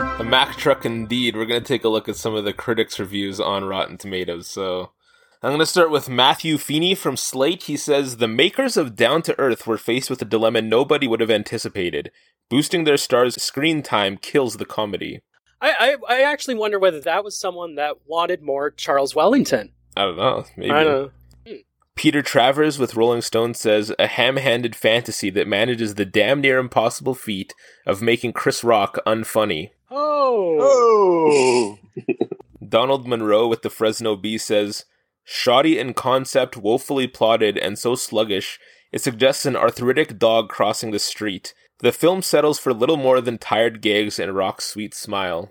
[0.00, 1.36] A Mack truck indeed.
[1.36, 4.46] We're going to take a look at some of the critics' reviews on Rotten Tomatoes.
[4.46, 4.92] So
[5.42, 7.64] I'm going to start with Matthew Feeney from Slate.
[7.64, 11.20] He says The makers of Down to Earth were faced with a dilemma nobody would
[11.20, 12.10] have anticipated.
[12.48, 15.20] Boosting their star's screen time kills the comedy.
[15.60, 19.72] I, I, I actually wonder whether that was someone that wanted more Charles Wellington.
[19.96, 20.44] I don't know.
[20.56, 20.70] Maybe.
[20.70, 21.10] I don't know.
[21.94, 26.58] Peter Travers with Rolling Stone says a ham handed fantasy that manages the damn near
[26.58, 27.54] impossible feat
[27.86, 29.72] of making Chris Rock unfunny.
[29.90, 30.58] Oh.
[30.60, 31.78] Oh.
[32.68, 34.84] Donald Munro with the Fresno Bee says,
[35.24, 38.58] shoddy in concept, woefully plotted, and so sluggish,
[38.92, 41.54] it suggests an arthritic dog crossing the street.
[41.80, 45.50] The film settles for little more than tired gags and Rock's sweet smile.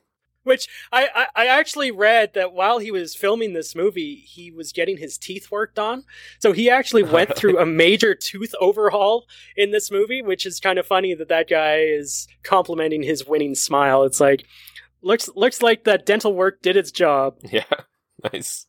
[0.50, 4.72] Which I, I, I, actually read that while he was filming this movie, he was
[4.72, 6.06] getting his teeth worked on.
[6.40, 10.80] So he actually went through a major tooth overhaul in this movie, which is kind
[10.80, 14.02] of funny that that guy is complimenting his winning smile.
[14.06, 14.44] It's like
[15.04, 17.36] looks looks like that dental work did its job.
[17.52, 17.66] Yeah,
[18.34, 18.66] nice.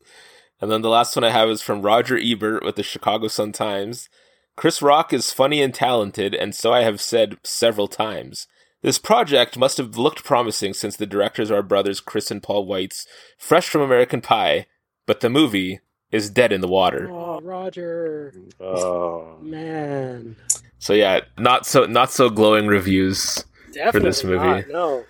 [0.61, 3.53] And then the last one I have is from Roger Ebert with the Chicago Sun
[3.53, 4.11] Times.
[4.55, 8.47] Chris Rock is funny and talented, and so I have said several times.
[8.83, 13.07] This project must have looked promising since the directors are brothers Chris and Paul Weitz,
[13.37, 14.67] fresh from American Pie,
[15.07, 15.81] but the movie
[16.11, 17.09] is dead in the water.
[17.11, 18.35] Oh, Roger.
[18.59, 20.37] Oh man.
[20.79, 24.47] So yeah, not so not so glowing reviews Definitely for this movie.
[24.47, 25.05] Not, no.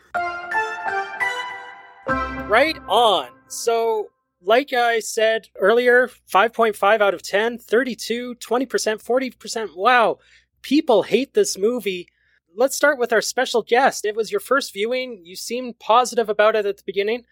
[2.49, 3.29] Right on.
[3.47, 4.09] So,
[4.43, 9.77] like I said earlier, 5.5 out of 10, 32, 20%, 40%.
[9.77, 10.19] Wow.
[10.63, 12.09] People hate this movie.
[12.55, 14.05] Let's start with our special guest.
[14.05, 15.21] It was your first viewing.
[15.25, 17.25] You seemed positive about it at the beginning.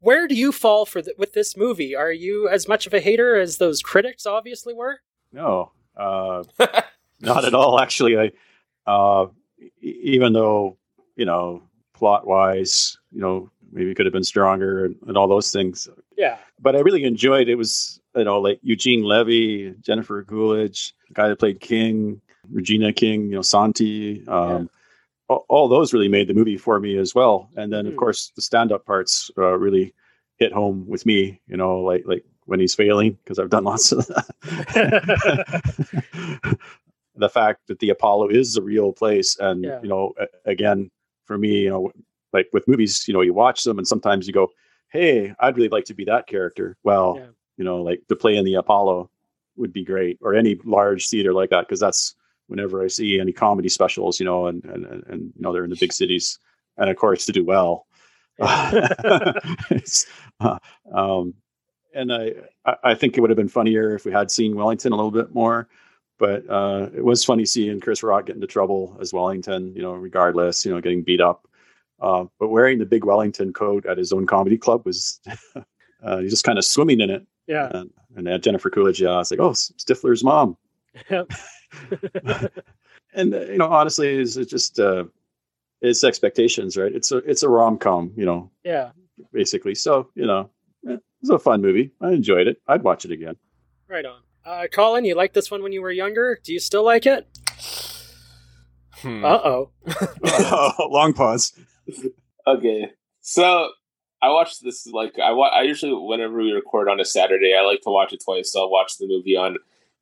[0.00, 1.96] Where do you fall for th- with this movie?
[1.96, 5.00] Are you as much of a hater as those critics obviously were?
[5.32, 6.44] No, uh,
[7.20, 7.80] not at all.
[7.80, 8.32] Actually, I
[8.86, 9.26] uh,
[9.80, 10.76] even though
[11.16, 11.62] you know
[11.94, 15.88] plot wise, you know maybe it could have been stronger and, and all those things.
[16.16, 17.48] Yeah, but I really enjoyed.
[17.48, 22.20] It was you know like Eugene Levy, Jennifer Coolidge, the guy that played King,
[22.52, 24.26] Regina King, you know Sontee.
[24.28, 24.68] Um,
[25.28, 27.48] all, all those really made the movie for me as well.
[27.56, 27.98] And then of Mhm.
[27.98, 29.92] course the stand up parts uh, really
[30.36, 31.40] hit home with me.
[31.48, 34.26] You know like like when he's failing because I've done lots of that.
[37.16, 39.80] the fact that the Apollo is a real place, and Yeah.
[39.82, 40.14] you know,
[40.44, 40.90] again,
[41.24, 41.92] for me, you know,
[42.32, 44.50] like with movies, you know, you watch them, and sometimes you go,
[44.88, 47.26] "Hey, I'd really like to be that character." Well, Yeah.
[47.56, 49.10] you know, like to play in the Apollo
[49.56, 52.14] would be great, or any large theater like that, because that's
[52.48, 55.70] whenever I see any comedy specials, you know, and and and, you know, they're in
[55.70, 56.38] the big cities,
[56.76, 57.86] and of course to do well.
[60.38, 60.58] Uh,
[60.92, 61.32] um,
[61.94, 62.32] and I,
[62.84, 65.34] I think it would have been funnier if we had seen Wellington a little bit
[65.34, 65.66] more.
[66.18, 69.92] But uh, it was funny seeing Chris Rock get into trouble as Wellington, you know,
[69.92, 71.48] regardless, you know, getting beat up.
[72.00, 75.20] Uh, but wearing the big Wellington coat at his own comedy club was,
[76.02, 77.26] uh, he's just kind of swimming in it.
[77.46, 77.70] yeah.
[77.72, 80.56] And, and uh, Jennifer Coolidge, yeah, it's like, oh, Stifler's mom.
[81.10, 81.30] Yep.
[83.14, 85.04] and uh, you know, honestly, it's it just uh,
[85.80, 86.94] it's expectations, right?
[86.94, 88.90] It's a it's a rom com, you know, yeah.
[89.32, 89.74] basically.
[89.74, 90.50] So you know,
[90.88, 91.92] eh, it was a fun movie.
[92.00, 92.60] I enjoyed it.
[92.66, 93.36] I'd watch it again.
[93.88, 94.20] Right on.
[94.44, 96.38] Uh, Colin, you liked this one when you were younger.
[96.42, 97.26] Do you still like it?
[98.98, 99.24] Hmm.
[99.24, 99.70] Uh oh.
[100.90, 101.52] Long pause.
[102.46, 102.90] Okay,
[103.20, 103.70] so
[104.22, 107.62] I watched this like I wa- I usually whenever we record on a Saturday, I
[107.62, 108.52] like to watch it twice.
[108.52, 109.56] So I'll watch the movie on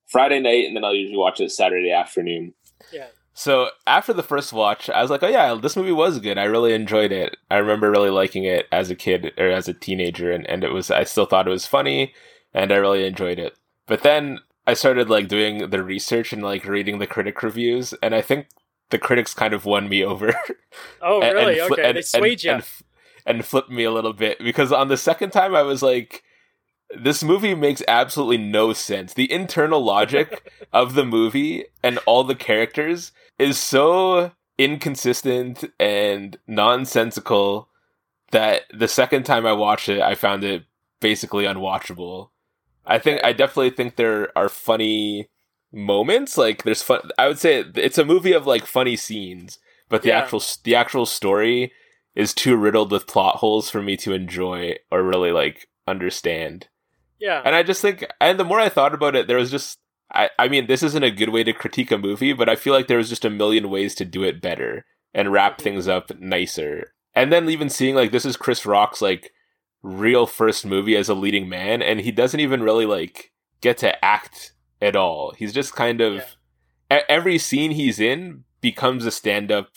[0.07, 2.55] Friday night, and then I'll usually watch it Saturday afternoon.
[2.93, 3.07] Yeah.
[3.33, 6.39] So after the first watch, I was like, "Oh yeah, this movie was good.
[6.39, 7.37] I really enjoyed it.
[7.51, 10.73] I remember really liking it as a kid or as a teenager, and, and it
[10.73, 10.91] was.
[10.91, 12.15] I still thought it was funny,
[12.53, 13.59] and I really enjoyed it.
[13.87, 18.15] But then I started like doing the research and like reading the critic reviews, and
[18.15, 18.47] I think
[18.91, 20.33] the critics kind of won me over.
[21.03, 21.59] Oh, and- really?
[21.59, 21.89] and fli- okay.
[21.89, 22.51] and- they swayed and, you.
[22.53, 22.83] and, f-
[23.27, 26.23] and flipped me a little bit because on the second time I was like,
[26.97, 29.15] this movie makes absolutely no sense.
[29.15, 37.69] The internal logic of the movie and all the characters is so inconsistent and nonsensical
[38.31, 40.65] that the second time I watched it, I found it
[41.01, 42.31] basically unwatchable.
[42.87, 45.29] I think I definitely think there are funny
[45.73, 46.37] moments.
[46.37, 47.01] Like there's fun.
[47.19, 49.59] I would say it's a movie of like funny scenes,
[49.89, 50.19] but the Yeah.
[50.19, 51.73] actual the actual story
[52.15, 56.69] is too riddled with plot holes for me to enjoy or really like understand.
[57.19, 57.43] Yeah.
[57.45, 59.79] And I just think, and the more I thought about it, there was just,
[60.13, 62.73] I, I mean, this isn't a good way to critique a movie, but I feel
[62.73, 66.11] like there was just a million ways to do it better and wrap things up
[66.19, 66.93] nicer.
[67.15, 69.33] And then even seeing like this is Chris Rock's like
[69.83, 74.05] real first movie as a leading man, and he doesn't even really like get to
[74.05, 75.33] act at all.
[75.37, 76.15] He's just kind of
[76.91, 77.01] Yeah.
[77.09, 79.69] every scene he's in becomes a stand-up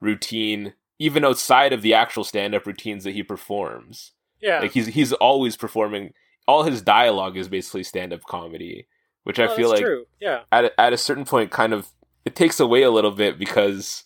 [0.00, 4.12] routine, even outside of the actual stand-up routines that he performs.
[4.40, 4.60] yeah.
[4.60, 6.12] Like he's he's always performing.
[6.46, 8.86] All his dialogue is basically stand-up comedy,
[9.24, 10.04] which I Oh, feel that's like true.
[10.20, 10.40] Yeah.
[10.50, 11.88] at a, at a certain point kind of
[12.24, 14.04] it takes away a little bit because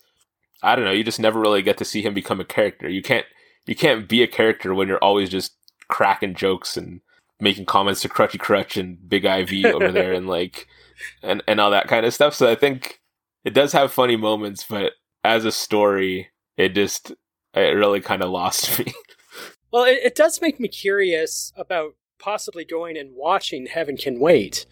[0.63, 0.91] I don't know.
[0.91, 2.87] You just never really get to see him become a character.
[2.89, 3.25] You can't
[3.65, 5.53] you can't be a character when you're always just
[5.87, 7.01] cracking jokes and
[7.39, 10.67] making comments to Crutchy Crutch and Big IV over there and like
[11.23, 12.33] and and all that kind of stuff.
[12.35, 13.01] So I think
[13.43, 14.93] it does have funny moments, but
[15.23, 17.11] as a story, it just
[17.53, 18.93] it really kind of lost me.
[19.71, 24.65] Well, it, it does make me curious about possibly going and watching Heaven Can Wait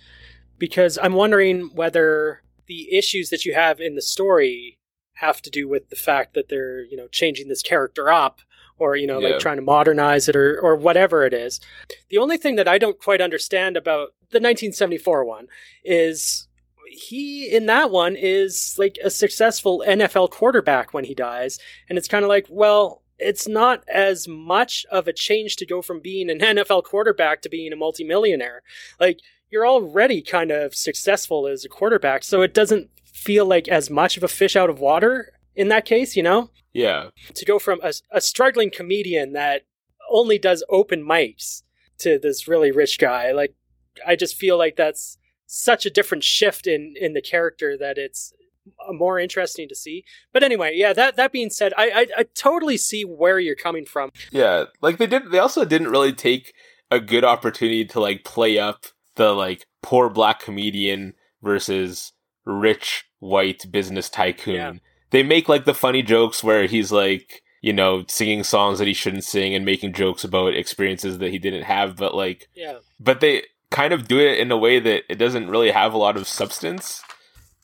[0.58, 4.80] because I'm wondering whether the issues that you have in the story
[5.16, 8.40] have to do with the fact that they're, you know, changing this character up
[8.80, 9.30] or, you know, Yeah.
[9.30, 11.60] like trying to modernize it or, or whatever it is.
[12.10, 15.48] The only thing that I don't quite understand about the 1974 one
[15.84, 16.48] is
[16.88, 21.60] he in that one is like a successful NFL quarterback when he dies.
[21.90, 25.82] And it's kind of like, well, it's not as much of a change to go
[25.82, 28.62] from being an NFL quarterback to being a multimillionaire.
[29.00, 29.20] Like
[29.50, 34.18] you're already kind of successful as a quarterback, so it doesn't feel like as much
[34.18, 36.50] of a fish out of water in that case, you know?
[36.74, 37.10] yeah.
[37.36, 39.62] To go from a, a struggling comedian that
[40.10, 41.64] only does open mics
[42.00, 43.56] to this really rich guy, like
[44.06, 48.34] I just feel like that's such a different shift in in the character that it's
[48.88, 50.06] Uh, more interesting to see.
[50.32, 50.94] But anyway, yeah.
[50.94, 54.12] That that being said, I, I I totally see where you're coming from.
[54.32, 55.32] Yeah, like they did.
[55.32, 56.54] They also didn't really take
[56.92, 58.86] a good opportunity to like play up
[59.16, 62.14] the like poor black comedian versus
[62.46, 64.56] rich white business tycoon.
[64.56, 64.74] Yeah.
[65.12, 68.94] They make like the funny jokes where he's like, you know, singing songs that he
[68.94, 73.20] shouldn't sing and making jokes about experiences that he didn't have, but like, Yeah, but
[73.22, 76.18] they kind of do it in a way that it doesn't really have a lot
[76.18, 77.02] of substance.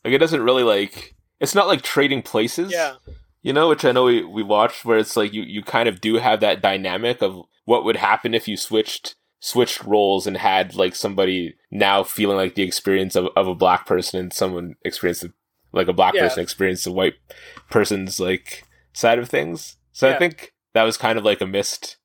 [0.04, 2.72] Like it doesn't really like it's not like trading places.
[2.72, 2.96] yeah,
[3.42, 6.02] You know, which I know we, we watched where it's like you, you kind of
[6.02, 10.76] do have that dynamic of what would happen if you switched switched roles and had
[10.76, 15.26] like somebody now feeling like the experience of, of a black person and someone experienced
[15.72, 16.24] like a black Yeah.
[16.24, 17.14] person experienced a white
[17.70, 19.78] person's like side of things.
[19.94, 20.16] So Yeah.
[20.16, 21.96] I think that was kind of like a missed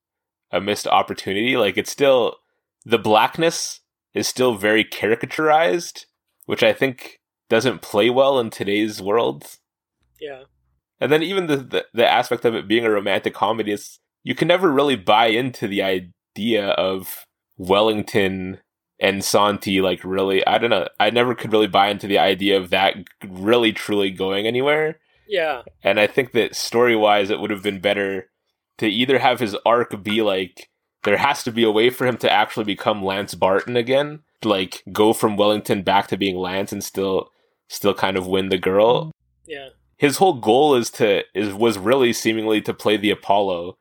[0.52, 1.56] a missed opportunity.
[1.56, 2.36] Like it's still
[2.84, 3.80] the blackness
[4.12, 6.04] is still very caricaturized,
[6.46, 7.18] which I think
[7.48, 9.58] doesn't play well in today's world.
[10.20, 10.44] yeah,
[11.00, 14.34] And then even the, the the aspect of it being a romantic comedy is you
[14.34, 17.26] can never really buy into the idea of
[17.56, 18.60] Wellington
[19.00, 22.56] and Sontee like really I don't know I never could really buy into the idea
[22.56, 22.94] of that
[23.26, 24.98] really truly going anywhere.
[25.28, 28.30] yeah, And I think that story wise it would have been better
[28.78, 30.70] to either have his arc be like
[31.04, 34.82] there has to be a way for him to actually become Lance Barton again, like
[34.90, 37.30] go from Wellington back to being Lance and still
[37.68, 39.10] still kind of win the girl mm-hmm.
[39.50, 43.78] yeah, his whole goal is to is was really seemingly to play the Apollo.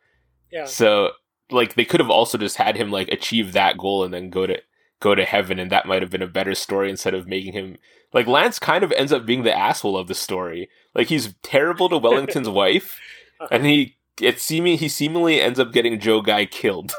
[0.52, 1.12] yeah, So
[1.52, 4.48] like they could have also just had him like achieve that goal and then go
[4.48, 4.62] to
[5.00, 7.78] go to heaven and that might have been a better story instead of making him
[8.14, 10.70] like Lance kind of ends up being the asshole of the story.
[10.96, 13.00] Like he's terrible to Wellington's wife
[13.42, 13.50] uh-huh.
[13.52, 16.94] and he it seeming he seemingly ends up getting Joe Guy killed.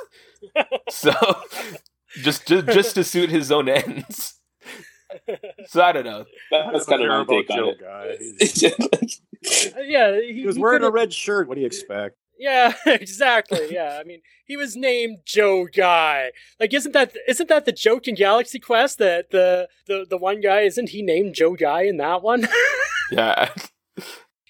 [0.91, 1.13] so
[2.23, 4.41] just just just to suit his own ends.
[5.69, 6.25] So I don't know.
[6.51, 7.81] That- that's kind of my take on Joe it.
[7.81, 9.09] Guy.
[9.83, 10.19] Yeah.
[10.21, 11.49] He, He was he wearing a could've- red shirt.
[11.49, 12.17] What do you expect?
[12.39, 13.69] Yeah, exactly.
[13.73, 16.33] Yeah, I mean, he was named Joe Guy.
[16.59, 20.41] Like, isn't that isn't that the joke in Galaxy Quest that the the the one
[20.41, 22.49] guy isn't he named Joe Guy in that one?
[23.13, 23.51] Yeah.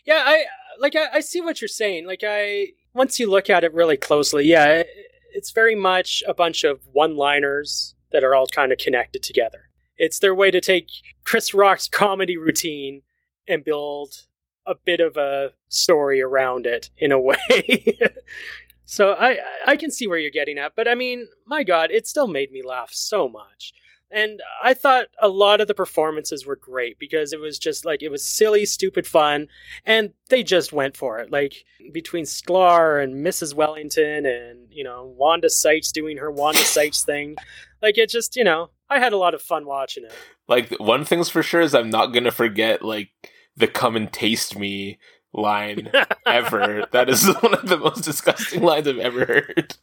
[0.07, 0.45] yeah, I
[0.79, 2.07] like I, I see what you're saying.
[2.07, 4.87] Like, I once you look at it really closely, yeah, it,
[5.35, 9.64] it's very much a bunch of one-liners that are all kind of connected together.
[9.97, 10.89] It's their way to take
[11.25, 13.03] Chris Rock's comedy routine
[13.47, 14.27] and build
[14.67, 17.99] a bit of a story around it in a way.
[18.85, 22.07] so I I can see where you're getting at, but I mean, my god, it
[22.07, 23.73] still made me laugh so much.
[24.15, 28.01] And I thought a lot of the performances were great because it was just like
[28.01, 29.49] it was silly, stupid fun,
[29.85, 31.33] and they just went for it.
[31.33, 33.55] Like between Sklar and Mrs.
[33.55, 37.35] Wellington and, you know, Wanda Sykes doing her Wanda Sykes thing.
[37.83, 40.13] Like it just, you know, I had a lot of fun watching it.
[40.49, 43.11] like one thing's for sure is I'm not gonna forget like
[43.57, 44.99] the come and taste me
[45.33, 45.91] line
[46.27, 46.87] ever.
[46.93, 49.77] that is one of the most disgusting lines I've ever heard.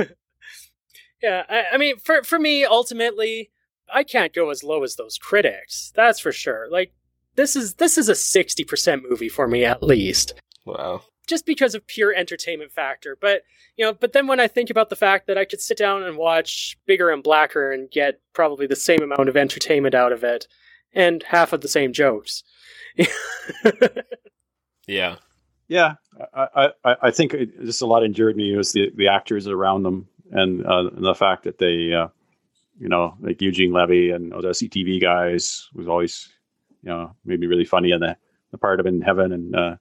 [1.22, 3.50] Yeah, I, I mean, for for me, ultimately,
[3.92, 5.92] I can't go as low as those critics.
[5.96, 6.68] That's for sure.
[6.70, 6.92] Like
[7.34, 10.34] this is this is a sixty percent movie for me at least,
[10.64, 11.02] Wow.
[11.28, 13.16] Just because of pure entertainment factor.
[13.20, 13.42] But
[13.76, 16.02] you know, but then when I think about the fact that I could sit down
[16.02, 20.24] and watch Bigger and Blacker and get probably the same amount of entertainment out of
[20.24, 20.48] it,
[20.92, 22.42] and half of the same jokes.
[24.88, 25.16] Yeah.
[25.68, 25.96] Yeah,
[26.34, 29.82] I, I, I think it, just a lot endeared me was the, the actors around
[29.82, 32.08] them and, uh, and the fact that they, uh,
[32.80, 36.30] you know, like Eugene Levy and oh, the SCTV guys was always,
[36.82, 38.16] you know, made me really funny in the,
[38.50, 39.76] the part of In Heaven and uh,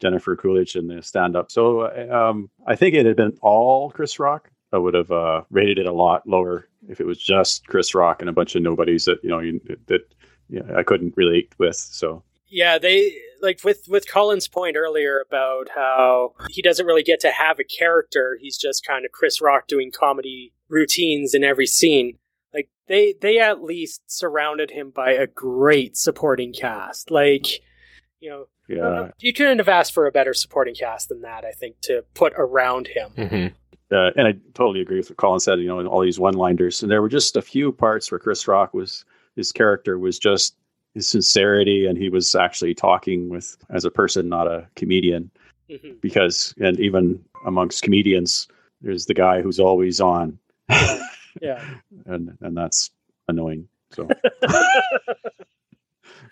[0.00, 1.50] Jennifer Coolidge and the stand up.
[1.50, 4.50] So uh, um, I think it had been all Chris Rock.
[4.72, 8.20] I would have uh, rated it a lot lower if it was just Chris Rock
[8.20, 10.02] and a bunch of nobodies that, you know, you, that
[10.48, 11.76] you know, I couldn't relate with.
[11.76, 13.12] So Yeah, they
[13.42, 17.64] like with with Colin's point earlier about how he doesn't really get to have a
[17.64, 18.38] character.
[18.40, 22.18] He's just kind of Chris Rock doing comedy routines in every scene.
[22.54, 27.10] Like they they at least surrounded him by a great supporting cast.
[27.10, 27.60] Like
[28.20, 31.44] you know, yeah, you couldn't have asked for a better supporting cast than that.
[31.44, 33.10] I think to put around him.
[33.16, 33.94] Mm-hmm.
[33.94, 35.60] uh, and I totally agree with what Colin said.
[35.60, 38.74] You know, all these one-liners, and there were just a few parts where Chris Rock
[38.74, 39.04] was
[39.36, 40.56] his character was just
[40.94, 45.30] his sincerity, and he was actually talking with as a person, not a comedian.
[45.70, 46.00] Mhm.
[46.00, 48.46] Because, and even amongst comedians,
[48.80, 50.38] there's the guy who's always on,
[51.40, 51.62] Yeah.
[52.06, 52.90] and and that's
[53.28, 53.68] annoying.
[53.90, 54.08] So,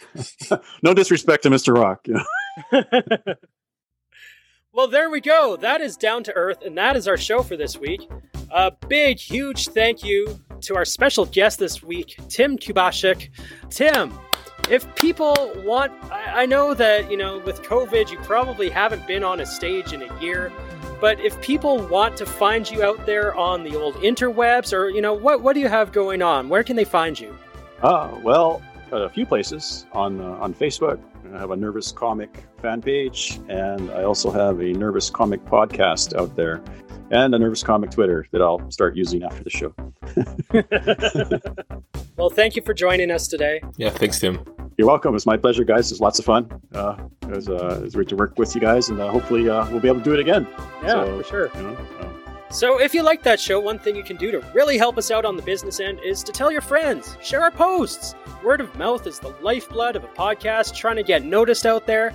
[0.82, 1.76] no disrespect to Mr.
[1.76, 2.06] Rock.
[2.06, 2.20] You
[2.72, 2.82] know?
[4.72, 5.56] well, there we go.
[5.56, 8.08] That is Down to Earth, and that is our show for this week.
[8.50, 13.30] A big, huge thank you to our special guest this week, Tim Kubasek.
[13.70, 14.12] Tim,
[14.70, 15.34] if people
[15.64, 19.46] want, I, I know that, you know, with COVID, you probably haven't been on a
[19.46, 20.52] stage in a year.
[21.00, 25.02] But if people want to find you out there on the old interwebs, or you
[25.02, 26.48] know, what what do you have going on?
[26.48, 27.36] Where can they find you?
[27.82, 28.62] Uh, well,
[29.02, 31.00] a few places on uh, on Facebook.
[31.34, 36.14] I have a Nervous Comic fan page, and I also have a Nervous Comic podcast
[36.16, 36.62] out there,
[37.10, 39.74] and a Nervous Comic Twitter that I'll start using after the show.
[42.16, 43.60] well, thank you for joining us today.
[43.76, 44.44] Yeah, thanks, Tim.
[44.76, 45.14] You're welcome.
[45.14, 45.92] It's my pleasure, guys.
[45.92, 46.50] It's lots of fun.
[46.72, 49.48] Uh, it, was, uh, it was great to work with you guys, and uh, hopefully
[49.48, 50.48] uh, we'll be able to do it again.
[50.82, 51.50] Yeah, so, for sure.
[51.54, 52.23] You know, uh,
[52.54, 55.10] so, if you like that show, one thing you can do to really help us
[55.10, 58.14] out on the business end is to tell your friends, share our posts.
[58.44, 62.14] Word of mouth is the lifeblood of a podcast trying to get noticed out there.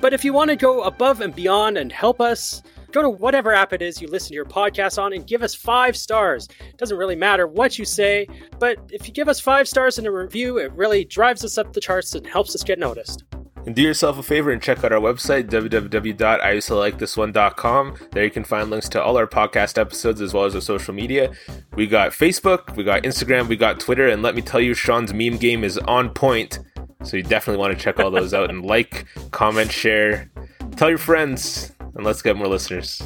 [0.00, 2.62] But if you want to go above and beyond and help us,
[2.92, 5.54] go to whatever app it is you listen to your podcast on and give us
[5.54, 6.48] five stars.
[6.66, 8.26] It doesn't really matter what you say,
[8.58, 11.74] but if you give us five stars in a review, it really drives us up
[11.74, 13.22] the charts and helps us get noticed.
[13.66, 18.10] And do yourself a favor and check out our website, www.iusedtolikethisoneCom.
[18.10, 20.92] There you can find links to all our podcast episodes as well as our social
[20.92, 21.32] media.
[21.74, 25.14] We got Facebook, we got Instagram, we got Twitter, and let me tell you, Shawn's
[25.14, 26.58] meme game is on point.
[27.04, 30.30] So you definitely want to check all those out and like, comment, share,
[30.76, 33.02] tell your friends, and let's get more listeners.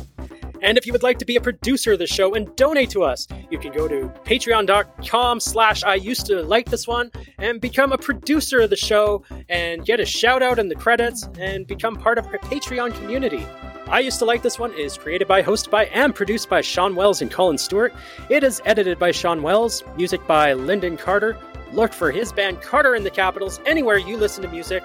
[0.62, 3.02] And if you would like to be a producer of the show and donate to
[3.02, 7.92] us, you can go to patreon.com slash I used to like this one and become
[7.92, 11.96] a producer of the show and get a shout out in the credits and become
[11.96, 13.46] part of our Patreon community.
[13.88, 16.94] I Used to Like This One is created by, hosted by, and produced by Shawn
[16.94, 17.94] Wells and Colin Stewart.
[18.28, 21.38] It is edited by Shawn Wells, music by Lindon Carter.
[21.72, 24.82] Look for his band Carter in the Capitals anywhere you listen to music.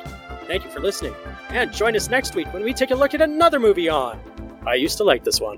[0.47, 1.13] Thank you for listening,
[1.49, 4.19] and join us next week when we take a look at another movie on
[4.65, 5.57] I used to like this one.